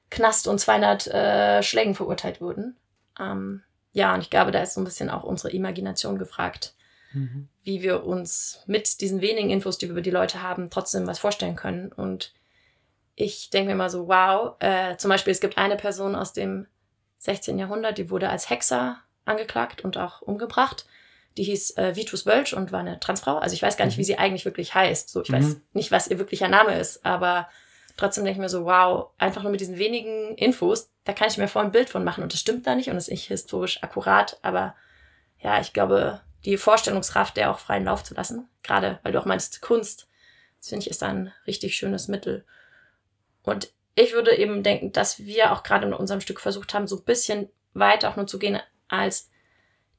Knast 0.09 0.47
und 0.47 0.59
200 0.59 1.07
äh, 1.07 1.63
Schlägen 1.63 1.95
verurteilt 1.95 2.39
wurden. 2.39 2.77
Ähm, 3.19 3.63
ja, 3.91 4.13
und 4.13 4.21
ich 4.21 4.29
glaube, 4.29 4.51
da 4.51 4.61
ist 4.61 4.75
so 4.75 4.81
ein 4.81 4.85
bisschen 4.85 5.09
auch 5.09 5.23
unsere 5.23 5.51
Imagination 5.51 6.17
gefragt, 6.17 6.75
mhm. 7.13 7.49
wie 7.63 7.81
wir 7.81 8.05
uns 8.05 8.63
mit 8.67 9.01
diesen 9.01 9.21
wenigen 9.21 9.49
Infos, 9.49 9.77
die 9.77 9.87
wir 9.87 9.91
über 9.91 10.01
die 10.01 10.11
Leute 10.11 10.41
haben, 10.41 10.69
trotzdem 10.69 11.07
was 11.07 11.19
vorstellen 11.19 11.55
können. 11.55 11.91
Und 11.91 12.33
ich 13.15 13.49
denke 13.49 13.71
mir 13.71 13.75
mal 13.75 13.89
so, 13.89 14.07
wow, 14.07 14.55
äh, 14.59 14.95
zum 14.97 15.09
Beispiel, 15.09 15.31
es 15.31 15.41
gibt 15.41 15.57
eine 15.57 15.75
Person 15.75 16.15
aus 16.15 16.33
dem 16.33 16.67
16. 17.17 17.57
Jahrhundert, 17.57 17.97
die 17.97 18.09
wurde 18.09 18.29
als 18.29 18.49
Hexer 18.49 18.99
angeklagt 19.25 19.83
und 19.83 19.97
auch 19.97 20.21
umgebracht. 20.21 20.85
Die 21.37 21.43
hieß 21.43 21.77
äh, 21.77 21.95
Vitus 21.95 22.25
Wölsch 22.25 22.53
und 22.53 22.71
war 22.71 22.79
eine 22.79 22.99
Transfrau. 22.99 23.37
Also 23.37 23.53
ich 23.53 23.61
weiß 23.61 23.77
gar 23.77 23.85
nicht, 23.85 23.97
mhm. 23.97 24.01
wie 24.01 24.05
sie 24.05 24.17
eigentlich 24.17 24.45
wirklich 24.45 24.73
heißt. 24.73 25.09
So, 25.09 25.21
ich 25.21 25.29
mhm. 25.29 25.35
weiß 25.35 25.57
nicht, 25.73 25.91
was 25.91 26.07
ihr 26.07 26.19
wirklicher 26.19 26.47
Name 26.47 26.77
ist, 26.77 27.05
aber 27.05 27.47
trotzdem 27.95 28.23
denke 28.23 28.37
ich 28.37 28.41
mir 28.41 28.49
so, 28.49 28.65
wow, 28.65 29.09
einfach 29.17 29.43
nur 29.43 29.51
mit 29.51 29.61
diesen 29.61 29.77
wenigen 29.77 30.35
Infos, 30.35 30.91
da 31.03 31.13
kann 31.13 31.27
ich 31.27 31.37
mir 31.37 31.47
vor 31.47 31.61
ein 31.61 31.71
Bild 31.71 31.89
von 31.89 32.03
machen 32.03 32.23
und 32.23 32.33
das 32.33 32.39
stimmt 32.39 32.65
da 32.67 32.75
nicht 32.75 32.89
und 32.89 32.97
ist 32.97 33.09
nicht 33.09 33.27
historisch 33.27 33.83
akkurat, 33.83 34.39
aber 34.41 34.75
ja, 35.39 35.59
ich 35.59 35.73
glaube, 35.73 36.21
die 36.45 36.57
Vorstellungskraft, 36.57 37.37
der 37.37 37.51
auch 37.51 37.59
freien 37.59 37.85
Lauf 37.85 38.03
zu 38.03 38.13
lassen, 38.13 38.47
gerade 38.63 38.99
weil 39.03 39.11
du 39.11 39.19
auch 39.19 39.25
meinst 39.25 39.61
Kunst, 39.61 40.07
das 40.59 40.69
finde 40.69 40.83
ich 40.83 40.89
ist 40.89 41.03
ein 41.03 41.33
richtig 41.45 41.75
schönes 41.75 42.07
Mittel. 42.07 42.45
Und 43.43 43.71
ich 43.95 44.13
würde 44.13 44.35
eben 44.35 44.63
denken, 44.63 44.91
dass 44.91 45.19
wir 45.19 45.51
auch 45.51 45.63
gerade 45.63 45.87
in 45.87 45.93
unserem 45.93 46.21
Stück 46.21 46.39
versucht 46.39 46.73
haben, 46.73 46.87
so 46.87 46.97
ein 46.97 47.03
bisschen 47.03 47.49
weiter 47.73 48.09
auch 48.09 48.15
nur 48.15 48.27
zu 48.27 48.39
gehen 48.39 48.59
als 48.87 49.29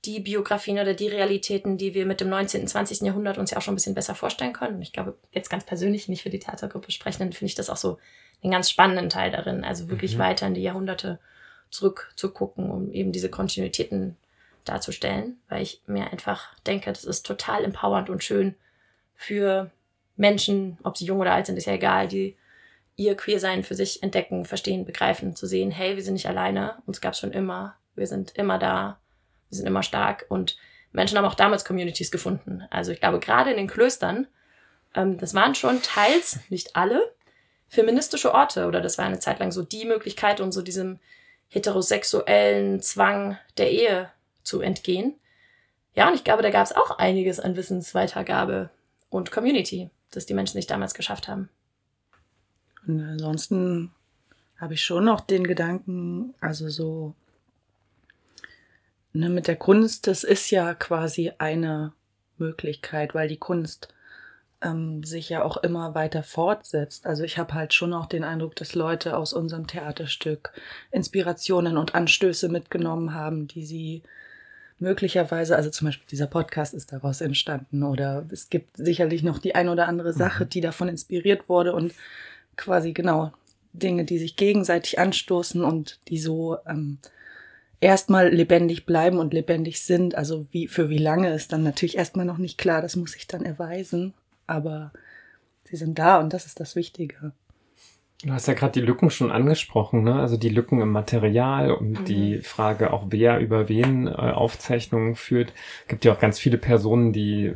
die 0.08 0.20
Biografien 0.20 0.78
oder 0.78 0.94
die 0.94 1.08
Realitäten, 1.08 1.76
die 1.76 1.92
wir 1.92 2.06
mit 2.06 2.22
dem 2.22 2.30
19. 2.30 2.62
und 2.62 2.68
20. 2.68 3.02
Jahrhundert 3.02 3.36
uns 3.36 3.50
ja 3.50 3.58
auch 3.58 3.62
schon 3.62 3.74
ein 3.74 3.76
bisschen 3.76 3.94
besser 3.94 4.14
vorstellen 4.14 4.54
können. 4.54 4.76
Und 4.76 4.82
ich 4.82 4.92
glaube, 4.92 5.18
jetzt 5.32 5.50
ganz 5.50 5.64
persönlich 5.64 6.08
nicht 6.08 6.22
für 6.22 6.30
die 6.30 6.38
Theatergruppe 6.38 6.90
sprechen, 6.90 7.18
dann 7.18 7.32
finde 7.34 7.50
ich 7.50 7.54
das 7.54 7.68
auch 7.68 7.76
so 7.76 7.98
den 8.42 8.50
ganz 8.50 8.70
spannenden 8.70 9.10
Teil 9.10 9.30
darin. 9.30 9.64
Also 9.64 9.90
wirklich 9.90 10.14
mhm. 10.14 10.20
weiter 10.20 10.46
in 10.46 10.54
die 10.54 10.62
Jahrhunderte 10.62 11.18
zurückzugucken, 11.68 12.70
um 12.70 12.90
eben 12.90 13.12
diese 13.12 13.28
Kontinuitäten 13.28 14.16
darzustellen, 14.64 15.38
weil 15.50 15.62
ich 15.62 15.82
mir 15.86 16.10
einfach 16.10 16.54
denke, 16.66 16.90
das 16.90 17.04
ist 17.04 17.26
total 17.26 17.64
empowernd 17.64 18.08
und 18.08 18.24
schön 18.24 18.54
für 19.14 19.70
Menschen, 20.16 20.78
ob 20.84 20.96
sie 20.96 21.04
jung 21.04 21.18
oder 21.18 21.32
alt 21.32 21.46
sind, 21.46 21.56
ist 21.56 21.66
ja 21.66 21.74
egal, 21.74 22.08
die 22.08 22.36
ihr 22.96 23.14
Queersein 23.14 23.62
für 23.62 23.74
sich 23.74 24.02
entdecken, 24.02 24.46
verstehen, 24.46 24.86
begreifen, 24.86 25.36
zu 25.36 25.46
sehen, 25.46 25.70
hey, 25.70 25.96
wir 25.96 26.02
sind 26.02 26.14
nicht 26.14 26.28
alleine, 26.28 26.82
uns 26.86 27.02
gab 27.02 27.12
es 27.12 27.20
schon 27.20 27.32
immer, 27.32 27.76
wir 27.94 28.06
sind 28.06 28.36
immer 28.36 28.58
da 28.58 28.98
wir 29.50 29.56
sind 29.56 29.66
immer 29.66 29.82
stark 29.82 30.26
und 30.28 30.56
Menschen 30.92 31.18
haben 31.18 31.24
auch 31.24 31.34
damals 31.34 31.64
Communities 31.64 32.10
gefunden. 32.10 32.62
Also 32.70 32.92
ich 32.92 33.00
glaube, 33.00 33.20
gerade 33.20 33.50
in 33.50 33.56
den 33.56 33.66
Klöstern, 33.66 34.26
ähm, 34.94 35.18
das 35.18 35.34
waren 35.34 35.54
schon 35.54 35.82
teils, 35.82 36.40
nicht 36.48 36.76
alle, 36.76 37.12
feministische 37.68 38.32
Orte 38.32 38.66
oder 38.66 38.80
das 38.80 38.98
war 38.98 39.04
eine 39.04 39.18
Zeit 39.18 39.38
lang 39.38 39.52
so 39.52 39.62
die 39.62 39.84
Möglichkeit, 39.84 40.40
um 40.40 40.50
so 40.50 40.62
diesem 40.62 40.98
heterosexuellen 41.48 42.80
Zwang 42.80 43.38
der 43.56 43.70
Ehe 43.70 44.10
zu 44.42 44.60
entgehen. 44.60 45.14
Ja, 45.94 46.08
und 46.08 46.14
ich 46.14 46.24
glaube, 46.24 46.42
da 46.42 46.50
gab 46.50 46.64
es 46.64 46.72
auch 46.72 46.98
einiges 46.98 47.40
an 47.40 47.56
Wissensweitergabe 47.56 48.70
und 49.10 49.30
Community, 49.30 49.90
das 50.10 50.26
die 50.26 50.34
Menschen 50.34 50.54
sich 50.54 50.66
damals 50.66 50.94
geschafft 50.94 51.28
haben. 51.28 51.48
Und 52.86 53.02
ansonsten 53.02 53.92
habe 54.58 54.74
ich 54.74 54.82
schon 54.82 55.04
noch 55.04 55.20
den 55.20 55.46
Gedanken, 55.46 56.34
also 56.40 56.68
so 56.68 57.14
ne, 59.18 59.28
mit 59.28 59.48
der 59.48 59.56
Kunst, 59.56 60.06
das 60.06 60.24
ist 60.24 60.50
ja 60.50 60.74
quasi 60.74 61.32
eine 61.38 61.92
Möglichkeit, 62.38 63.14
weil 63.14 63.28
die 63.28 63.36
Kunst 63.36 63.88
ähm, 64.62 65.02
sich 65.04 65.28
ja 65.28 65.42
auch 65.42 65.56
immer 65.58 65.94
weiter 65.94 66.22
fortsetzt. 66.22 67.06
Also 67.06 67.24
ich 67.24 67.38
habe 67.38 67.54
halt 67.54 67.74
schon 67.74 67.92
auch 67.92 68.06
den 68.06 68.24
Eindruck, 68.24 68.56
dass 68.56 68.74
Leute 68.74 69.16
aus 69.16 69.32
unserem 69.32 69.66
Theaterstück 69.66 70.52
Inspirationen 70.90 71.76
und 71.76 71.94
Anstöße 71.94 72.48
mitgenommen 72.48 73.14
haben, 73.14 73.48
die 73.48 73.64
sie 73.64 74.02
möglicherweise, 74.78 75.56
also 75.56 75.70
zum 75.70 75.86
Beispiel 75.88 76.06
dieser 76.08 76.28
Podcast 76.28 76.72
ist 76.72 76.92
daraus 76.92 77.20
entstanden 77.20 77.82
oder 77.82 78.24
es 78.30 78.48
gibt 78.48 78.76
sicherlich 78.76 79.24
noch 79.24 79.38
die 79.38 79.56
ein 79.56 79.68
oder 79.68 79.88
andere 79.88 80.12
Sache, 80.12 80.44
mhm. 80.44 80.50
die 80.50 80.60
davon 80.60 80.88
inspiriert 80.88 81.48
wurde 81.48 81.74
und 81.74 81.92
quasi 82.56 82.92
genau 82.92 83.32
Dinge, 83.72 84.04
die 84.04 84.18
sich 84.18 84.36
gegenseitig 84.36 84.98
anstoßen 84.98 85.64
und 85.64 85.98
die 86.08 86.18
so 86.18 86.58
ähm, 86.66 86.98
erstmal 87.80 88.28
lebendig 88.28 88.86
bleiben 88.86 89.18
und 89.18 89.32
lebendig 89.32 89.82
sind. 89.82 90.14
Also 90.14 90.46
wie, 90.50 90.68
für 90.68 90.88
wie 90.88 90.98
lange 90.98 91.32
ist 91.32 91.52
dann 91.52 91.62
natürlich 91.62 91.96
erstmal 91.96 92.26
noch 92.26 92.38
nicht 92.38 92.58
klar, 92.58 92.82
das 92.82 92.96
muss 92.96 93.12
sich 93.12 93.26
dann 93.26 93.44
erweisen. 93.44 94.14
Aber 94.46 94.92
sie 95.64 95.76
sind 95.76 95.98
da 95.98 96.18
und 96.18 96.32
das 96.32 96.46
ist 96.46 96.60
das 96.60 96.76
Wichtige. 96.76 97.32
Du 98.24 98.32
hast 98.32 98.48
ja 98.48 98.54
gerade 98.54 98.72
die 98.72 98.86
Lücken 98.86 99.10
schon 99.10 99.30
angesprochen, 99.30 100.02
ne? 100.02 100.18
Also 100.18 100.36
die 100.36 100.48
Lücken 100.48 100.80
im 100.80 100.90
Material 100.90 101.70
und 101.70 102.00
mhm. 102.00 102.04
die 102.04 102.38
Frage 102.38 102.92
auch, 102.92 103.06
wer 103.10 103.38
über 103.38 103.68
wen 103.68 104.08
äh, 104.08 104.10
Aufzeichnungen 104.10 105.14
führt. 105.14 105.52
Gibt 105.86 106.04
ja 106.04 106.12
auch 106.12 106.18
ganz 106.18 106.38
viele 106.38 106.58
Personen, 106.58 107.12
die 107.12 107.54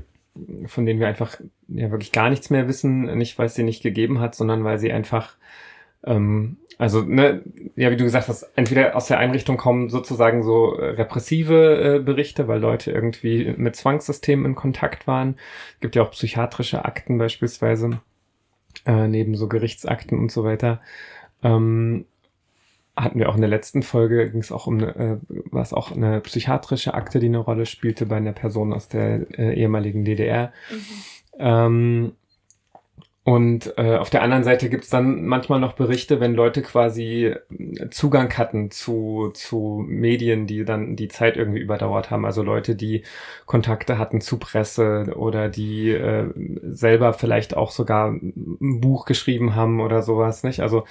von 0.67 0.87
denen 0.87 1.01
wir 1.01 1.09
einfach 1.09 1.41
ja 1.69 1.91
wirklich 1.91 2.13
gar 2.13 2.31
nichts 2.31 2.49
mehr 2.49 2.69
wissen, 2.69 3.19
nicht 3.19 3.39
weil 3.39 3.47
es 3.47 3.55
sie 3.55 3.65
nicht 3.65 3.83
gegeben 3.83 4.21
hat, 4.21 4.35
sondern 4.35 4.65
weil 4.65 4.79
sie 4.79 4.93
einfach 4.93 5.37
Ähm, 6.05 6.57
also, 6.83 7.01
ne, 7.03 7.45
ja, 7.77 7.92
wie 7.92 7.97
du 7.97 8.03
gesagt 8.03 8.27
hast, 8.27 8.42
entweder 8.57 8.97
aus 8.97 9.07
der 9.07 9.21
Einrichtung 9.21 9.57
kommen 9.57 9.88
sozusagen 9.88 10.42
so 10.42 10.75
äh, 10.75 10.87
repressive 10.87 11.99
äh, 11.99 11.99
Berichte, 12.01 12.49
weil 12.49 12.59
Leute 12.59 12.90
irgendwie 12.90 13.55
mit 13.57 13.77
Zwangssystemen 13.77 14.45
in 14.47 14.55
Kontakt 14.57 15.07
waren. 15.07 15.37
Es 15.75 15.81
gibt 15.81 15.95
ja 15.95 16.03
auch 16.03 16.11
psychiatrische 16.11 16.85
Akten 16.85 17.18
beispielsweise, 17.18 18.01
äh, 18.85 19.07
neben 19.07 19.37
so 19.37 19.47
Gerichtsakten 19.47 20.18
und 20.18 20.33
so 20.33 20.42
weiter. 20.42 20.81
Ähm, 21.45 22.05
hatten 22.97 23.21
wir 23.21 23.29
auch 23.29 23.37
in 23.37 23.42
der 23.42 23.51
letzten 23.51 23.85
Folge, 23.85 24.29
ging 24.29 24.40
es 24.40 24.51
auch 24.51 24.66
um 24.66 24.79
eine, 24.79 24.97
äh, 24.97 25.18
war 25.53 25.62
es 25.62 25.73
auch 25.73 25.92
eine 25.92 26.21
psychiatrische 26.21 26.95
Akte, 26.95 27.21
die 27.21 27.27
eine 27.27 27.38
Rolle 27.38 27.66
spielte 27.66 28.07
bei 28.07 28.16
einer 28.16 28.33
Person 28.33 28.73
aus 28.73 28.88
der 28.88 29.38
äh, 29.38 29.55
ehemaligen 29.55 30.05
DDR. 30.05 30.53
Ähm, 31.38 32.14
und 33.25 33.79
äh, 33.79 33.97
auf 33.99 34.11
der 34.11 34.23
anderen 34.23 34.43
Seite 34.43 34.69
gibt's 34.69 34.91
dann 34.91 35.25
manchmal 35.25 35.61
noch 35.61 35.75
Berichte, 35.75 36.19
wenn 36.19 36.35
Leute 36.35 36.61
quasi 36.61 37.27
äh, 37.27 37.89
Zugang 37.91 38.37
hatten 38.37 38.73
zu, 38.73 39.31
zu 39.33 39.85
Medien, 39.87 40.49
die 40.49 40.65
dann 40.65 40.97
die 40.97 41.07
Zeit 41.07 41.37
irgendwie 41.37 41.61
überdauert 41.61 42.11
haben. 42.11 42.27
Also 42.27 42.43
Leute, 42.43 42.75
die 42.75 43.05
Kontakte 43.47 43.97
hatten 43.97 44.21
zu 44.21 44.39
Presse 44.39 45.13
oder 45.17 45.49
die 45.49 45.91
äh, 45.91 46.33
selber 46.73 47.13
vielleicht 47.13 47.57
auch 47.57 47.71
sogar 47.71 48.11
ein 48.11 48.81
Buch 48.81 49.05
geschrieben 49.05 49.55
haben 49.55 49.81
oder 49.81 50.03
sowas, 50.03 50.43
nicht? 50.43 50.61
Also 50.61 50.85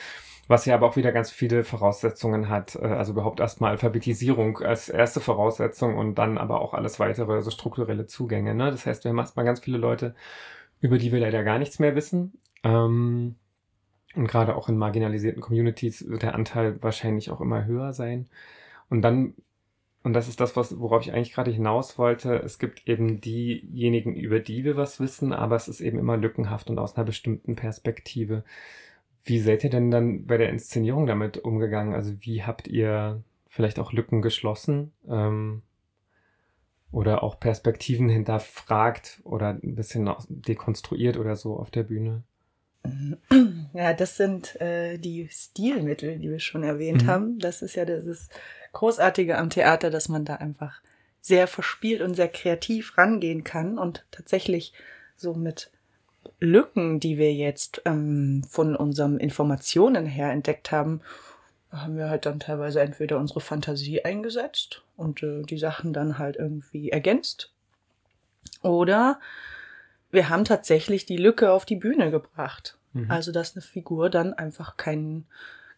was 0.48 0.65
ja 0.65 0.76
aber 0.76 0.88
auch 0.88 0.96
wieder 0.98 1.12
ganz 1.12 1.32
viele 1.32 1.63
Voraussetzungen 1.63 2.50
hat. 2.50 2.76
Äh, 2.76 2.88
Also 2.88 3.12
überhaupt 3.13 3.41
erstmal 3.41 3.72
Alphabetisierung 3.72 4.60
als 4.60 4.88
erste 4.89 5.20
Voraussetzung 5.20 5.98
und 5.98 6.15
dann 6.15 6.38
aber 6.38 6.62
auch 6.62 6.74
alles 6.74 7.00
weitere, 7.00 7.34
also 7.34 7.52
strukturelle 7.52 8.06
Zugänge. 8.08 8.56
Ne? 8.56 8.72
Das 8.72 8.86
heißt, 8.86 9.04
wir 9.04 9.10
haben 9.10 9.20
erstmal 9.20 9.46
ganz 9.46 9.60
viele 9.60 9.78
Leute, 9.78 10.15
über 10.82 10.98
die 10.98 11.12
wir 11.12 11.20
leider 11.20 11.44
gar 11.44 11.60
nichts 11.60 11.80
mehr 11.80 11.96
wissen. 11.96 12.34
Ähm, 12.63 13.36
und 14.15 14.28
gerade 14.28 14.56
auch 14.56 14.67
in 14.67 14.78
marginalisierten 14.78 15.41
Communities 15.41 16.10
wird 16.10 16.24
der 16.24 16.36
Anteil 16.36 16.82
wahrscheinlich 16.84 17.30
auch 17.30 17.39
immer 17.39 17.65
höher 17.65 17.94
sein. 17.94 18.28
Und 18.89 19.04
dann, 19.04 19.36
und 20.04 20.13
das 20.13 20.28
ist 20.28 20.41
das, 20.41 20.56
was, 20.56 20.80
worauf 20.80 21.04
ich 21.04 21.13
eigentlich 21.13 21.34
gerade 21.34 21.52
hinaus 21.52 21.98
wollte, 21.98 22.36
es 22.36 22.60
gibt 22.60 22.88
eben 22.88 23.22
diejenigen, 23.22 24.15
über 24.15 24.39
die 24.39 24.65
wir 24.65 24.76
was 24.76 25.00
wissen, 25.00 25.32
aber 25.32 25.56
es 25.56 25.70
ist 25.70 25.80
eben 25.80 25.98
immer 25.98 26.17
lückenhaft 26.17 26.70
und 26.70 26.80
aus 26.80 26.98
einer 26.98 27.06
bestimmten 27.06 27.56
Perspektive. 27.56 28.44
Wie 29.24 29.39
seid 29.39 29.63
ihr 29.63 29.70
denn 29.70 29.91
dann 29.91 30.26
bei 30.26 30.38
der 30.38 30.50
Inszenierung 30.50 31.06
damit 31.06 31.38
umgegangen? 31.38 31.94
Also 31.94 32.13
wie 32.22 32.44
habt 32.44 32.67
ihr 32.67 33.24
vielleicht 33.48 33.80
auch 33.80 33.94
Lücken 33.94 34.22
geschlossen? 34.22 34.91
Ähm, 35.08 35.62
oder 36.91 37.23
auch 37.23 37.39
Perspektiven 37.39 38.10
hinterfragt 38.10 39.21
oder 39.23 39.49
ein 39.49 39.75
bisschen 39.75 40.10
dekonstruiert 40.30 41.17
oder 41.17 41.36
so 41.36 41.58
auf 41.58 41.71
der 41.71 41.84
Bühne. 41.84 42.23
Ja, 43.73 43.93
das 43.93 44.17
sind 44.17 44.60
äh, 44.60 44.97
die 44.97 45.30
Stilmittel, 45.32 46.19
die 46.19 46.30
wir 46.30 46.39
schon 46.39 46.63
erwähnt 46.63 47.04
Mhm. 47.04 47.08
haben. 47.08 47.39
Das 47.39 47.62
ist 47.62 47.75
ja 47.75 47.86
das 47.86 48.27
Großartige 48.73 49.38
am 49.38 49.49
Theater, 49.49 49.89
dass 49.89 50.10
man 50.10 50.25
da 50.25 50.36
einfach 50.36 50.82
sehr 51.21 51.47
verspielt 51.47 52.01
und 52.01 52.15
sehr 52.15 52.27
kreativ 52.27 52.97
rangehen 52.97 53.43
kann 53.45 53.77
und 53.77 54.06
tatsächlich 54.12 54.73
so 55.15 55.34
mit 55.34 55.71
Lücken, 56.39 56.99
die 56.99 57.17
wir 57.17 57.34
jetzt 57.34 57.82
ähm, 57.86 58.43
von 58.49 58.75
unseren 58.75 59.19
Informationen 59.19 60.06
her 60.06 60.32
entdeckt 60.32 60.71
haben, 60.71 61.01
haben 61.71 61.97
wir 61.97 62.10
halt 62.10 62.25
dann 62.25 62.39
teilweise 62.39 62.81
entweder 62.81 63.17
unsere 63.17 63.41
Fantasie 63.41 64.03
eingesetzt 64.03 64.84
und 64.97 65.23
äh, 65.23 65.43
die 65.43 65.57
Sachen 65.57 65.93
dann 65.93 66.17
halt 66.17 66.36
irgendwie 66.36 66.89
ergänzt. 66.89 67.51
Oder 68.62 69.19
wir 70.12 70.29
haben 70.29 70.45
tatsächlich 70.45 71.05
die 71.05 71.17
Lücke 71.17 71.51
auf 71.51 71.65
die 71.65 71.75
Bühne 71.75 72.12
gebracht. 72.12 72.77
Mhm. 72.93 73.10
Also, 73.10 73.31
dass 73.31 73.55
eine 73.55 73.62
Figur 73.62 74.10
dann 74.10 74.34
einfach 74.34 74.77
kein 74.77 75.25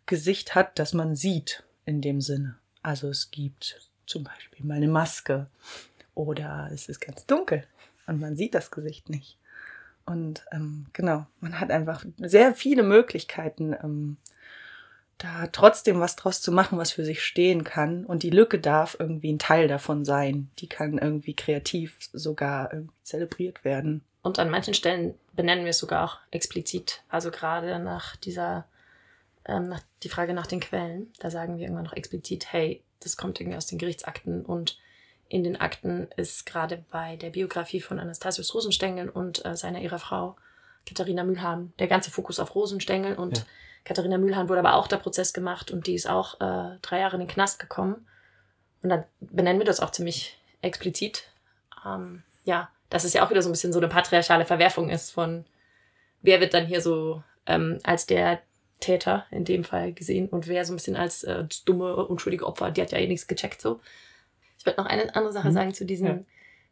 Gesicht 0.06 0.56
hat, 0.56 0.80
das 0.80 0.94
man 0.94 1.16
sieht 1.16 1.64
in 1.86 2.02
dem 2.02 2.22
Sinne. 2.22 2.56
Also 2.82 3.10
es 3.10 3.32
gibt 3.32 3.90
zum 4.06 4.24
Beispiel 4.24 4.66
mal 4.66 4.76
eine 4.76 4.88
Maske 4.88 5.48
oder 6.16 6.70
es 6.74 6.90
ist 6.90 7.00
ganz 7.00 7.26
dunkel 7.26 7.66
und 8.08 8.20
man 8.20 8.36
sieht 8.36 8.54
das 8.54 8.72
Gesicht 8.72 9.10
nicht. 9.10 9.38
Und 10.06 10.46
ähm, 10.52 10.88
genau, 10.92 11.26
man 11.40 11.60
hat 11.60 11.72
einfach 11.72 12.06
sehr 12.18 12.54
viele 12.54 12.84
Möglichkeiten, 12.84 13.74
ähm, 13.82 14.18
da 15.24 15.48
trotzdem 15.48 16.02
was 16.02 16.18
draus 16.18 16.42
zu 16.42 16.52
machen, 16.52 16.78
was 16.78 16.92
für 16.92 17.06
sich 17.06 17.24
stehen 17.24 17.64
kann. 17.64 18.06
Und 18.06 18.24
die 18.24 18.30
Lücke 18.30 18.60
darf 18.60 18.98
irgendwie 19.00 19.32
ein 19.32 19.40
Teil 19.40 19.70
davon 19.70 20.04
sein. 20.04 20.50
Die 20.60 20.68
kann 20.68 20.98
irgendwie 20.98 21.34
kreativ 21.34 21.98
sogar 22.12 22.74
irgendwie 22.74 22.96
zelebriert 23.04 23.64
werden. 23.64 24.04
Und 24.22 24.38
an 24.38 24.50
manchen 24.50 24.74
Stellen 24.74 25.16
benennen 25.34 25.64
wir 25.64 25.70
es 25.72 25.80
sogar 25.80 26.04
auch 26.04 26.18
explizit. 26.32 27.04
Also 27.08 27.32
gerade 27.32 27.80
nach 27.80 28.18
dieser, 28.18 28.66
ähm, 29.46 29.70
nach 29.70 29.82
die 30.04 30.10
Frage 30.10 30.34
nach 30.34 30.48
den 30.48 30.60
Quellen, 30.60 31.12
da 31.20 31.32
sagen 31.32 31.58
wir 31.58 31.64
irgendwann 31.64 31.86
noch 31.86 31.94
explizit, 31.94 32.52
hey, 32.52 32.84
das 33.00 33.16
kommt 33.16 33.40
irgendwie 33.40 33.58
aus 33.58 33.68
den 33.68 33.78
Gerichtsakten 33.80 34.46
und 34.46 34.78
in 35.30 35.44
den 35.44 35.60
Akten 35.60 36.10
ist 36.18 36.46
gerade 36.46 36.84
bei 36.92 37.16
der 37.16 37.32
Biografie 37.32 37.82
von 37.82 38.00
Anastasius 38.00 38.54
Rosenstengel 38.54 39.10
und 39.10 39.46
äh, 39.46 39.56
seiner 39.56 39.80
ihrer 39.80 40.00
Frau 40.00 40.36
Katharina 40.86 41.24
Mühlhahn 41.24 41.74
der 41.80 41.88
ganze 41.88 42.12
Fokus 42.12 42.40
auf 42.40 42.56
Rosenstengel 42.56 43.16
und 43.16 43.38
Ja. 43.38 43.44
Katharina 43.86 44.18
Mühlhahn 44.18 44.48
wurde 44.50 44.60
aber 44.60 44.76
auch 44.76 44.88
der 44.88 44.98
Prozess 44.98 45.34
gemacht 45.34 45.72
und 45.72 45.88
die 45.88 45.96
ist 45.96 46.08
auch 46.10 46.40
äh, 46.40 46.78
drei 46.82 47.00
Jahre 47.00 47.16
in 47.16 47.22
den 47.22 47.28
Knast 47.30 47.60
gekommen. 47.60 48.08
Und 48.82 48.90
dann 48.90 49.04
benennen 49.20 49.60
wir 49.60 49.66
das 49.66 49.80
auch 49.80 49.92
ziemlich 49.92 50.38
explizit. 50.62 51.24
Ähm, 51.86 52.24
ja, 52.46 52.70
dass 52.90 53.04
es 53.04 53.14
ja 53.14 53.26
auch 53.26 53.30
wieder 53.30 53.42
so 53.42 53.50
ein 53.50 53.54
bisschen 53.54 53.74
so 53.74 53.80
eine 53.80 53.88
patriarchale 53.90 54.46
Verwerfung 54.46 54.90
ist 54.90 55.12
von, 55.12 55.46
wer 56.22 56.40
wird 56.40 56.54
dann 56.54 56.66
hier 56.66 56.82
so 56.82 57.24
ähm, 57.46 57.80
als 57.84 58.06
der 58.06 58.42
Täter 58.80 59.26
in 59.32 59.46
dem 59.46 59.64
Fall 59.64 59.94
gesehen 59.94 60.28
und 60.30 60.48
wer 60.48 60.66
so 60.66 60.74
ein 60.74 60.76
bisschen 60.78 60.96
als 60.98 61.24
äh, 61.24 61.46
dumme, 61.66 61.96
unschuldige 61.96 62.46
Opfer, 62.46 62.72
die 62.72 62.82
hat 62.82 62.92
ja 62.92 62.98
eh 63.00 63.08
nichts 63.08 63.28
gecheckt 63.28 63.62
so. 63.62 63.80
Ich 64.60 64.66
wollte 64.66 64.80
noch 64.82 64.88
eine 64.90 65.14
andere 65.16 65.34
Sache 65.34 65.50
Mhm. 65.50 65.54
sagen 65.54 65.74
zu 65.74 65.86
diesem 65.86 66.08
Ja. 66.08 66.20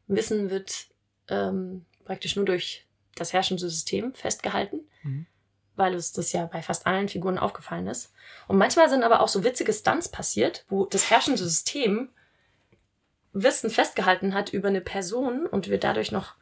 Wissen 0.07 0.49
wird 0.49 0.87
ähm, 1.29 1.85
praktisch 2.05 2.35
nur 2.35 2.45
durch 2.45 2.85
das 3.15 3.31
herrschende 3.33 3.61
System 3.69 4.13
festgehalten, 4.13 4.81
Mhm. 5.03 5.25
Weil 5.75 5.93
es 5.95 6.11
das 6.11 6.31
ja 6.31 6.45
bei 6.45 6.61
fast 6.61 6.85
allen 6.87 7.09
Figuren 7.09 7.37
aufgefallen 7.37 7.87
ist. 7.87 8.13
Und 8.47 8.57
manchmal 8.57 8.89
sind 8.89 9.03
aber 9.03 9.21
auch 9.21 9.27
so 9.27 9.43
witzige 9.43 9.73
Stunts 9.73 10.09
passiert, 10.09 10.65
wo 10.69 10.85
das 10.85 11.09
herrschende 11.09 11.41
System 11.41 12.09
Wissen 13.33 13.69
festgehalten 13.69 14.33
hat 14.33 14.51
über 14.51 14.67
eine 14.67 14.81
Person 14.81 15.47
und 15.47 15.69
wir 15.69 15.79
dadurch 15.79 16.11
noch 16.11 16.35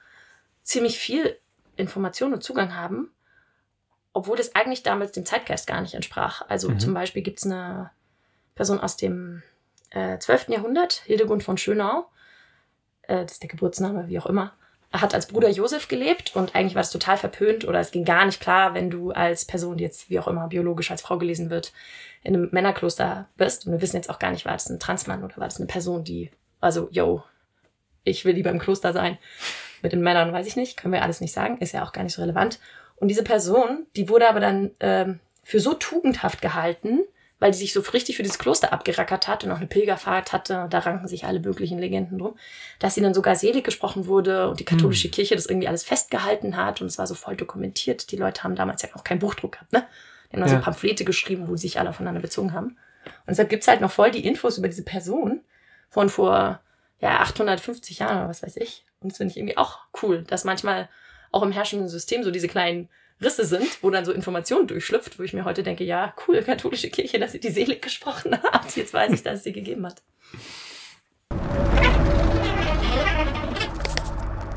ziemlich 0.63 0.97
viel 0.97 1.37
Information 1.75 2.33
und 2.33 2.43
Zugang 2.43 2.75
haben, 2.75 3.11
obwohl 4.13 4.37
das 4.37 4.55
eigentlich 4.55 4.81
damals 4.83 5.11
dem 5.11 5.25
Zeitgeist 5.25 5.67
gar 5.67 5.81
nicht 5.81 5.93
entsprach. 5.93 6.41
Also 6.49 6.69
Mhm. 6.69 6.79
zum 6.79 6.93
Beispiel 6.95 7.21
gibt 7.21 7.39
es 7.39 7.45
eine 7.45 7.91
Person 8.55 8.79
aus 8.79 8.97
dem 8.97 9.43
äh, 9.91 10.17
12. 10.17 10.49
Jahrhundert, 10.49 10.93
Hildegund 11.05 11.43
von 11.43 11.57
Schönau, 11.57 12.09
äh, 13.03 13.21
das 13.23 13.33
ist 13.33 13.43
der 13.43 13.49
Geburtsname, 13.49 14.07
wie 14.07 14.19
auch 14.19 14.25
immer, 14.25 14.53
hat 14.91 15.13
als 15.13 15.28
Bruder 15.28 15.49
Josef 15.49 15.88
gelebt 15.88 16.36
und 16.36 16.56
eigentlich 16.56 16.73
war 16.73 16.82
das 16.82 16.91
total 16.91 17.17
verpönt 17.17 17.67
oder 17.67 17.80
es 17.80 17.91
ging 17.91 18.06
gar 18.06 18.25
nicht 18.25 18.41
klar, 18.41 18.73
wenn 18.73 18.89
du 18.89 19.12
als 19.12 19.45
Person, 19.45 19.78
die 19.78 19.84
jetzt 19.84 20.10
wie 20.10 20.19
auch 20.19 20.28
immer 20.28 20.47
biologisch 20.47 20.89
als 20.89 21.02
Frau 21.02 21.17
gelesen 21.19 21.49
wird, 21.49 21.73
in 22.23 22.36
einem 22.36 22.49
Männerkloster 22.52 23.28
bist. 23.38 23.65
Und 23.65 23.73
wir 23.73 23.82
wissen 23.82 23.97
jetzt 23.97 24.10
auch 24.10 24.19
gar 24.19 24.32
nicht, 24.32 24.45
war 24.45 24.54
das 24.54 24.69
ein 24.69 24.80
Transmann 24.80 25.23
oder 25.23 25.38
war 25.38 25.47
das 25.47 25.58
eine 25.58 25.67
Person, 25.67 26.04
die, 26.04 26.32
also, 26.60 26.89
yo, 26.91 27.23
ich 28.04 28.25
will 28.25 28.34
lieber 28.34 28.49
im 28.49 28.60
Kloster 28.60 28.91
sein. 28.91 29.17
Mit 29.82 29.91
den 29.91 30.02
Männern 30.02 30.34
weiß 30.34 30.47
ich 30.47 30.56
nicht, 30.56 30.75
können 30.75 30.93
wir 30.93 31.04
alles 31.04 31.21
nicht 31.21 31.34
sagen, 31.34 31.58
ist 31.60 31.71
ja 31.71 31.84
auch 31.84 31.91
gar 31.91 32.04
nicht 32.04 32.13
so 32.13 32.21
relevant. 32.21 32.60
Und 32.95 33.10
diese 33.10 33.23
Person, 33.23 33.86
die 33.95 34.10
wurde 34.10 34.28
aber 34.28 34.39
dann 34.39 34.71
ähm, 34.80 35.19
für 35.43 35.60
so 35.60 35.73
tugendhaft 35.73 36.41
gehalten, 36.41 37.02
weil 37.39 37.52
die 37.52 37.58
sich 37.58 37.73
so 37.73 37.80
richtig 37.82 38.17
für 38.17 38.23
dieses 38.23 38.39
Kloster 38.39 38.73
abgerackert 38.73 39.28
hat 39.28 39.43
und 39.43 39.52
auch 39.52 39.58
eine 39.58 39.67
Pilgerfahrt 39.67 40.34
hatte, 40.34 40.67
da 40.69 40.80
ranken 40.80 41.08
sich 41.08 41.25
alle 41.25 41.39
möglichen 41.39 41.80
Legenden 41.80 42.17
drum, 42.19 42.38
dass 42.80 42.95
sie 42.95 43.02
dann 43.02 43.13
sogar 43.13 43.36
selig 43.36 43.63
gesprochen 43.63 44.08
wurde 44.08 44.49
und 44.49 44.60
die 44.60 44.65
katholische 44.65 45.06
Hm. 45.06 45.12
Kirche 45.12 45.36
das 45.36 45.45
irgendwie 45.45 45.67
alles 45.67 45.84
festgehalten 45.84 46.58
hat 46.58 46.82
und 46.82 46.88
es 46.88 46.97
war 46.97 47.08
so 47.08 47.15
voll 47.15 47.36
dokumentiert. 47.38 48.12
Die 48.12 48.17
Leute 48.17 48.43
haben 48.43 48.56
damals 48.56 48.82
ja 48.82 48.89
auch 48.93 49.04
keinen 49.04 49.19
Buchdruck 49.19 49.54
gehabt, 49.54 49.71
ne? 49.73 49.88
Die 50.32 50.38
haben 50.38 50.47
Ja. 50.47 50.58
so 50.58 50.62
Pamphlete 50.63 51.06
geschrieben, 51.06 51.47
wo 51.47 51.56
sich 51.56 51.80
alle 51.80 51.93
voneinander 51.93 52.21
bezogen 52.21 52.54
haben. 52.54 52.78
Und 53.06 53.30
deshalb 53.30 53.49
gibt's 53.49 53.67
halt 53.67 53.82
noch 53.82 53.91
voll 53.91 54.12
die 54.12 54.25
Infos 54.28 54.58
über 54.58 54.67
diese 54.67 54.84
Person 54.84 55.41
von 55.89 56.10
vor 56.10 56.60
ja, 56.99 57.19
850 57.21 57.99
Jahren 57.99 58.17
oder 58.19 58.30
was 58.30 58.43
weiß 58.43 58.58
ich. 58.58 58.86
Und 58.99 59.12
das 59.12 59.17
finde 59.17 59.32
ich 59.32 59.38
irgendwie 59.38 59.58
auch 59.58 59.80
cool, 60.04 60.23
dass 60.23 60.43
manchmal 60.43 60.89
auch 61.32 61.41
im 61.43 61.52
herrschenden 61.54 61.88
System 61.88 62.23
so 62.23 62.32
diese 62.32 62.47
kleinen 62.49 62.89
Risse 63.21 63.43
sind, 63.43 63.84
wo 63.84 63.89
dann 63.89 64.05
so 64.05 64.13
Informationen 64.13 64.67
durchschlüpft, 64.67 65.19
wo 65.19 65.23
ich 65.23 65.34
mir 65.34 65.43
heute 65.43 65.62
denke, 65.62 65.84
ja, 65.84 66.13
cool, 66.27 66.41
katholische 66.41 66.89
Kirche, 66.89 67.19
dass 67.19 67.34
sie 67.34 67.39
die 67.39 67.49
Seele 67.49 67.77
gesprochen 67.77 68.32
hat. 68.41 68.75
Jetzt 68.77 68.93
weiß 68.93 69.12
ich, 69.12 69.23
dass 69.23 69.39
es 69.39 69.43
sie 69.43 69.51
gegeben 69.51 69.86
hat. 69.86 70.01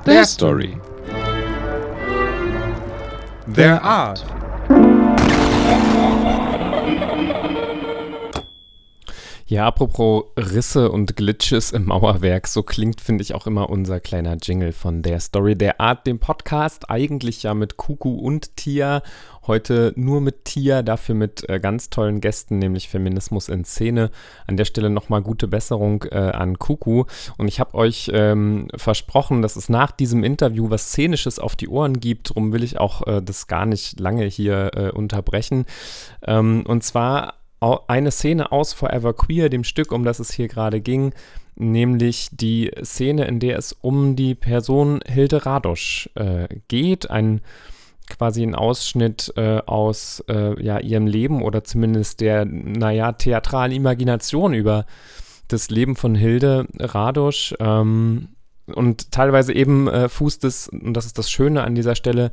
Their 0.05 0.25
Story. 0.25 0.79
Their 3.53 3.83
art. 3.83 4.25
Ja, 9.53 9.67
apropos 9.67 10.25
Risse 10.39 10.91
und 10.91 11.15
Glitches 11.15 11.73
im 11.73 11.85
Mauerwerk, 11.85 12.47
so 12.49 12.63
klingt, 12.63 13.03
finde 13.03 13.21
ich, 13.21 13.35
auch 13.35 13.47
immer 13.47 13.69
unser 13.69 14.01
kleiner 14.01 14.39
Jingle 14.41 14.73
von 14.73 15.03
der 15.03 15.21
Story 15.21 15.57
der 15.57 15.79
Art, 15.79 16.07
dem 16.07 16.21
Podcast. 16.21 16.89
Eigentlich 16.89 17.43
ja 17.43 17.53
mit 17.53 17.77
Kuku 17.77 18.15
und 18.15 18.57
Tia. 18.57 19.03
Heute 19.47 19.93
nur 19.95 20.23
mit 20.23 20.47
Tia, 20.47 20.81
dafür 20.81 21.15
mit 21.15 21.47
äh, 21.51 21.61
ganz 21.61 21.91
tollen 21.91 22.23
Gästen, 22.23 22.61
nämlich 22.61 22.89
Feminismus 22.89 23.51
in 23.51 23.67
Szene. 23.67 24.11
An 24.47 24.57
der 24.57 24.65
Stelle 24.65 24.89
nochmal 24.89 25.21
gute 25.21 25.49
Besserung 25.49 26.05
äh, 26.05 26.17
an 26.17 26.59
Kuku. 26.59 27.05
Und 27.37 27.47
ich 27.47 27.61
habe 27.61 27.75
euch 27.75 28.11
ähm, 28.15 28.69
versprochen, 28.75 29.43
dass 29.43 29.57
es 29.57 29.69
nach 29.69 29.91
diesem 29.91 30.25
Interview 30.25 30.71
was 30.71 30.89
Szenisches 30.89 31.39
auf 31.39 31.57
die 31.57 31.69
Ohren 31.69 32.01
gibt. 32.01 32.31
Darum 32.31 32.55
will 32.55 32.63
ich 32.63 32.81
auch 32.81 33.07
äh, 33.07 33.21
das 33.21 33.49
gar 33.49 33.67
nicht 33.67 34.01
lange 34.01 34.25
hier 34.25 34.71
äh, 34.75 34.91
unterbrechen. 34.93 35.67
Ähm, 36.23 36.65
und 36.67 36.85
zwar 36.85 37.35
eine 37.63 38.11
Szene 38.11 38.53
aus 38.53 38.73
Forever 38.73 39.15
Queer, 39.15 39.49
dem 39.49 39.65
Stück, 39.65 39.93
um 39.93 40.05
das 40.05 40.19
es 40.19 40.33
hier 40.33 40.49
gerade 40.49 40.81
ging, 40.81 41.15
nämlich 41.55 42.29
die 42.33 42.71
Szene, 42.83 43.27
in 43.27 43.39
der 43.39 43.59
es 43.59 43.73
um 43.73 44.17
die 44.17 44.35
Person 44.35 45.01
Hilde 45.07 45.47
Radosch 45.47 46.11
äh, 46.15 46.49
geht, 46.69 47.11
ein 47.11 47.41
quasi 48.09 48.43
ein 48.43 48.55
Ausschnitt 48.55 49.33
äh, 49.37 49.59
aus 49.65 50.23
äh, 50.29 50.63
ja, 50.63 50.79
ihrem 50.81 51.07
Leben 51.07 51.43
oder 51.43 51.65
zumindest 51.65 52.21
der, 52.21 52.45
naja, 52.45 53.13
theatralen 53.13 53.73
Imagination 53.73 54.55
über 54.55 54.87
das 55.49 55.71
Leben 55.71 55.97
von 55.97 56.15
Hilde 56.15 56.67
Radosch. 56.79 57.55
Ähm, 57.61 58.29
und 58.67 59.13
teilweise 59.13 59.55
eben 59.55 59.89
äh, 59.89 60.09
fußt 60.09 60.45
es, 60.45 60.69
und 60.69 60.95
das 60.95 61.07
ist 61.07 61.17
das 61.17 61.31
Schöne 61.31 61.65
an 61.65 61.75
dieser 61.75 61.95
Stelle, 61.95 62.33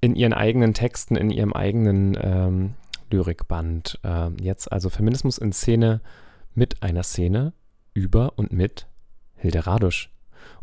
in 0.00 0.16
ihren 0.16 0.32
eigenen 0.32 0.72
Texten, 0.72 1.14
in 1.14 1.30
ihrem 1.30 1.52
eigenen 1.52 2.16
ähm, 2.20 2.74
Lyrikband. 3.10 3.98
Äh, 4.02 4.30
jetzt 4.40 4.70
also 4.70 4.90
Feminismus 4.90 5.38
in 5.38 5.52
Szene 5.52 6.00
mit 6.54 6.82
einer 6.82 7.02
Szene 7.02 7.52
über 7.94 8.34
und 8.36 8.52
mit 8.52 8.86
Hilde 9.36 9.66
Radusch. 9.66 10.10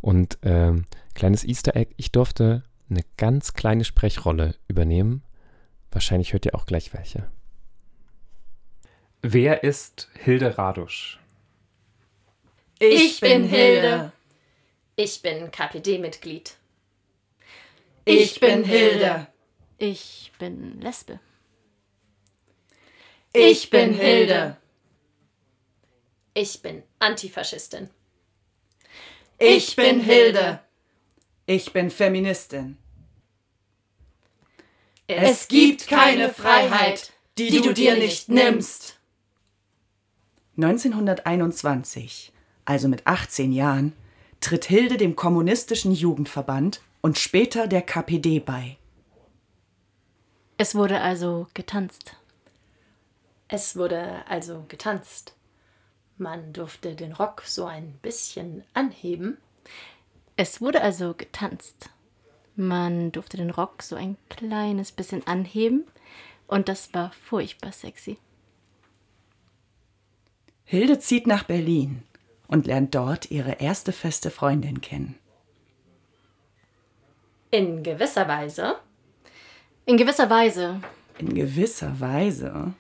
Und 0.01 0.43
äh, 0.43 0.73
kleines 1.13 1.43
Easter 1.43 1.75
Egg, 1.75 1.93
ich 1.97 2.11
durfte 2.11 2.63
eine 2.89 3.01
ganz 3.17 3.53
kleine 3.53 3.83
Sprechrolle 3.83 4.55
übernehmen. 4.67 5.23
Wahrscheinlich 5.91 6.33
hört 6.33 6.45
ihr 6.45 6.55
auch 6.55 6.65
gleich 6.65 6.93
welche. 6.93 7.29
Wer 9.21 9.63
ist 9.63 10.09
Hilde 10.13 10.57
Radusch? 10.57 11.19
Ich 12.79 13.19
bin 13.19 13.43
Hilde. 13.43 14.11
Ich 14.95 15.21
bin 15.21 15.51
KPD-Mitglied. 15.51 16.55
Ich 18.05 18.39
bin 18.39 18.63
Hilde. 18.63 19.27
Ich 19.77 20.31
bin 20.39 20.79
Lesbe. 20.79 21.19
Ich 23.39 23.69
bin 23.69 23.93
Hilde. 23.93 24.57
Ich 26.33 26.61
bin 26.61 26.81
Antifaschistin. 26.97 27.89
Ich 29.37 29.75
bin 29.75 29.99
Hilde. 29.99 30.59
Ich 31.45 31.71
bin 31.71 31.91
Feministin. 31.91 32.77
Es 35.05 35.47
gibt 35.47 35.87
keine 35.87 36.33
Freiheit, 36.33 37.13
die 37.37 37.61
du 37.61 37.73
dir 37.73 37.95
nicht 37.95 38.27
nimmst. 38.27 38.99
1921, 40.57 42.33
also 42.65 42.87
mit 42.87 43.05
18 43.05 43.53
Jahren, 43.53 43.93
tritt 44.39 44.65
Hilde 44.65 44.97
dem 44.97 45.15
kommunistischen 45.15 45.91
Jugendverband 45.91 46.81
und 47.01 47.19
später 47.19 47.67
der 47.67 47.83
KPD 47.83 48.39
bei. 48.39 48.77
Es 50.57 50.73
wurde 50.73 51.01
also 51.01 51.45
getanzt. 51.53 52.15
Es 53.49 53.77
wurde 53.77 54.25
also 54.27 54.65
getanzt. 54.67 55.33
Man 56.17 56.51
durfte 56.51 56.95
den 56.95 57.13
Rock 57.13 57.43
so 57.45 57.65
ein 57.65 57.93
bisschen 58.01 58.63
anheben. 58.73 59.37
Es 60.35 60.59
wurde 60.59 60.81
also 60.81 61.13
getanzt. 61.13 61.89
Man 62.55 63.11
durfte 63.11 63.37
den 63.37 63.51
Rock 63.51 63.83
so 63.83 63.95
ein 63.95 64.17
kleines 64.29 64.91
bisschen 64.91 65.25
anheben 65.27 65.85
und 66.47 66.67
das 66.67 66.93
war 66.93 67.11
furchtbar 67.11 67.71
sexy. 67.71 68.17
Hilde 70.65 70.99
zieht 70.99 71.27
nach 71.27 71.43
Berlin 71.43 72.03
und 72.47 72.67
lernt 72.67 72.95
dort 72.95 73.31
ihre 73.31 73.53
erste 73.53 73.93
feste 73.93 74.31
Freundin 74.31 74.81
kennen. 74.81 75.15
In 77.51 77.83
gewisser 77.83 78.27
Weise. 78.27 78.79
In 79.85 79.95
gewisser 79.95 80.29
Weise. 80.29 80.81
In 81.19 81.33
gewisser 81.33 81.99
Weise 81.99 82.73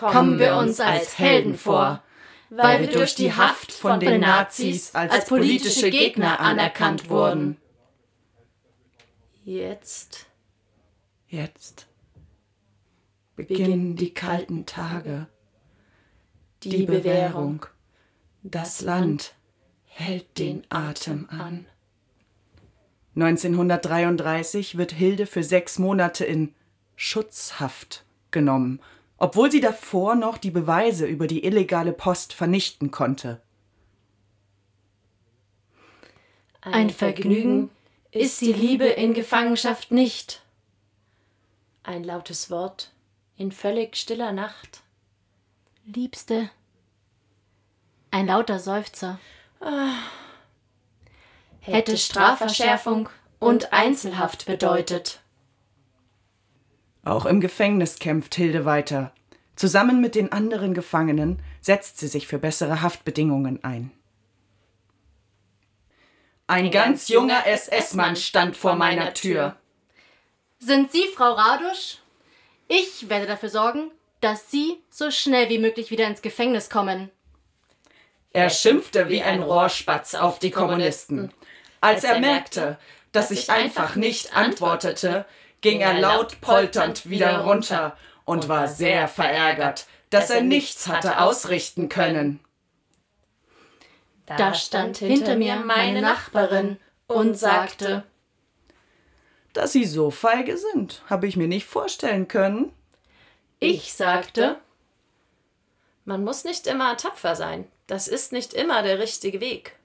kommen 0.00 0.38
wir 0.38 0.56
uns 0.56 0.80
als 0.80 1.18
Helden 1.18 1.56
vor, 1.56 2.02
weil 2.48 2.80
wir 2.80 2.88
durch 2.88 3.14
die 3.14 3.32
Haft 3.32 3.72
von 3.72 4.00
den 4.00 4.20
Nazis 4.20 4.94
als 4.94 5.26
politische 5.26 5.90
Gegner 5.90 6.40
anerkannt 6.40 7.08
wurden. 7.08 7.56
Jetzt. 9.44 10.26
Jetzt 11.28 11.86
beginnen 13.36 13.96
die 13.96 14.12
kalten 14.12 14.66
Tage. 14.66 15.26
Die 16.62 16.84
Bewährung. 16.84 17.66
Das 18.42 18.80
Land 18.80 19.34
hält 19.84 20.38
den 20.38 20.64
Atem 20.68 21.28
an. 21.30 21.66
1933 23.16 24.76
wird 24.76 24.92
Hilde 24.92 25.26
für 25.26 25.42
sechs 25.42 25.78
Monate 25.78 26.24
in 26.24 26.54
Schutzhaft 26.96 28.04
genommen 28.30 28.80
obwohl 29.20 29.52
sie 29.52 29.60
davor 29.60 30.16
noch 30.16 30.38
die 30.38 30.50
Beweise 30.50 31.06
über 31.06 31.26
die 31.26 31.44
illegale 31.44 31.92
Post 31.92 32.32
vernichten 32.32 32.90
konnte. 32.90 33.40
Ein 36.62 36.90
Vergnügen 36.90 37.70
ist 38.10 38.40
die 38.40 38.52
Liebe 38.52 38.86
in 38.86 39.14
Gefangenschaft 39.14 39.92
nicht. 39.92 40.42
Ein 41.82 42.02
lautes 42.02 42.50
Wort 42.50 42.92
in 43.36 43.52
völlig 43.52 43.96
stiller 43.96 44.32
Nacht. 44.32 44.82
Liebste. 45.84 46.50
Ein 48.10 48.26
lauter 48.26 48.58
Seufzer. 48.58 49.18
Ah. 49.60 49.96
Hätte 51.60 51.98
Strafverschärfung 51.98 53.10
und 53.38 53.72
Einzelhaft 53.72 54.46
bedeutet. 54.46 55.19
Auch 57.04 57.26
im 57.26 57.40
Gefängnis 57.40 57.98
kämpft 57.98 58.34
Hilde 58.34 58.64
weiter. 58.64 59.12
Zusammen 59.56 60.00
mit 60.00 60.14
den 60.14 60.32
anderen 60.32 60.74
Gefangenen 60.74 61.42
setzt 61.60 61.98
sie 61.98 62.08
sich 62.08 62.26
für 62.26 62.38
bessere 62.38 62.82
Haftbedingungen 62.82 63.62
ein. 63.64 63.90
Ein 66.46 66.70
ganz 66.70 67.08
junger 67.08 67.46
SS-Mann 67.46 68.16
stand 68.16 68.56
vor 68.56 68.74
meiner 68.74 69.14
Tür. 69.14 69.56
Sind 70.58 70.90
Sie 70.92 71.04
Frau 71.14 71.32
Radusch? 71.32 71.98
Ich 72.68 73.08
werde 73.08 73.26
dafür 73.26 73.48
sorgen, 73.48 73.90
dass 74.20 74.50
Sie 74.50 74.78
so 74.90 75.10
schnell 75.10 75.48
wie 75.48 75.58
möglich 75.58 75.90
wieder 75.90 76.06
ins 76.06 76.22
Gefängnis 76.22 76.68
kommen. 76.68 77.10
Er 78.32 78.50
schimpfte 78.50 79.08
wie 79.08 79.22
ein 79.22 79.42
Rohrspatz 79.42 80.14
auf 80.14 80.38
die 80.38 80.50
Kommunisten. 80.50 81.32
Als 81.80 82.04
er 82.04 82.20
merkte, 82.20 82.78
dass 83.12 83.30
ich 83.30 83.50
einfach 83.50 83.96
nicht 83.96 84.36
antwortete, 84.36 85.26
ging 85.60 85.80
er 85.80 85.98
laut 85.98 86.40
polternd 86.40 87.08
wieder 87.08 87.40
runter 87.40 87.96
und 88.24 88.48
war 88.48 88.68
sehr 88.68 89.08
verärgert, 89.08 89.86
dass 90.10 90.30
er 90.30 90.42
nichts 90.42 90.88
hatte 90.88 91.20
ausrichten 91.20 91.88
können. 91.88 92.40
Da 94.26 94.54
stand 94.54 94.98
hinter 94.98 95.36
mir 95.36 95.56
meine 95.56 96.00
Nachbarin 96.00 96.78
und 97.06 97.36
sagte, 97.36 98.04
dass 99.52 99.72
Sie 99.72 99.84
so 99.84 100.10
feige 100.10 100.56
sind, 100.56 101.02
habe 101.10 101.26
ich 101.26 101.36
mir 101.36 101.48
nicht 101.48 101.66
vorstellen 101.66 102.28
können. 102.28 102.72
Ich 103.58 103.92
sagte, 103.92 104.60
man 106.04 106.22
muss 106.22 106.44
nicht 106.44 106.66
immer 106.66 106.96
tapfer 106.96 107.34
sein. 107.34 107.66
Das 107.88 108.06
ist 108.06 108.32
nicht 108.32 108.54
immer 108.54 108.82
der 108.82 109.00
richtige 109.00 109.40
Weg. 109.40 109.76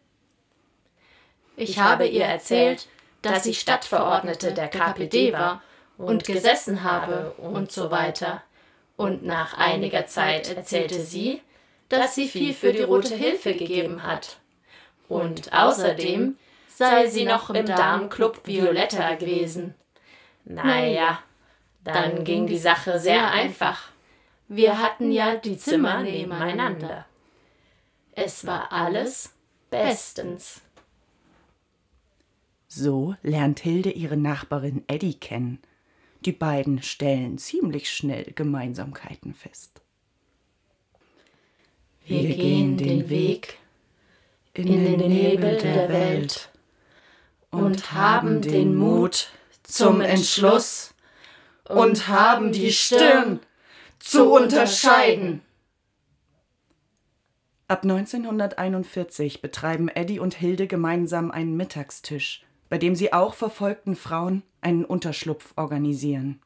Ich 1.58 1.80
habe 1.80 2.06
ihr 2.06 2.26
erzählt, 2.26 2.88
dass 3.26 3.48
ich 3.48 3.60
Stadtverordnete 3.60 4.54
der 4.54 4.68
KPD 4.68 5.34
war 5.34 5.64
und 5.98 6.26
gesessen 6.26 6.84
habe 6.84 7.32
und 7.38 7.72
so 7.72 7.90
weiter. 7.90 8.44
Und 8.98 9.26
nach 9.26 9.58
einiger 9.58 10.06
Zeit 10.06 10.56
erzählte 10.56 11.02
sie, 11.02 11.42
dass 11.90 12.16
sie 12.16 12.28
viel 12.28 12.54
für 12.54 12.72
die 12.72 12.84
Rote 12.84 13.16
Hilfe 13.16 13.56
gegeben 13.56 14.04
hat. 14.04 14.38
Und 15.10 15.52
außerdem 15.54 16.38
sei 16.68 17.08
sie 17.08 17.26
noch 17.26 17.50
im 17.50 17.66
Damenclub 17.66 18.46
Violetta 18.46 19.16
gewesen. 19.16 19.74
Naja, 20.44 21.20
dann 21.84 22.24
ging 22.24 22.46
die 22.46 22.60
Sache 22.60 23.00
sehr 23.00 23.32
einfach. 23.32 23.90
Wir 24.48 24.80
hatten 24.80 25.12
ja 25.12 25.36
die 25.36 25.58
Zimmer 25.58 26.04
nebeneinander. 26.04 27.06
Es 28.12 28.46
war 28.46 28.72
alles 28.72 29.34
bestens. 29.72 30.62
So 32.78 33.16
lernt 33.24 33.62
Hilde 33.62 33.90
ihre 33.90 34.18
Nachbarin 34.18 34.84
Eddie 34.88 35.14
kennen. 35.14 35.60
Die 36.26 36.34
beiden 36.34 36.82
stellen 36.82 37.38
ziemlich 37.38 37.90
schnell 37.90 38.34
Gemeinsamkeiten 38.36 39.34
fest. 39.34 39.80
Wir 42.06 42.36
gehen 42.36 42.76
den 42.76 43.08
Weg 43.08 43.60
in 44.54 44.68
den 44.68 45.08
Nebel 45.08 45.58
der 45.58 45.88
Welt 45.88 46.50
und 47.50 47.94
haben 47.94 48.42
den 48.42 48.76
Mut 48.76 49.30
zum 49.64 50.02
Entschluss 50.02 50.94
und 51.70 52.10
haben 52.10 52.52
die 52.52 52.74
Stirn 52.74 53.40
zu 54.00 54.30
unterscheiden. 54.30 55.42
Ab 57.70 57.84
1941 57.84 59.42
betreiben 59.42 59.88
Eddie 59.88 60.20
und 60.20 60.34
Hilde 60.34 60.68
gemeinsam 60.68 61.32
einen 61.32 61.56
Mittagstisch, 61.56 62.46
bei 62.70 62.78
dem 62.78 62.96
sie 62.96 63.14
auch 63.14 63.34
verfolgten 63.34 63.96
Frauen 63.96 64.44
einen 64.62 64.86
Unterschlupf 64.86 65.54
organisieren. 65.56 66.42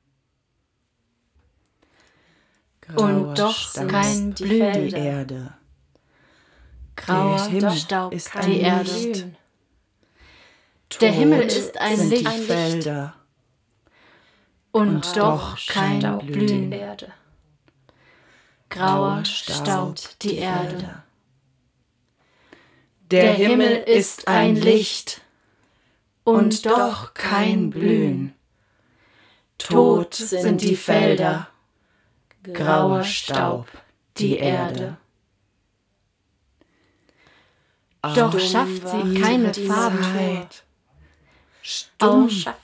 Und 2.96 3.38
doch 3.38 3.74
kein 3.88 4.34
die 4.34 4.44
Blühen. 4.44 4.90
Die. 4.90 4.96
Erde. 4.96 5.54
Grauer 6.96 7.38
Der 7.38 7.46
Himmel 7.46 7.72
Staub, 7.72 8.14
ist 8.14 8.34
die 8.34 8.38
ein 8.38 8.52
Erde. 8.60 8.92
Licht. 8.92 9.26
Der 11.02 11.12
Himmel 11.12 11.42
ist 11.44 11.78
ein 11.78 12.10
Licht. 12.10 12.28
die 12.28 12.42
Felder. 12.42 13.16
Und, 14.72 14.88
und 14.90 15.18
doch 15.18 15.56
doch 15.56 15.68
kein 15.68 16.02
Staub 16.02 16.26
Blühen. 16.26 16.72
die 16.72 16.78
Erde. 16.78 17.14
Grauer 18.70 19.24
Staub 19.26 19.96
die 20.22 20.38
Erde. 20.38 21.04
Der 23.12 23.34
Himmel 23.34 23.84
ist 23.88 24.28
ein 24.28 24.56
Licht 24.56 25.22
Und 26.24 26.66
doch 26.66 27.14
kein 27.14 27.70
Blühen. 27.70 28.34
Tot 29.58 30.14
sind 30.14 30.62
die 30.62 30.76
Felder, 30.76 31.50
grauer 32.44 33.04
Staub 33.04 33.68
die 34.18 34.38
Erde. 34.38 34.98
Doch 38.02 38.40
schafft 38.40 38.88
sie 38.88 39.22
keine 39.22 39.54
Farben. 39.54 40.50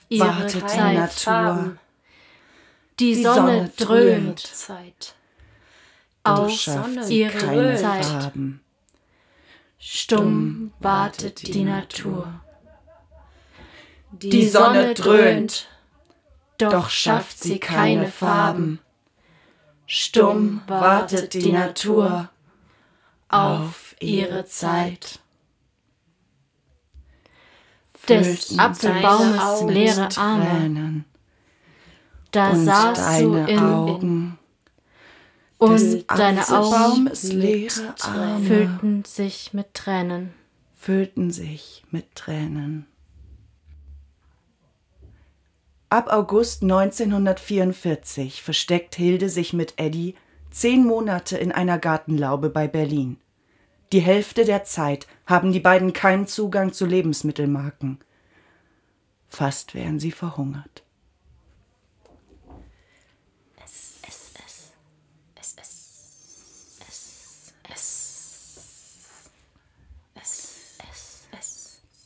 Ihre 0.08 0.28
wartet 0.28 0.70
die. 0.70 0.94
Natur. 0.94 1.78
Die 3.00 3.22
Sonne 3.22 3.72
dröhnt 3.76 4.40
Zeit. 4.40 5.16
auf 6.24 6.50
schafft 6.50 7.10
ihre 7.10 7.38
keine 7.38 7.76
Zeit. 7.76 8.06
Farben. 8.06 8.62
Stumm 9.78 10.72
wartet 10.80 11.46
die 11.46 11.66
Natur. 11.66 12.42
Die 14.22 14.48
Sonne 14.48 14.94
dröhnt, 14.94 15.68
Doch, 16.58 16.90
schafft 16.90 17.40
sie 17.40 17.60
keine 17.60 18.08
Farben. 18.08 18.80
Stumm 19.88 20.62
Wartet 20.68 21.34
die 21.34 21.52
Natur 21.52 22.30
auf 23.30 23.96
ihre 24.00 24.46
Zeit. 24.46 25.20
Des 28.08 28.58
Apfelbaumes 28.58 29.64
leere 29.74 30.10
Arme, 30.16 30.46
Tränen 30.46 31.06
da 32.36 32.50
und 32.50 32.66
saßt 32.66 33.22
du 33.22 33.32
deine 33.34 33.50
in 33.50 33.60
Augen. 33.60 34.38
und 35.58 36.06
deine 36.12 36.48
Augen 36.50 36.74
Apfelbaumes 36.74 37.24
leere 37.34 37.96
Arme 38.02 38.46
füllten 38.46 39.06
sich 39.06 39.54
mit 39.54 39.74
Tränen. 39.74 40.34
füllten 40.76 41.32
sich 41.32 41.84
mit 41.92 42.14
Tränen. 42.16 42.86
Ab 45.90 46.12
August 46.12 46.64
1944 46.64 48.42
versteckt 48.42 48.96
Hilde 48.96 49.30
sich 49.30 49.54
mit 49.54 49.76
Eddie 49.78 50.16
zehn 50.50 50.84
Monate 50.84 51.38
in 51.38 51.52
einer 51.52 51.78
Gartenlaube 51.78 52.50
bei 52.50 52.68
Berlin. 52.68 53.18
Die 53.92 54.00
Hälfte 54.00 54.46
der 54.46 54.64
Zeit 54.64 55.06
haben 55.28 55.52
die 55.52 55.60
beiden 55.60 55.94
keinen 55.94 56.28
Zugang 56.28 56.74
zu 56.74 56.86
Lebensmittelmarken. 56.86 58.00
Fast 59.30 59.76
wären 59.76 60.00
sie 60.00 60.12
verhungert. 60.12 60.84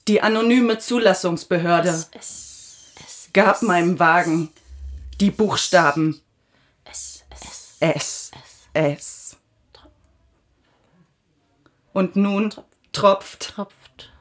Die 0.08 0.22
anonyme 0.22 0.80
Zulassungsbehörde 0.80 2.04
gab 3.40 3.62
meinem 3.62 4.00
Wagen 4.00 4.50
die 5.22 5.32
Buchstaben 5.32 6.22
S, 7.80 8.32
S. 8.74 9.38
Und 11.94 12.18
nun 12.18 12.54
tropft 12.92 13.54
Tropft, 13.56 14.12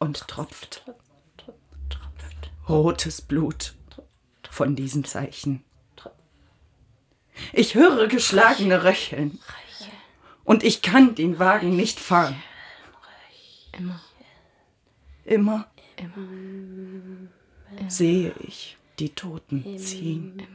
und 0.00 0.26
tropft 0.26 0.84
rotes 2.68 3.22
Blut 3.22 3.76
von 4.50 4.74
diesen 4.74 5.04
Zeichen. 5.04 5.62
Ich 7.52 7.76
höre 7.76 8.08
geschlagene 8.08 8.82
Röcheln. 8.82 9.40
Und 10.42 10.64
ich 10.64 10.82
kann 10.82 11.14
den 11.14 11.38
Wagen 11.38 11.76
nicht 11.76 12.00
fahren. 12.00 12.42
immer. 13.70 14.00
Immer, 15.24 15.68
sehe 17.88 18.32
ich 18.46 18.76
die 18.98 19.14
Toten 19.14 19.78
ziehen. 19.78 20.46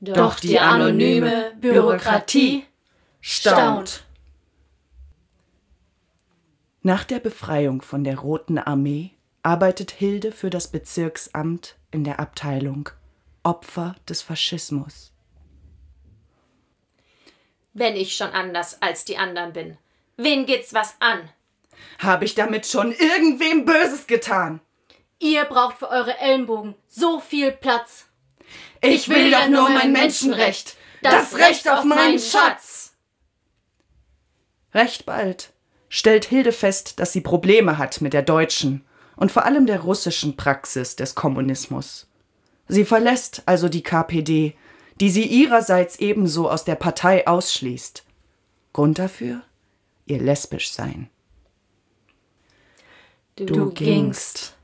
Doch 0.00 0.38
die 0.38 0.58
anonyme 0.58 1.52
Bürokratie 1.60 2.64
staunt. 3.20 4.04
Nach 6.82 7.04
der 7.04 7.18
Befreiung 7.18 7.80
von 7.80 8.04
der 8.04 8.18
Roten 8.18 8.58
Armee 8.58 9.12
arbeitet 9.42 9.90
Hilde 9.90 10.32
für 10.32 10.50
das 10.50 10.68
Bezirksamt 10.68 11.76
in 11.90 12.04
der 12.04 12.20
Abteilung 12.20 12.90
Opfer 13.42 13.94
des 14.08 14.20
Faschismus. 14.20 15.12
Wenn 17.72 17.96
ich 17.96 18.16
schon 18.16 18.30
anders 18.30 18.80
als 18.82 19.04
die 19.04 19.16
anderen 19.16 19.52
bin, 19.52 19.78
wen 20.16 20.46
geht's 20.46 20.74
was 20.74 20.94
an? 21.00 21.28
Habe 21.98 22.24
ich 22.24 22.34
damit 22.34 22.66
schon 22.66 22.92
irgendwem 22.92 23.64
Böses 23.64 24.06
getan? 24.06 24.60
Ihr 25.18 25.44
braucht 25.44 25.78
für 25.78 25.88
eure 25.88 26.18
Ellenbogen 26.18 26.74
so 26.88 27.20
viel 27.20 27.52
Platz. 27.52 28.06
Ich 28.80 29.08
will 29.08 29.30
doch 29.30 29.48
nur 29.48 29.70
mein 29.70 29.92
Menschenrecht, 29.92 30.76
das 31.02 31.36
Recht 31.36 31.68
auf 31.68 31.84
meinen 31.84 32.18
Schatz. 32.18 32.92
Recht 34.74 35.06
bald 35.06 35.52
stellt 35.88 36.24
Hilde 36.24 36.50
fest, 36.50 36.98
dass 36.98 37.12
sie 37.12 37.20
Probleme 37.20 37.78
hat 37.78 38.00
mit 38.00 38.12
der 38.12 38.22
deutschen 38.22 38.84
und 39.14 39.30
vor 39.30 39.44
allem 39.44 39.64
der 39.64 39.80
russischen 39.80 40.36
Praxis 40.36 40.96
des 40.96 41.14
Kommunismus. 41.14 42.08
Sie 42.66 42.84
verlässt 42.84 43.42
also 43.46 43.68
die 43.68 43.84
KPD, 43.84 44.56
die 45.00 45.10
sie 45.10 45.24
ihrerseits 45.24 46.00
ebenso 46.00 46.50
aus 46.50 46.64
der 46.64 46.74
Partei 46.74 47.26
ausschließt. 47.28 48.04
Grund 48.72 48.98
dafür? 48.98 49.42
Ihr 50.06 50.18
lesbisch 50.18 50.72
sein. 50.72 51.08
Du 53.36 53.70
gingst, 53.72 54.54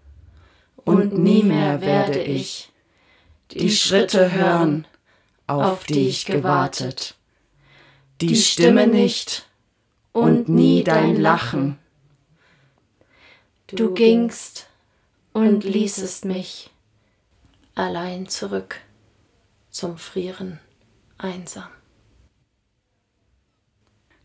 und 0.84 1.18
nie 1.18 1.42
mehr 1.42 1.80
werde 1.80 2.22
ich 2.22 2.70
die 3.50 3.70
Schritte 3.70 4.32
hören, 4.32 4.86
auf 5.46 5.84
die 5.84 6.08
ich 6.08 6.24
gewartet, 6.24 7.16
die 8.20 8.36
Stimme 8.36 8.86
nicht 8.86 9.48
und 10.12 10.48
nie 10.48 10.84
dein 10.84 11.16
Lachen. 11.16 11.78
Du 13.66 13.92
gingst 13.92 14.68
und 15.32 15.64
ließest 15.64 16.24
mich. 16.24 16.70
Allein 17.74 18.28
zurück 18.28 18.76
zum 19.70 19.96
Frieren 19.96 20.60
einsam. 21.18 21.68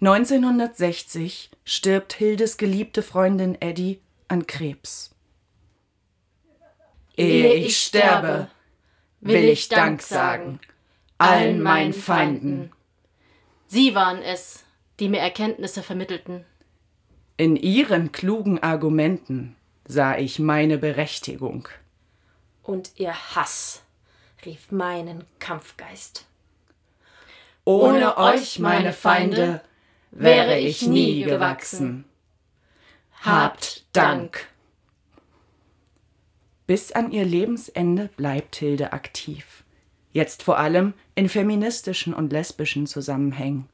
1960 0.02 1.50
stirbt 1.64 2.14
Hildes 2.14 2.58
geliebte 2.58 3.02
Freundin 3.02 3.60
Eddie 3.60 4.02
an 4.28 4.48
Krebs. 4.48 5.12
Ehe 7.18 7.54
ich 7.54 7.78
sterbe, 7.78 8.50
will 9.22 9.46
ich 9.46 9.70
Dank 9.70 10.02
sagen 10.02 10.60
allen 11.18 11.62
meinen 11.62 11.94
Feinden. 11.94 12.72
Sie 13.68 13.96
waren 13.96 14.22
es, 14.22 14.64
die 15.00 15.10
mir 15.10 15.20
Erkenntnisse 15.20 15.84
vermittelten. 15.84 16.46
In 17.38 17.56
ihren 17.56 18.12
klugen 18.12 18.62
Argumenten 18.62 19.56
sah 19.86 20.18
ich 20.18 20.40
meine 20.40 20.78
Berechtigung. 20.78 21.68
Und 22.64 22.92
ihr 22.96 23.14
Hass 23.36 23.84
rief 24.46 24.72
meinen 24.72 25.26
Kampfgeist. 25.40 26.26
Ohne 27.66 28.18
euch, 28.18 28.60
meine 28.60 28.94
Feinde, 28.94 29.62
wäre 30.12 30.60
ich 30.60 30.84
nie 30.84 31.24
gewachsen. 31.24 32.06
Habt 33.26 33.88
Dank. 33.92 34.46
Bis 36.68 36.92
an 36.92 37.12
ihr 37.12 37.26
Lebensende 37.26 38.12
bleibt 38.18 38.56
Hilde 38.56 38.94
aktiv. 38.94 39.64
Jetzt 40.12 40.44
vor 40.44 40.60
allem 40.60 40.94
in 41.16 41.28
feministischen 41.28 42.14
und 42.14 42.32
lesbischen 42.32 42.86
Zusammenhängen. 42.86 43.68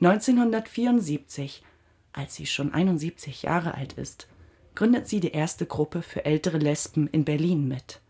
1974, 0.00 1.64
als 2.12 2.36
sie 2.36 2.46
schon 2.46 2.72
71 2.72 3.42
Jahre 3.42 3.74
alt 3.74 3.94
ist, 3.94 4.28
gründet 4.76 5.08
sie 5.08 5.18
die 5.18 5.32
erste 5.32 5.66
Gruppe 5.66 6.00
für 6.00 6.24
ältere 6.24 6.58
Lesben 6.58 7.08
in 7.08 7.24
Berlin 7.24 7.66
mit. 7.66 8.00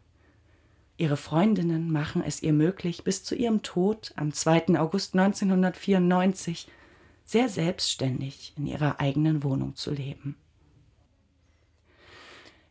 Ihre 0.99 1.17
Freundinnen 1.17 1.91
machen 1.91 2.23
es 2.23 2.43
ihr 2.43 2.53
möglich, 2.53 3.03
bis 3.03 3.25
zu 3.25 3.35
ihrem 3.35 3.63
Tod 3.63 4.13
am 4.17 4.31
2. 4.31 4.79
August 4.79 5.15
1994 5.15 6.69
sehr 7.25 7.49
selbstständig 7.49 8.53
in 8.59 8.67
ihrer 8.67 9.01
eigenen 9.01 9.43
Wohnung 9.43 9.75
zu 9.75 9.91
leben. 9.91 10.37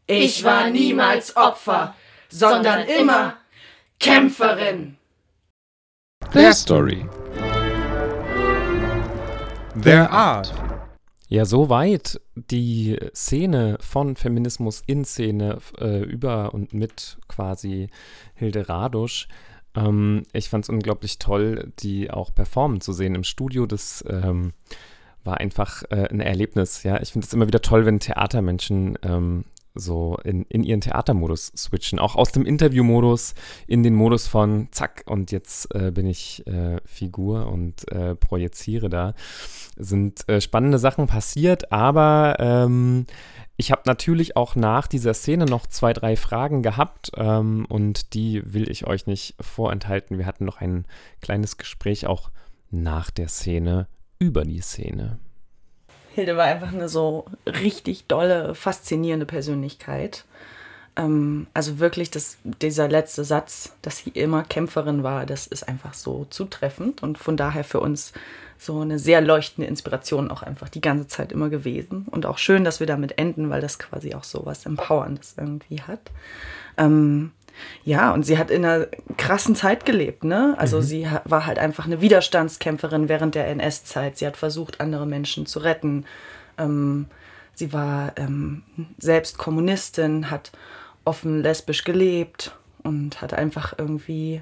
Ich 0.08 0.44
war 0.44 0.70
niemals 0.70 1.36
Opfer, 1.36 1.96
sondern 2.30 2.88
immer 2.88 3.38
Kämpferin. 4.00 4.98
Their 6.32 6.54
Story. 6.54 7.10
Their 9.82 10.12
art. 10.12 10.54
Ja, 11.28 11.46
soweit 11.46 12.22
die 12.36 13.00
Szene 13.16 13.78
von 13.82 14.16
Feminismus 14.16 14.84
in 14.86 15.06
Szene 15.06 15.58
äh, 15.80 16.04
über 16.04 16.54
und 16.54 16.72
mit 16.76 17.18
quasi 17.28 17.90
Hilde 18.36 18.70
Radusch. 18.70 19.28
Ähm, 19.76 20.28
ich 20.34 20.50
fand 20.50 20.66
es 20.66 20.70
unglaublich 20.70 21.18
toll, 21.18 21.74
die 21.80 22.12
auch 22.12 22.32
performen 22.32 22.80
zu 22.80 22.94
sehen 22.94 23.16
im 23.16 23.24
Studio. 23.24 23.66
Das 23.66 24.06
ähm, 24.08 24.54
war 25.24 25.38
einfach 25.38 25.82
äh, 25.90 26.08
ein 26.12 26.20
Erlebnis. 26.20 26.84
Ja, 26.84 27.02
ich 27.02 27.12
finde 27.12 27.26
es 27.26 27.34
immer 27.34 27.48
wieder 27.48 27.64
toll, 27.64 27.88
wenn 27.88 28.00
Theatermenschen 28.00 29.00
ähm, 29.02 29.46
so 29.76 30.18
in, 30.24 30.44
in 30.46 30.64
ihren 30.64 30.82
Theatermodus 30.82 31.52
switchen. 31.56 32.00
Auch 32.00 32.16
aus 32.16 32.32
dem 32.32 32.46
Interviewmodus 32.46 33.36
in 33.68 33.84
den 33.84 33.94
Modus 33.94 34.28
von 34.28 34.70
zack 34.72 35.04
und 35.06 35.32
jetzt 35.32 35.74
äh, 35.76 35.92
bin 35.92 36.08
ich 36.08 36.46
äh, 36.48 36.78
Figur 36.86 37.48
und 37.48 37.90
äh, 37.92 38.16
projiziere 38.16 38.90
da. 38.90 39.14
Sind 39.78 40.28
äh, 40.30 40.42
spannende 40.42 40.80
Sachen 40.80 41.08
passiert, 41.08 41.72
aber 41.72 42.38
ähm, 42.40 43.06
ich 43.58 43.72
habe 43.72 43.84
natürlich 43.86 44.36
auch 44.36 44.56
nach 44.56 44.88
dieser 44.88 45.14
Szene 45.14 45.46
noch 45.46 45.68
zwei, 45.68 45.94
drei 45.94 46.16
Fragen 46.16 46.62
gehabt 46.62 47.12
ähm, 47.16 47.66
und 47.70 48.14
die 48.14 48.42
will 48.54 48.70
ich 48.70 48.88
euch 48.88 49.08
nicht 49.08 49.36
vorenthalten. 49.40 50.18
Wir 50.18 50.26
hatten 50.26 50.46
noch 50.46 50.62
ein 50.62 50.86
kleines 51.22 51.58
Gespräch 51.58 52.08
auch 52.08 52.32
nach 52.72 53.12
der 53.12 53.28
Szene 53.28 53.88
über 54.20 54.44
die 54.44 54.62
Szene. 54.62 55.20
Hilde 56.16 56.38
war 56.38 56.46
einfach 56.46 56.72
eine 56.72 56.88
so 56.88 57.26
richtig 57.46 58.06
dolle, 58.08 58.56
faszinierende 58.56 59.26
Persönlichkeit. 59.26 60.24
Ähm, 60.96 61.48
also 61.54 61.80
wirklich, 61.80 62.10
das, 62.10 62.38
dieser 62.44 62.88
letzte 62.88 63.26
Satz, 63.26 63.74
dass 63.82 63.98
sie 63.98 64.12
immer 64.12 64.44
Kämpferin 64.44 65.04
war, 65.04 65.26
das 65.26 65.46
ist 65.46 65.68
einfach 65.68 65.94
so 65.94 66.26
zutreffend 66.30 67.04
und 67.04 67.18
von 67.18 67.36
daher 67.36 67.66
für 67.66 67.82
uns 67.82 68.14
so 68.58 68.80
eine 68.80 68.98
sehr 68.98 69.20
leuchtende 69.20 69.68
Inspiration 69.68 70.32
auch 70.32 70.42
einfach 70.42 70.70
die 70.70 70.80
ganze 70.80 71.10
Zeit 71.10 71.34
immer 71.34 71.50
gewesen. 71.50 72.06
Und 72.10 72.26
auch 72.26 72.38
schön, 72.38 72.64
dass 72.64 72.80
wir 72.80 72.88
damit 72.88 73.18
enden, 73.18 73.50
weil 73.50 73.60
das 73.60 73.78
quasi 73.78 74.16
auch 74.16 74.24
so 74.24 74.46
was 74.46 74.66
Empowerndes 74.66 75.36
irgendwie 75.38 75.82
hat. 75.82 76.00
Ähm, 76.78 77.34
ja, 77.84 78.14
und 78.14 78.24
sie 78.26 78.38
hat 78.38 78.52
in 78.52 78.66
einer 78.66 78.88
krassen 79.18 79.56
Zeit 79.56 79.86
gelebt, 79.86 80.24
ne? 80.24 80.56
Also 80.58 80.78
mhm. 80.78 80.82
sie 80.82 81.08
war 81.26 81.46
halt 81.46 81.60
einfach 81.60 81.86
eine 81.86 82.02
Widerstandskämpferin 82.02 83.10
während 83.10 83.36
der 83.36 83.48
NS-Zeit. 83.48 84.18
Sie 84.18 84.28
hat 84.28 84.38
versucht, 84.38 84.82
andere 84.82 85.06
Menschen 85.06 85.46
zu 85.46 85.60
retten. 85.60 86.06
Ähm, 86.58 87.08
sie 87.54 87.74
war 87.74 88.14
ähm, 88.18 88.64
selbst 88.98 89.38
Kommunistin, 89.38 90.32
hat 90.32 90.52
offen 91.06 91.42
lesbisch 91.42 91.84
gelebt 91.84 92.56
und 92.84 93.22
hat 93.22 93.34
einfach 93.34 93.76
irgendwie 93.78 94.42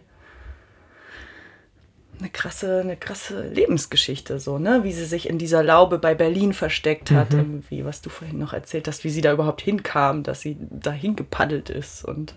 eine 2.20 2.30
krasse, 2.30 2.82
eine 2.82 2.96
krasse 2.96 3.48
Lebensgeschichte, 3.50 4.40
so, 4.40 4.58
ne? 4.58 4.84
Wie 4.84 4.94
sie 4.94 5.06
sich 5.06 5.28
in 5.28 5.38
dieser 5.38 5.64
Laube 5.64 5.98
bei 5.98 6.16
Berlin 6.16 6.54
versteckt 6.54 7.12
hat, 7.12 7.34
mhm. 7.34 7.40
irgendwie, 7.40 7.86
was 7.86 8.02
du 8.02 8.10
vorhin 8.10 8.40
noch 8.40 8.54
erzählt 8.54 8.88
hast, 8.88 9.04
wie 9.04 9.10
sie 9.10 9.22
da 9.22 9.34
überhaupt 9.34 9.62
hinkam, 9.62 10.24
dass 10.24 10.42
sie 10.42 10.58
dahin 10.60 11.16
gepaddelt 11.16 11.70
ist 11.70 12.06
und 12.06 12.36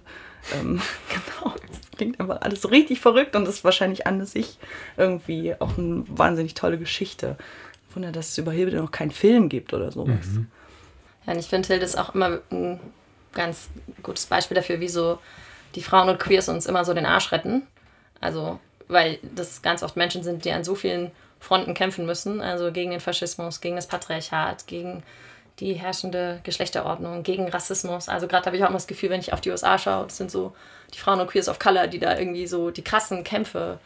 ähm, 0.54 0.80
genau, 1.08 1.54
das 1.68 1.80
klingt 1.96 2.20
einfach 2.20 2.40
alles 2.42 2.62
so 2.62 2.68
richtig 2.68 3.00
verrückt 3.00 3.36
und 3.36 3.46
ist 3.48 3.64
wahrscheinlich 3.64 4.06
an 4.06 4.24
sich 4.26 4.58
irgendwie 4.96 5.54
auch 5.58 5.76
eine 5.78 6.04
wahnsinnig 6.08 6.54
tolle 6.54 6.78
Geschichte. 6.78 7.36
Wunder, 7.94 8.12
dass 8.12 8.28
es 8.28 8.38
über 8.38 8.52
Hilde 8.52 8.76
noch 8.76 8.90
keinen 8.90 9.10
Film 9.10 9.48
gibt 9.48 9.72
oder 9.72 9.90
sowas. 9.90 10.26
Mhm. 10.26 10.48
Ja, 11.26 11.32
und 11.32 11.38
ich 11.38 11.46
finde, 11.46 11.66
Hilde 11.66 11.84
ist 11.84 11.98
auch 11.98 12.14
immer 12.14 12.40
ein 12.50 12.78
ganz 13.32 13.68
gutes 14.02 14.26
Beispiel 14.26 14.54
dafür, 14.54 14.80
wie 14.80 14.88
so 14.88 15.18
die 15.74 15.82
Frauen 15.82 16.08
und 16.08 16.18
Queers 16.18 16.48
uns 16.48 16.66
immer 16.66 16.84
so 16.84 16.94
den 16.94 17.06
Arsch 17.06 17.32
retten. 17.32 17.62
Also, 18.20 18.60
weil 18.88 19.18
das 19.34 19.62
ganz 19.62 19.82
oft 19.82 19.96
Menschen 19.96 20.22
sind, 20.22 20.44
die 20.44 20.52
an 20.52 20.64
so 20.64 20.74
vielen 20.74 21.10
Fronten 21.40 21.74
kämpfen 21.74 22.06
müssen. 22.06 22.40
Also 22.40 22.72
gegen 22.72 22.90
den 22.90 23.00
Faschismus, 23.00 23.60
gegen 23.60 23.76
das 23.76 23.86
Patriarchat, 23.86 24.66
gegen 24.66 25.02
die 25.60 25.74
herrschende 25.74 26.40
Geschlechterordnung, 26.42 27.22
gegen 27.22 27.48
Rassismus. 27.48 28.08
Also 28.08 28.26
gerade 28.26 28.46
habe 28.46 28.56
ich 28.56 28.62
auch 28.62 28.68
immer 28.68 28.76
das 28.76 28.86
Gefühl, 28.86 29.10
wenn 29.10 29.20
ich 29.20 29.32
auf 29.32 29.40
die 29.40 29.50
USA 29.50 29.78
schaue, 29.78 30.04
das 30.04 30.16
sind 30.16 30.30
so 30.30 30.54
die 30.94 30.98
Frauen 30.98 31.20
und 31.20 31.28
Queers 31.28 31.48
of 31.48 31.58
Color, 31.58 31.86
die 31.86 31.98
da 31.98 32.18
irgendwie 32.18 32.46
so 32.46 32.70
die 32.70 32.84
krassen 32.84 33.24
Kämpfe 33.24 33.78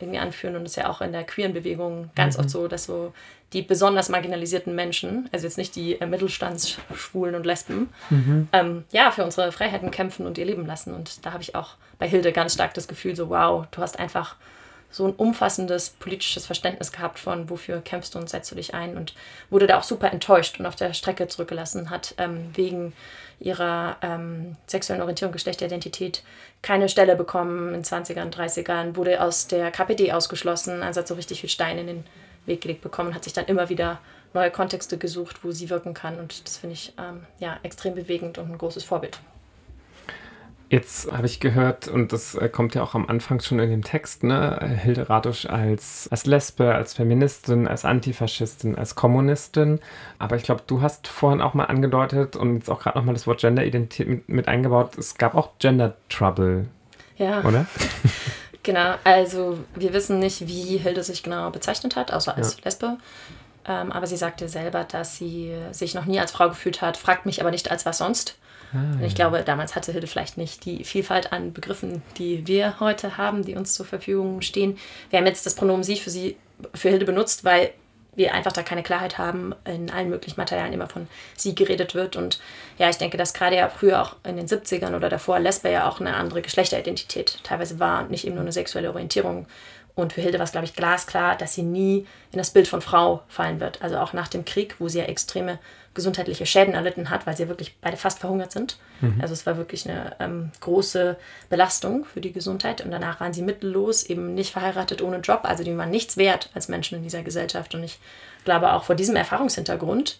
irgendwie 0.00 0.18
anführen. 0.18 0.56
Und 0.56 0.64
das 0.64 0.72
ist 0.72 0.76
ja 0.76 0.90
auch 0.90 1.00
in 1.00 1.12
der 1.12 1.24
queeren 1.24 1.52
Bewegung 1.52 2.10
ganz 2.14 2.36
mhm. 2.36 2.40
oft 2.40 2.50
so, 2.50 2.68
dass 2.68 2.84
so 2.84 3.12
die 3.52 3.62
besonders 3.62 4.08
marginalisierten 4.08 4.74
Menschen, 4.74 5.28
also 5.32 5.46
jetzt 5.46 5.58
nicht 5.58 5.76
die 5.76 6.00
äh, 6.00 6.06
Mittelstandsschwulen 6.06 7.34
und 7.34 7.46
Lesben, 7.46 7.90
mhm. 8.10 8.48
ähm, 8.52 8.84
ja, 8.90 9.10
für 9.10 9.24
unsere 9.24 9.52
Freiheiten 9.52 9.90
kämpfen 9.90 10.26
und 10.26 10.38
ihr 10.38 10.46
Leben 10.46 10.66
lassen. 10.66 10.94
Und 10.94 11.24
da 11.24 11.32
habe 11.32 11.42
ich 11.42 11.54
auch 11.54 11.74
bei 11.98 12.08
Hilde 12.08 12.32
ganz 12.32 12.54
stark 12.54 12.74
das 12.74 12.88
Gefühl, 12.88 13.14
so 13.14 13.28
wow, 13.28 13.66
du 13.70 13.80
hast 13.80 13.98
einfach 13.98 14.36
so 14.92 15.06
ein 15.06 15.14
umfassendes 15.14 15.90
politisches 15.90 16.46
Verständnis 16.46 16.92
gehabt 16.92 17.18
von, 17.18 17.50
wofür 17.50 17.80
kämpfst 17.80 18.14
du 18.14 18.18
und 18.18 18.28
setzt 18.28 18.50
du 18.50 18.54
dich 18.54 18.74
ein 18.74 18.96
und 18.96 19.14
wurde 19.50 19.66
da 19.66 19.78
auch 19.78 19.82
super 19.82 20.12
enttäuscht 20.12 20.60
und 20.60 20.66
auf 20.66 20.76
der 20.76 20.92
Strecke 20.92 21.26
zurückgelassen, 21.26 21.90
hat 21.90 22.14
ähm, 22.18 22.50
wegen 22.54 22.92
ihrer 23.40 23.96
ähm, 24.02 24.56
sexuellen 24.66 25.00
Orientierung, 25.00 25.32
Geschlechteridentität 25.32 26.22
keine 26.60 26.88
Stelle 26.88 27.16
bekommen 27.16 27.68
in 27.68 27.82
den 27.82 27.84
20ern, 27.84 28.32
30ern, 28.32 28.94
wurde 28.94 29.20
aus 29.20 29.48
der 29.48 29.70
KPD 29.72 30.12
ausgeschlossen, 30.12 30.82
also 30.82 31.00
hat 31.00 31.08
so 31.08 31.14
richtig 31.14 31.40
viel 31.40 31.50
Stein 31.50 31.78
in 31.78 31.86
den 31.86 32.04
Weg 32.44 32.60
gelegt 32.60 32.82
bekommen, 32.82 33.14
hat 33.14 33.24
sich 33.24 33.32
dann 33.32 33.46
immer 33.46 33.68
wieder 33.70 33.98
neue 34.34 34.50
Kontexte 34.50 34.98
gesucht, 34.98 35.42
wo 35.42 35.52
sie 35.52 35.70
wirken 35.70 35.94
kann 35.94 36.18
und 36.18 36.46
das 36.46 36.58
finde 36.58 36.74
ich 36.74 36.92
ähm, 36.98 37.26
ja 37.38 37.58
extrem 37.62 37.94
bewegend 37.94 38.38
und 38.38 38.50
ein 38.50 38.58
großes 38.58 38.84
Vorbild. 38.84 39.18
Jetzt 40.72 41.12
habe 41.12 41.26
ich 41.26 41.38
gehört, 41.38 41.86
und 41.86 42.14
das 42.14 42.34
äh, 42.34 42.48
kommt 42.48 42.74
ja 42.74 42.82
auch 42.82 42.94
am 42.94 43.06
Anfang 43.06 43.40
schon 43.40 43.58
in 43.58 43.68
dem 43.68 43.84
Text, 43.84 44.22
ne, 44.22 44.78
Hilde 44.82 45.10
Radusch 45.10 45.44
als, 45.44 46.08
als 46.10 46.24
Lesbe, 46.24 46.74
als 46.74 46.94
Feministin, 46.94 47.68
als 47.68 47.84
Antifaschistin, 47.84 48.78
als 48.78 48.94
Kommunistin. 48.94 49.80
Aber 50.18 50.36
ich 50.36 50.44
glaube, 50.44 50.62
du 50.66 50.80
hast 50.80 51.08
vorhin 51.08 51.42
auch 51.42 51.52
mal 51.52 51.66
angedeutet 51.66 52.36
und 52.36 52.54
jetzt 52.54 52.70
auch 52.70 52.80
gerade 52.80 52.96
nochmal 52.96 53.12
das 53.12 53.26
Wort 53.26 53.42
Gender-Identität 53.42 54.08
mit, 54.08 54.28
mit, 54.30 54.48
eingebaut. 54.48 54.96
Es 54.96 55.16
gab 55.16 55.34
auch 55.34 55.50
Gender 55.58 55.94
Trouble. 56.08 56.64
Ja. 57.18 57.44
Oder? 57.44 57.66
genau, 58.62 58.94
also 59.04 59.58
wir 59.74 59.92
wissen 59.92 60.20
nicht, 60.20 60.48
wie 60.48 60.78
Hilde 60.78 61.02
sich 61.04 61.22
genau 61.22 61.50
bezeichnet 61.50 61.96
hat, 61.96 62.14
außer 62.14 62.34
als 62.34 62.56
ja. 62.56 62.64
Lesbe. 62.64 62.96
Ähm, 63.66 63.92
aber 63.92 64.06
sie 64.06 64.16
sagte 64.16 64.48
selber, 64.48 64.84
dass 64.84 65.16
sie 65.18 65.54
sich 65.72 65.92
noch 65.92 66.06
nie 66.06 66.18
als 66.18 66.32
Frau 66.32 66.48
gefühlt 66.48 66.80
hat, 66.80 66.96
fragt 66.96 67.26
mich 67.26 67.42
aber 67.42 67.50
nicht 67.50 67.70
als 67.70 67.84
was 67.84 67.98
sonst. 67.98 68.38
Ah, 68.74 69.04
ich 69.04 69.14
glaube, 69.14 69.42
damals 69.44 69.76
hatte 69.76 69.92
Hilde 69.92 70.06
vielleicht 70.06 70.38
nicht 70.38 70.64
die 70.64 70.84
Vielfalt 70.84 71.32
an 71.32 71.52
Begriffen, 71.52 72.02
die 72.18 72.46
wir 72.46 72.80
heute 72.80 73.16
haben, 73.16 73.44
die 73.44 73.54
uns 73.54 73.74
zur 73.74 73.84
Verfügung 73.84 74.40
stehen. 74.40 74.78
Wir 75.10 75.18
haben 75.18 75.26
jetzt 75.26 75.44
das 75.44 75.54
Pronomen 75.54 75.82
sie 75.82 75.96
für 75.96 76.10
sie 76.10 76.36
für 76.74 76.88
Hilde 76.88 77.04
benutzt, 77.04 77.44
weil 77.44 77.72
wir 78.14 78.34
einfach 78.34 78.52
da 78.52 78.62
keine 78.62 78.82
Klarheit 78.82 79.16
haben, 79.16 79.54
in 79.64 79.90
allen 79.90 80.10
möglichen 80.10 80.38
Materialien 80.38 80.74
immer 80.74 80.86
von 80.86 81.08
sie 81.36 81.54
geredet 81.54 81.94
wird. 81.94 82.16
Und 82.16 82.40
ja, 82.78 82.90
ich 82.90 82.98
denke, 82.98 83.16
dass 83.16 83.32
gerade 83.32 83.56
ja 83.56 83.68
früher 83.68 84.02
auch 84.02 84.16
in 84.24 84.36
den 84.36 84.46
70ern 84.46 84.94
oder 84.94 85.08
davor 85.08 85.38
Lesbe 85.38 85.70
ja 85.70 85.88
auch 85.88 86.00
eine 86.00 86.14
andere 86.14 86.42
Geschlechteridentität 86.42 87.38
teilweise 87.42 87.80
war 87.80 88.02
und 88.02 88.10
nicht 88.10 88.26
eben 88.26 88.34
nur 88.34 88.42
eine 88.42 88.52
sexuelle 88.52 88.90
Orientierung. 88.90 89.46
Und 89.94 90.12
für 90.14 90.22
Hilde 90.22 90.38
war 90.38 90.44
es, 90.44 90.52
glaube 90.52 90.66
ich, 90.66 90.74
glasklar, 90.74 91.36
dass 91.36 91.54
sie 91.54 91.62
nie 91.62 92.06
in 92.32 92.38
das 92.38 92.50
Bild 92.50 92.68
von 92.68 92.80
Frau 92.80 93.22
fallen 93.28 93.60
wird. 93.60 93.82
Also 93.82 93.98
auch 93.98 94.12
nach 94.12 94.28
dem 94.28 94.44
Krieg, 94.44 94.76
wo 94.78 94.88
sie 94.88 94.98
ja 94.98 95.04
extreme 95.04 95.58
gesundheitliche 95.94 96.46
Schäden 96.46 96.74
erlitten 96.74 97.10
hat, 97.10 97.26
weil 97.26 97.36
sie 97.36 97.48
wirklich 97.48 97.76
beide 97.80 97.96
fast 97.96 98.18
verhungert 98.18 98.52
sind. 98.52 98.78
Mhm. 99.00 99.20
Also 99.20 99.34
es 99.34 99.44
war 99.46 99.56
wirklich 99.56 99.88
eine 99.88 100.16
ähm, 100.20 100.50
große 100.60 101.16
Belastung 101.50 102.04
für 102.04 102.20
die 102.20 102.32
Gesundheit. 102.32 102.82
Und 102.84 102.90
danach 102.90 103.20
waren 103.20 103.32
sie 103.32 103.42
mittellos, 103.42 104.02
eben 104.04 104.34
nicht 104.34 104.52
verheiratet, 104.52 105.02
ohne 105.02 105.18
Job. 105.18 105.40
Also 105.44 105.64
die 105.64 105.76
waren 105.76 105.90
nichts 105.90 106.16
wert 106.16 106.50
als 106.54 106.68
Menschen 106.68 106.98
in 106.98 107.02
dieser 107.02 107.22
Gesellschaft. 107.22 107.74
Und 107.74 107.84
ich 107.84 107.98
glaube 108.44 108.72
auch 108.72 108.84
vor 108.84 108.94
diesem 108.94 109.16
Erfahrungshintergrund, 109.16 110.18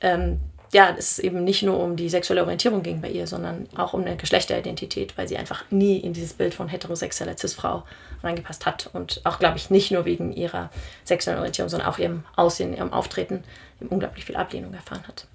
ähm, 0.00 0.40
ja, 0.72 0.94
es 0.98 1.18
eben 1.18 1.44
nicht 1.44 1.62
nur 1.62 1.78
um 1.78 1.96
die 1.96 2.08
sexuelle 2.08 2.42
Orientierung 2.42 2.82
ging 2.82 3.00
bei 3.00 3.08
ihr, 3.08 3.26
sondern 3.26 3.68
auch 3.76 3.92
um 3.92 4.00
eine 4.02 4.16
Geschlechteridentität, 4.16 5.16
weil 5.16 5.28
sie 5.28 5.36
einfach 5.36 5.64
nie 5.70 5.98
in 5.98 6.12
dieses 6.12 6.32
Bild 6.32 6.54
von 6.54 6.68
heterosexueller 6.68 7.36
Cis-Frau 7.36 7.84
reingepasst 8.22 8.66
hat. 8.66 8.90
Und 8.92 9.20
auch, 9.24 9.38
glaube 9.38 9.58
ich, 9.58 9.70
nicht 9.70 9.90
nur 9.90 10.04
wegen 10.04 10.32
ihrer 10.32 10.70
sexuellen 11.04 11.38
Orientierung, 11.38 11.68
sondern 11.68 11.88
auch 11.88 11.98
ihrem 11.98 12.24
Aussehen, 12.34 12.76
ihrem 12.76 12.92
Auftreten 12.92 13.44
unglaublich 13.80 14.24
viel 14.24 14.36
Ablehnung 14.36 14.72
erfahren 14.74 15.02
hat. 15.06 15.26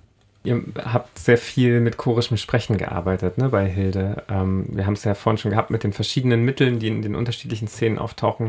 Ihr 0.43 0.63
habt 0.75 1.19
sehr 1.19 1.37
viel 1.37 1.81
mit 1.81 1.97
chorischem 1.97 2.35
Sprechen 2.35 2.77
gearbeitet, 2.77 3.37
ne, 3.37 3.49
bei 3.49 3.67
Hilde. 3.67 4.23
Ähm, 4.27 4.65
wir 4.69 4.87
haben 4.87 4.93
es 4.93 5.03
ja 5.03 5.13
vorhin 5.13 5.37
schon 5.37 5.51
gehabt 5.51 5.69
mit 5.69 5.83
den 5.83 5.93
verschiedenen 5.93 6.43
Mitteln, 6.43 6.79
die 6.79 6.87
in 6.87 7.03
den 7.03 7.15
unterschiedlichen 7.15 7.67
Szenen 7.67 7.99
auftauchen. 7.99 8.47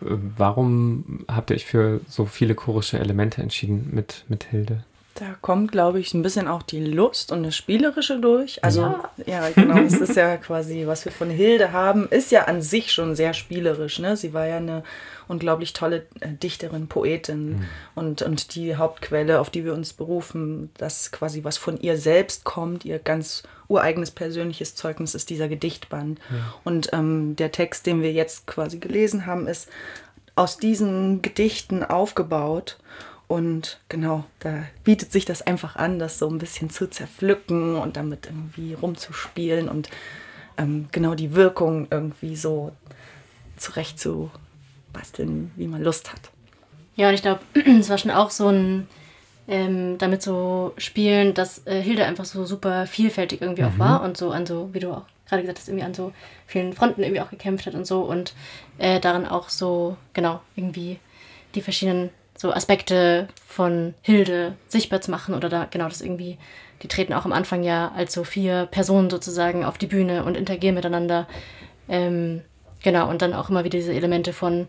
Äh, 0.00 0.16
warum 0.36 1.26
habt 1.28 1.50
ihr 1.50 1.56
euch 1.56 1.66
für 1.66 2.00
so 2.08 2.24
viele 2.24 2.54
chorische 2.54 2.98
Elemente 2.98 3.42
entschieden 3.42 3.90
mit, 3.92 4.24
mit 4.28 4.44
Hilde? 4.44 4.84
Da 5.14 5.36
kommt, 5.40 5.70
glaube 5.70 6.00
ich, 6.00 6.12
ein 6.12 6.22
bisschen 6.22 6.48
auch 6.48 6.62
die 6.62 6.84
Lust 6.84 7.30
und 7.30 7.44
das 7.44 7.54
Spielerische 7.54 8.18
durch. 8.18 8.62
Also, 8.64 8.80
ja, 8.80 9.10
ja 9.26 9.50
genau. 9.50 9.78
Es 9.78 9.94
ist 9.94 10.16
ja 10.16 10.36
quasi, 10.36 10.86
was 10.86 11.04
wir 11.04 11.12
von 11.12 11.30
Hilde 11.30 11.72
haben, 11.72 12.08
ist 12.08 12.32
ja 12.32 12.44
an 12.44 12.62
sich 12.62 12.92
schon 12.92 13.14
sehr 13.14 13.32
spielerisch. 13.32 14.00
Ne? 14.00 14.16
Sie 14.16 14.34
war 14.34 14.46
ja 14.46 14.56
eine 14.56 14.82
unglaublich 15.28 15.72
tolle 15.72 16.06
äh, 16.18 16.32
Dichterin, 16.32 16.88
Poetin 16.88 17.50
mhm. 17.50 17.64
und, 17.94 18.22
und 18.22 18.56
die 18.56 18.74
Hauptquelle, 18.74 19.40
auf 19.40 19.50
die 19.50 19.64
wir 19.64 19.72
uns 19.72 19.92
berufen, 19.92 20.70
das 20.78 21.12
quasi 21.12 21.44
was 21.44 21.58
von 21.58 21.80
ihr 21.80 21.96
selbst 21.96 22.42
kommt, 22.42 22.84
ihr 22.84 22.98
ganz 22.98 23.44
ureigenes 23.68 24.10
persönliches 24.10 24.74
Zeugnis 24.74 25.14
ist 25.14 25.30
dieser 25.30 25.48
Gedichtband. 25.48 26.18
Ja. 26.30 26.54
Und 26.64 26.90
ähm, 26.92 27.36
der 27.36 27.52
Text, 27.52 27.86
den 27.86 28.02
wir 28.02 28.12
jetzt 28.12 28.46
quasi 28.46 28.78
gelesen 28.78 29.26
haben, 29.26 29.46
ist 29.46 29.68
aus 30.34 30.58
diesen 30.58 31.22
Gedichten 31.22 31.84
aufgebaut. 31.84 32.78
Und 33.26 33.80
genau, 33.88 34.24
da 34.40 34.64
bietet 34.84 35.10
sich 35.10 35.24
das 35.24 35.42
einfach 35.42 35.76
an, 35.76 35.98
das 35.98 36.18
so 36.18 36.28
ein 36.28 36.38
bisschen 36.38 36.70
zu 36.70 36.88
zerpflücken 36.88 37.76
und 37.76 37.96
damit 37.96 38.26
irgendwie 38.26 38.74
rumzuspielen 38.74 39.68
und 39.68 39.88
ähm, 40.58 40.88
genau 40.92 41.14
die 41.14 41.34
Wirkung 41.34 41.88
irgendwie 41.90 42.36
so 42.36 42.72
zurecht 43.56 43.98
zu 43.98 44.30
basteln, 44.92 45.50
wie 45.56 45.66
man 45.66 45.82
Lust 45.82 46.12
hat. 46.12 46.30
Ja, 46.96 47.08
und 47.08 47.14
ich 47.14 47.22
glaube, 47.22 47.40
es 47.80 47.88
war 47.88 47.98
schon 47.98 48.10
auch 48.10 48.30
so 48.30 48.48
ein 48.48 48.86
ähm, 49.46 49.98
damit 49.98 50.22
so 50.22 50.72
spielen, 50.78 51.34
dass 51.34 51.66
äh, 51.66 51.80
Hilde 51.80 52.06
einfach 52.06 52.24
so 52.24 52.44
super 52.44 52.86
vielfältig 52.86 53.42
irgendwie 53.42 53.62
mhm. 53.62 53.68
auch 53.68 53.78
war 53.78 54.02
und 54.02 54.16
so 54.16 54.30
an 54.30 54.46
so, 54.46 54.70
wie 54.72 54.80
du 54.80 54.92
auch 54.92 55.04
gerade 55.26 55.42
gesagt 55.42 55.58
hast, 55.58 55.68
irgendwie 55.68 55.84
an 55.84 55.94
so 55.94 56.12
vielen 56.46 56.72
Fronten 56.72 57.02
irgendwie 57.02 57.20
auch 57.20 57.30
gekämpft 57.30 57.66
hat 57.66 57.74
und 57.74 57.86
so 57.86 58.02
und 58.02 58.34
äh, 58.78 59.00
darin 59.00 59.26
auch 59.26 59.48
so, 59.48 59.96
genau, 60.12 60.40
irgendwie 60.56 60.98
die 61.54 61.62
verschiedenen 61.62 62.10
so 62.36 62.52
Aspekte 62.52 63.28
von 63.46 63.94
Hilde 64.02 64.54
sichtbar 64.68 65.00
zu 65.00 65.10
machen 65.10 65.34
oder 65.34 65.48
da 65.48 65.66
genau 65.70 65.88
das 65.88 66.00
irgendwie, 66.00 66.38
die 66.82 66.88
treten 66.88 67.12
auch 67.12 67.24
am 67.24 67.32
Anfang 67.32 67.62
ja 67.62 67.92
als 67.94 68.12
so 68.12 68.24
vier 68.24 68.66
Personen 68.66 69.10
sozusagen 69.10 69.64
auf 69.64 69.78
die 69.78 69.86
Bühne 69.86 70.24
und 70.24 70.36
interagieren 70.36 70.74
miteinander. 70.74 71.28
Ähm, 71.88 72.42
genau, 72.82 73.08
und 73.08 73.22
dann 73.22 73.34
auch 73.34 73.50
immer 73.50 73.64
wieder 73.64 73.78
diese 73.78 73.94
Elemente 73.94 74.32
von 74.32 74.66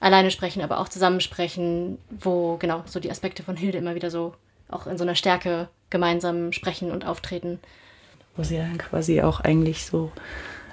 alleine 0.00 0.30
sprechen, 0.30 0.62
aber 0.62 0.78
auch 0.78 0.88
zusammensprechen, 0.88 1.98
wo 2.10 2.56
genau 2.58 2.82
so 2.86 3.00
die 3.00 3.10
Aspekte 3.10 3.42
von 3.42 3.56
Hilde 3.56 3.78
immer 3.78 3.94
wieder 3.94 4.10
so 4.10 4.34
auch 4.68 4.86
in 4.86 4.98
so 4.98 5.04
einer 5.04 5.14
Stärke 5.14 5.68
gemeinsam 5.90 6.52
sprechen 6.52 6.90
und 6.90 7.06
auftreten. 7.06 7.58
Wo 8.36 8.42
sie 8.42 8.56
dann 8.56 8.78
quasi 8.78 9.22
auch 9.22 9.40
eigentlich 9.40 9.86
so 9.86 10.12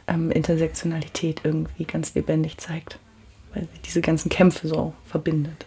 ähm, 0.07 0.32
Intersektionalität 0.32 1.41
irgendwie 1.43 1.86
ganz 1.86 2.14
lebendig 2.16 2.57
zeigt, 2.57 2.99
weil 3.53 3.64
sie 3.64 3.80
diese 3.86 4.01
ganzen 4.01 4.30
Kämpfe 4.30 4.68
so 4.68 4.93
verbindet. 5.05 5.66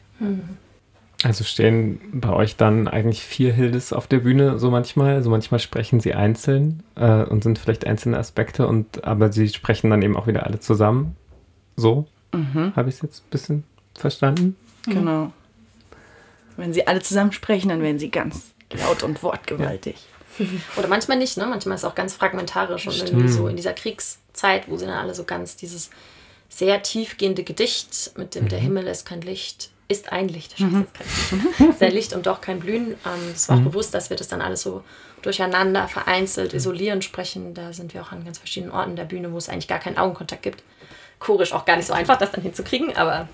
Also 1.22 1.42
stehen 1.42 2.00
bei 2.12 2.30
euch 2.30 2.56
dann 2.56 2.86
eigentlich 2.86 3.22
vier 3.22 3.52
Hildes 3.52 3.94
auf 3.94 4.06
der 4.06 4.18
Bühne 4.18 4.58
so 4.58 4.70
manchmal. 4.70 5.14
Also 5.14 5.30
manchmal 5.30 5.58
sprechen 5.58 5.98
sie 5.98 6.12
einzeln 6.12 6.82
äh, 6.96 7.22
und 7.24 7.42
sind 7.42 7.58
vielleicht 7.58 7.86
einzelne 7.86 8.18
Aspekte 8.18 8.66
und 8.66 9.04
aber 9.04 9.32
sie 9.32 9.48
sprechen 9.48 9.88
dann 9.88 10.02
eben 10.02 10.16
auch 10.16 10.26
wieder 10.26 10.44
alle 10.44 10.60
zusammen. 10.60 11.16
So 11.76 12.06
mhm. 12.32 12.74
habe 12.76 12.90
ich 12.90 12.96
es 12.96 13.02
jetzt 13.02 13.24
ein 13.24 13.30
bisschen 13.30 13.64
verstanden. 13.94 14.56
Genau. 14.84 15.32
Wenn 16.58 16.74
sie 16.74 16.86
alle 16.86 17.00
zusammen 17.00 17.32
sprechen, 17.32 17.70
dann 17.70 17.80
werden 17.80 17.98
sie 17.98 18.10
ganz 18.10 18.52
laut 18.70 19.02
und 19.02 19.22
wortgewaltig. 19.22 19.96
Ja. 20.38 20.46
Oder 20.76 20.88
manchmal 20.88 21.16
nicht, 21.16 21.36
ne? 21.36 21.46
Manchmal 21.46 21.76
ist 21.76 21.84
es 21.84 21.88
auch 21.88 21.94
ganz 21.94 22.14
fragmentarisch 22.14 22.86
und 22.86 22.92
Stimmt. 22.92 23.10
irgendwie 23.10 23.28
so 23.28 23.48
in 23.48 23.56
dieser 23.56 23.72
Kriegszeit, 23.72 24.68
wo 24.68 24.76
sie 24.76 24.84
dann 24.84 24.98
alle 24.98 25.14
so 25.14 25.24
ganz 25.24 25.56
dieses 25.56 25.90
sehr 26.48 26.82
tiefgehende 26.82 27.44
Gedicht 27.44 28.12
mit 28.18 28.34
dem 28.34 28.44
mhm. 28.44 28.48
Der 28.48 28.58
Himmel 28.58 28.86
ist 28.88 29.06
kein 29.06 29.22
Licht 29.22 29.70
ist 29.94 30.12
ein 30.12 30.28
Licht. 30.28 30.58
Mhm. 30.60 30.86
Sehr 31.78 31.90
Licht 31.90 32.12
und 32.12 32.26
doch 32.26 32.40
kein 32.40 32.60
Blühen. 32.60 32.92
Ähm, 33.06 33.32
es 33.32 33.48
war 33.48 33.56
auch 33.56 33.60
mhm. 33.60 33.66
bewusst, 33.66 33.94
dass 33.94 34.10
wir 34.10 34.16
das 34.16 34.28
dann 34.28 34.42
alles 34.42 34.62
so 34.62 34.82
durcheinander, 35.22 35.88
vereinzelt, 35.88 36.52
mhm. 36.52 36.58
isolierend 36.58 37.04
sprechen. 37.04 37.54
Da 37.54 37.72
sind 37.72 37.94
wir 37.94 38.02
auch 38.02 38.12
an 38.12 38.24
ganz 38.24 38.38
verschiedenen 38.38 38.72
Orten 38.72 38.96
der 38.96 39.04
Bühne, 39.04 39.32
wo 39.32 39.38
es 39.38 39.48
eigentlich 39.48 39.68
gar 39.68 39.78
keinen 39.78 39.96
Augenkontakt 39.96 40.42
gibt. 40.42 40.62
Chorisch 41.20 41.52
auch 41.52 41.64
gar 41.64 41.76
nicht 41.76 41.86
so 41.86 41.92
einfach, 41.92 42.18
das 42.18 42.32
dann 42.32 42.42
hinzukriegen, 42.42 42.96
aber 42.96 43.28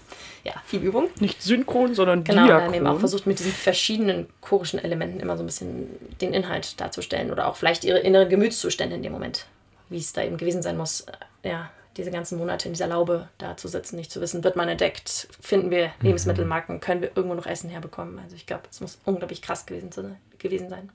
ja, 0.44 0.52
viel 0.64 0.80
Übung. 0.80 1.08
Nicht 1.18 1.42
synchron, 1.42 1.94
sondern 1.94 2.24
genau, 2.24 2.44
diachron. 2.44 2.58
Genau, 2.58 2.64
dann 2.66 2.74
eben 2.74 2.86
auch 2.86 3.00
versucht, 3.00 3.26
mit 3.26 3.38
diesen 3.38 3.52
verschiedenen 3.52 4.28
chorischen 4.40 4.78
Elementen 4.78 5.20
immer 5.20 5.36
so 5.36 5.42
ein 5.42 5.46
bisschen 5.46 5.88
den 6.20 6.32
Inhalt 6.32 6.80
darzustellen 6.80 7.30
oder 7.30 7.48
auch 7.48 7.56
vielleicht 7.56 7.84
ihre 7.84 7.98
inneren 7.98 8.28
Gemütszustände 8.28 8.96
in 8.96 9.02
dem 9.02 9.12
Moment, 9.12 9.46
wie 9.88 9.98
es 9.98 10.12
da 10.12 10.22
eben 10.22 10.36
gewesen 10.36 10.62
sein 10.62 10.76
muss. 10.76 11.06
Ja, 11.42 11.70
diese 11.97 12.11
ganzen 12.11 12.38
Monate 12.38 12.68
in 12.68 12.74
dieser 12.74 12.86
Laube 12.86 13.28
da 13.38 13.57
zu 13.57 13.68
sitzen, 13.68 13.97
nicht 13.97 14.11
zu 14.11 14.20
wissen, 14.20 14.45
wird 14.45 14.57
man 14.57 14.68
entdeckt, 14.68 15.28
finden 15.41 15.70
wir 15.70 15.86
mhm. 15.86 15.93
Lebensmittelmarken, 16.07 16.80
können 16.80 17.03
wir 17.03 17.11
irgendwo 17.16 17.34
noch 17.34 17.47
Essen 17.47 17.70
herbekommen. 17.70 18.18
Also 18.18 18.36
ich 18.36 18.47
glaube, 18.47 18.62
es 18.70 18.80
muss 18.80 19.01
unglaublich 19.05 19.43
krass 19.43 19.66
gewesen, 19.66 19.91
zu, 19.91 20.16
gewesen 20.38 20.68
sein. 20.68 20.91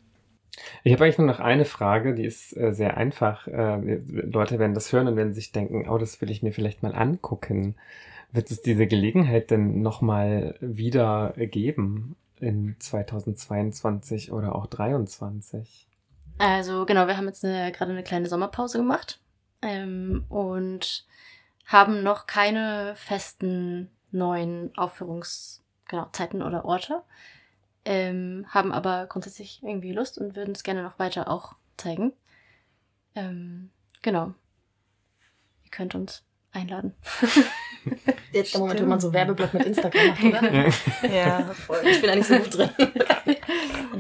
Ich 0.83 0.93
habe 0.93 1.03
eigentlich 1.03 1.17
nur 1.17 1.27
noch 1.27 1.41
eine 1.41 1.65
Frage, 1.65 2.15
die 2.15 2.23
ist 2.23 2.55
äh, 2.55 2.71
sehr 2.71 2.95
einfach. 2.95 3.45
Äh, 3.47 3.99
Leute 4.07 4.57
werden 4.57 4.73
das 4.73 4.93
hören 4.93 5.07
und 5.07 5.17
werden 5.17 5.33
sich 5.33 5.51
denken, 5.51 5.89
oh, 5.89 5.97
das 5.97 6.21
will 6.21 6.31
ich 6.31 6.43
mir 6.43 6.53
vielleicht 6.53 6.81
mal 6.81 6.95
angucken. 6.95 7.75
Wird 8.31 8.51
es 8.51 8.61
diese 8.61 8.87
Gelegenheit 8.87 9.51
denn 9.51 9.81
nochmal 9.81 10.55
wieder 10.61 11.33
geben 11.37 12.15
in 12.39 12.75
2022 12.79 14.31
oder 14.31 14.55
auch 14.55 14.67
2023? 14.67 15.87
Also 16.37 16.85
genau, 16.85 17.07
wir 17.07 17.17
haben 17.17 17.27
jetzt 17.27 17.41
gerade 17.41 17.91
eine 17.91 18.03
kleine 18.03 18.27
Sommerpause 18.27 18.77
gemacht 18.77 19.19
ähm, 19.65 20.25
und 20.29 21.05
haben 21.65 22.03
noch 22.03 22.27
keine 22.27 22.93
festen 22.95 23.89
neuen 24.11 24.75
Aufführungszeiten 24.77 26.39
genau, 26.39 26.47
oder 26.47 26.65
Orte. 26.65 27.01
Ähm, 27.83 28.45
haben 28.49 28.71
aber 28.71 29.07
grundsätzlich 29.07 29.61
irgendwie 29.63 29.91
Lust 29.91 30.17
und 30.17 30.35
würden 30.35 30.53
es 30.53 30.63
gerne 30.63 30.83
noch 30.83 30.97
weiter 30.99 31.29
auch 31.29 31.55
zeigen. 31.77 32.13
Ähm, 33.15 33.71
genau. 34.01 34.33
Ihr 35.63 35.71
könnt 35.71 35.95
uns 35.95 36.23
einladen. 36.51 36.93
Jetzt 38.31 38.53
der 38.53 38.61
Moment, 38.61 38.81
wo 38.81 38.85
man 38.85 38.99
so 38.99 39.13
Werbeblock 39.13 39.53
mit 39.53 39.65
Instagram 39.65 40.07
macht, 40.07 40.23
oder? 40.23 40.67
ja, 41.13 41.43
voll. 41.53 41.81
Ich 41.85 42.01
bin 42.01 42.15
nicht 42.15 42.27
so 42.27 42.37
gut 42.37 42.57
drin. 42.57 42.69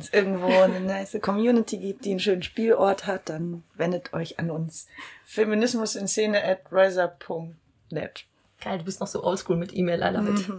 Es 0.05 0.13
irgendwo 0.13 0.47
eine 0.47 0.79
nice 0.79 1.17
Community 1.21 1.77
gibt, 1.77 2.05
die 2.05 2.11
einen 2.11 2.19
schönen 2.19 2.43
Spielort 2.43 3.07
hat, 3.07 3.29
dann 3.29 3.63
wendet 3.73 4.13
euch 4.13 4.39
an 4.39 4.51
uns. 4.51 4.87
Feminismus 5.25 5.95
in 5.95 6.07
Szene 6.07 6.43
at 6.43 6.59
riser.net. 6.71 8.25
Geil, 8.61 8.77
du 8.79 8.85
bist 8.85 8.99
noch 8.99 9.07
so 9.07 9.23
oldschool 9.23 9.57
mit 9.57 9.75
E-Mail, 9.75 10.01
I 10.01 10.15
love 10.15 10.29
it. 10.29 10.49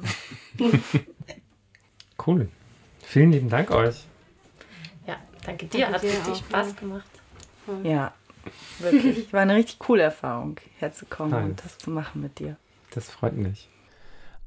Mhm. 0.59 0.82
cool. 2.26 2.49
Vielen 3.03 3.32
lieben 3.32 3.49
Dank 3.49 3.70
euch. 3.70 4.05
Ja, 5.07 5.16
danke 5.44 5.66
dir. 5.66 5.86
Danke 5.86 5.94
Hat 5.94 6.03
dir 6.03 6.11
richtig 6.11 6.36
Spaß 6.38 6.76
gemacht. 6.76 7.09
Ja, 7.84 8.14
wirklich. 8.80 9.32
War 9.32 9.42
eine 9.42 9.55
richtig 9.55 9.78
coole 9.78 10.03
Erfahrung, 10.03 10.59
herzukommen 10.78 11.32
nice. 11.32 11.44
und 11.44 11.64
das 11.64 11.78
zu 11.78 11.90
machen 11.90 12.20
mit 12.20 12.38
dir. 12.38 12.57
Das 12.90 13.11
freut 13.11 13.34
mich. 13.34 13.68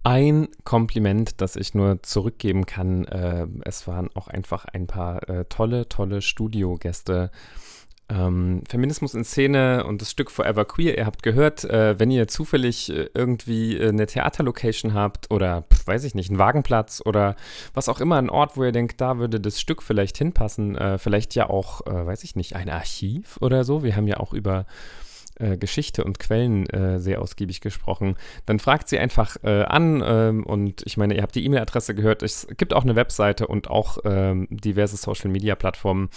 Ein 0.03 0.47
Kompliment, 0.63 1.41
das 1.41 1.55
ich 1.55 1.73
nur 1.73 2.01
zurückgeben 2.03 2.65
kann. 2.65 3.05
Äh, 3.05 3.47
es 3.65 3.87
waren 3.87 4.09
auch 4.15 4.27
einfach 4.27 4.65
ein 4.65 4.87
paar 4.87 5.27
äh, 5.27 5.45
tolle, 5.45 5.89
tolle 5.89 6.21
Studiogäste 6.21 7.31
ähm, 8.09 8.63
Feminismus 8.67 9.13
in 9.13 9.23
Szene 9.23 9.85
und 9.85 10.01
das 10.01 10.09
Stück 10.09 10.31
Forever 10.31 10.65
Queer, 10.65 10.97
ihr 10.97 11.05
habt 11.05 11.21
gehört, 11.21 11.63
äh, 11.65 11.99
wenn 11.99 12.09
ihr 12.09 12.27
zufällig 12.27 12.89
äh, 12.89 13.09
irgendwie 13.13 13.79
eine 13.79 14.07
Theaterlocation 14.07 14.93
habt 14.93 15.29
oder, 15.29 15.63
pf, 15.71 15.85
weiß 15.85 16.03
ich 16.05 16.15
nicht, 16.15 16.29
einen 16.29 16.39
Wagenplatz 16.39 17.03
oder 17.05 17.35
was 17.73 17.87
auch 17.87 18.01
immer, 18.01 18.17
ein 18.17 18.29
Ort, 18.29 18.57
wo 18.57 18.63
ihr 18.63 18.71
denkt, 18.71 18.99
da 18.99 19.19
würde 19.19 19.39
das 19.39 19.59
Stück 19.59 19.83
vielleicht 19.83 20.17
hinpassen, 20.17 20.77
vielleicht 20.97 21.35
ja 21.35 21.49
auch, 21.49 21.81
weiß 21.85 22.23
ich 22.23 22.35
nicht, 22.35 22.55
ein 22.55 22.69
Archiv 22.69 23.37
oder 23.41 23.63
so. 23.63 23.83
Wir 23.83 23.95
haben 23.95 24.07
ja 24.07 24.17
auch 24.17 24.33
über 24.33 24.65
äh, 25.39 25.57
Geschichte 25.57 26.03
und 26.03 26.19
Quellen 26.19 26.69
äh, 26.69 26.99
sehr 26.99 27.21
ausgiebig 27.21 27.61
gesprochen, 27.61 28.15
dann 28.45 28.59
fragt 28.59 28.89
sie 28.89 28.99
einfach 28.99 29.37
äh, 29.43 29.63
an 29.63 30.03
ähm, 30.05 30.45
und 30.45 30.83
ich 30.85 30.97
meine, 30.97 31.15
ihr 31.15 31.21
habt 31.21 31.35
die 31.35 31.45
E-Mail-Adresse 31.45 31.95
gehört, 31.95 32.23
es 32.23 32.47
gibt 32.57 32.73
auch 32.73 32.83
eine 32.83 32.95
Webseite 32.95 33.47
und 33.47 33.69
auch 33.69 33.97
ähm, 34.05 34.47
diverse 34.49 34.97
Social-Media-Plattformen. 34.97 36.09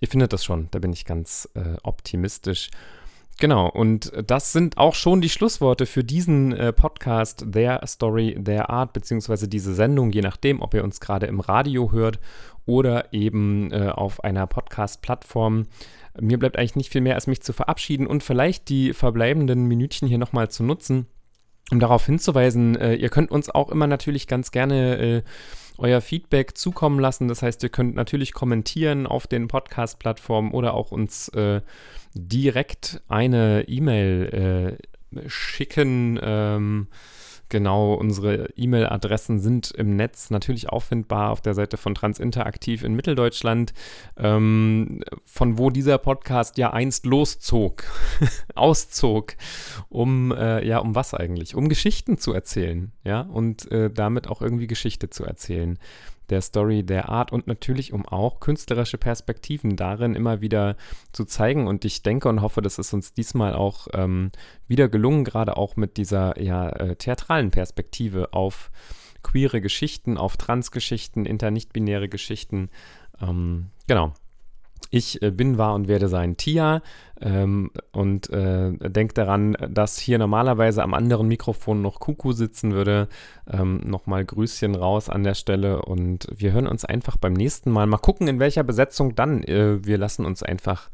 Ihr 0.00 0.08
findet 0.08 0.32
das 0.32 0.44
schon, 0.44 0.68
da 0.70 0.78
bin 0.78 0.92
ich 0.92 1.04
ganz 1.04 1.48
äh, 1.54 1.76
optimistisch. 1.82 2.70
Genau, 3.40 3.68
und 3.68 4.12
das 4.26 4.50
sind 4.50 4.78
auch 4.78 4.96
schon 4.96 5.20
die 5.20 5.28
Schlussworte 5.28 5.86
für 5.86 6.02
diesen 6.02 6.52
äh, 6.52 6.72
Podcast 6.72 7.46
Their 7.52 7.80
Story, 7.86 8.36
Their 8.42 8.68
Art, 8.68 8.92
beziehungsweise 8.92 9.46
diese 9.46 9.74
Sendung, 9.74 10.10
je 10.10 10.22
nachdem, 10.22 10.60
ob 10.60 10.74
ihr 10.74 10.82
uns 10.82 10.98
gerade 10.98 11.26
im 11.26 11.38
Radio 11.38 11.92
hört 11.92 12.18
oder 12.66 13.12
eben 13.12 13.72
äh, 13.72 13.90
auf 13.90 14.24
einer 14.24 14.48
Podcast-Plattform. 14.48 15.66
Mir 16.20 16.38
bleibt 16.38 16.58
eigentlich 16.58 16.76
nicht 16.76 16.92
viel 16.92 17.00
mehr, 17.00 17.14
als 17.14 17.26
mich 17.26 17.42
zu 17.42 17.52
verabschieden 17.52 18.06
und 18.06 18.22
vielleicht 18.22 18.68
die 18.68 18.92
verbleibenden 18.92 19.66
Minütchen 19.66 20.08
hier 20.08 20.18
nochmal 20.18 20.50
zu 20.50 20.62
nutzen, 20.62 21.06
um 21.70 21.80
darauf 21.80 22.06
hinzuweisen, 22.06 22.76
äh, 22.76 22.94
ihr 22.94 23.08
könnt 23.08 23.30
uns 23.30 23.50
auch 23.50 23.70
immer 23.70 23.86
natürlich 23.86 24.26
ganz 24.26 24.50
gerne 24.50 24.98
äh, 24.98 25.22
euer 25.78 26.00
Feedback 26.00 26.56
zukommen 26.56 26.98
lassen. 26.98 27.28
Das 27.28 27.42
heißt, 27.42 27.62
ihr 27.62 27.68
könnt 27.68 27.94
natürlich 27.94 28.32
kommentieren 28.32 29.06
auf 29.06 29.26
den 29.26 29.48
Podcast-Plattformen 29.48 30.52
oder 30.52 30.74
auch 30.74 30.90
uns 30.90 31.28
äh, 31.28 31.60
direkt 32.14 33.00
eine 33.08 33.64
E-Mail 33.68 34.78
äh, 35.14 35.28
schicken. 35.28 36.18
Ähm, 36.22 36.88
Genau, 37.50 37.94
unsere 37.94 38.50
E-Mail-Adressen 38.56 39.38
sind 39.38 39.70
im 39.70 39.96
Netz 39.96 40.30
natürlich 40.30 40.68
auffindbar 40.68 41.30
auf 41.30 41.40
der 41.40 41.54
Seite 41.54 41.78
von 41.78 41.94
Transinteraktiv 41.94 42.84
in 42.84 42.94
Mitteldeutschland, 42.94 43.72
ähm, 44.18 45.02
von 45.24 45.56
wo 45.56 45.70
dieser 45.70 45.96
Podcast 45.96 46.58
ja 46.58 46.72
einst 46.72 47.06
loszog, 47.06 47.84
auszog, 48.54 49.34
um, 49.88 50.32
äh, 50.32 50.66
ja, 50.66 50.78
um 50.78 50.94
was 50.94 51.14
eigentlich? 51.14 51.54
Um 51.54 51.70
Geschichten 51.70 52.18
zu 52.18 52.34
erzählen, 52.34 52.92
ja, 53.04 53.22
und 53.22 53.70
äh, 53.72 53.90
damit 53.90 54.28
auch 54.28 54.42
irgendwie 54.42 54.66
Geschichte 54.66 55.08
zu 55.08 55.24
erzählen 55.24 55.78
der 56.30 56.40
Story, 56.40 56.82
der 56.82 57.08
Art 57.08 57.32
und 57.32 57.46
natürlich 57.46 57.92
um 57.92 58.06
auch 58.06 58.40
künstlerische 58.40 58.98
Perspektiven 58.98 59.76
darin 59.76 60.14
immer 60.14 60.40
wieder 60.40 60.76
zu 61.12 61.24
zeigen. 61.24 61.66
Und 61.66 61.84
ich 61.84 62.02
denke 62.02 62.28
und 62.28 62.42
hoffe, 62.42 62.62
das 62.62 62.78
ist 62.78 62.92
uns 62.92 63.12
diesmal 63.12 63.54
auch 63.54 63.88
ähm, 63.92 64.30
wieder 64.66 64.88
gelungen, 64.88 65.24
gerade 65.24 65.56
auch 65.56 65.76
mit 65.76 65.96
dieser 65.96 66.40
ja, 66.40 66.68
äh, 66.70 66.96
theatralen 66.96 67.50
Perspektive 67.50 68.32
auf 68.32 68.70
queere 69.22 69.60
Geschichten, 69.60 70.16
auf 70.16 70.36
Transgeschichten, 70.36 71.26
inter-nicht-binäre 71.26 72.08
Geschichten. 72.08 72.70
Ähm, 73.20 73.70
genau. 73.86 74.14
Ich 74.90 75.22
äh, 75.22 75.30
bin, 75.30 75.58
war 75.58 75.74
und 75.74 75.88
werde 75.88 76.08
sein 76.08 76.36
Tia 76.36 76.82
ähm, 77.20 77.70
und 77.92 78.30
äh, 78.30 78.72
denke 78.72 79.14
daran, 79.14 79.56
dass 79.68 79.98
hier 79.98 80.18
normalerweise 80.18 80.82
am 80.82 80.94
anderen 80.94 81.28
Mikrofon 81.28 81.82
noch 81.82 82.00
Kuku 82.00 82.32
sitzen 82.32 82.72
würde. 82.72 83.08
Ähm, 83.46 83.80
Nochmal 83.84 84.24
Grüßchen 84.24 84.74
raus 84.74 85.08
an 85.08 85.24
der 85.24 85.34
Stelle 85.34 85.82
und 85.82 86.26
wir 86.34 86.52
hören 86.52 86.66
uns 86.66 86.84
einfach 86.84 87.16
beim 87.16 87.34
nächsten 87.34 87.70
Mal. 87.70 87.86
Mal 87.86 87.98
gucken, 87.98 88.28
in 88.28 88.40
welcher 88.40 88.64
Besetzung 88.64 89.14
dann. 89.14 89.42
Äh, 89.42 89.84
wir 89.84 89.98
lassen 89.98 90.24
uns 90.24 90.42
einfach 90.42 90.90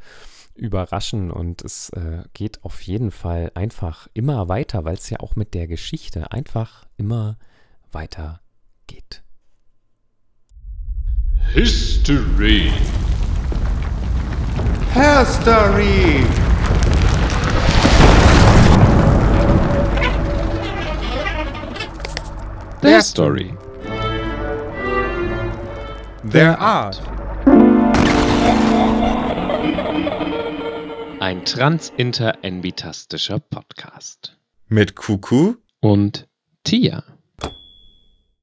überraschen 0.55 1.31
und 1.31 1.63
es 1.63 1.89
äh, 1.89 2.23
geht 2.33 2.63
auf 2.63 2.81
jeden 2.81 3.11
Fall 3.11 3.51
einfach 3.55 4.07
immer 4.13 4.47
weiter, 4.47 4.85
weil 4.85 4.95
es 4.95 5.09
ja 5.09 5.19
auch 5.19 5.35
mit 5.35 5.53
der 5.53 5.67
Geschichte 5.67 6.31
einfach 6.31 6.85
immer 6.97 7.37
weiter 7.91 8.41
geht. 8.87 9.23
History. 11.53 12.71
Hair 14.95 15.25
Story. 15.25 16.23
Their 22.81 23.01
story. 23.01 23.53
Their 26.23 26.57
art. 26.57 27.01
Ein 31.19 31.43
transinter-envitastischer 31.43 33.39
Podcast. 33.39 34.37
Mit 34.69 34.95
Kuku 34.95 35.55
Und 35.81 36.29
Tia. 36.63 37.03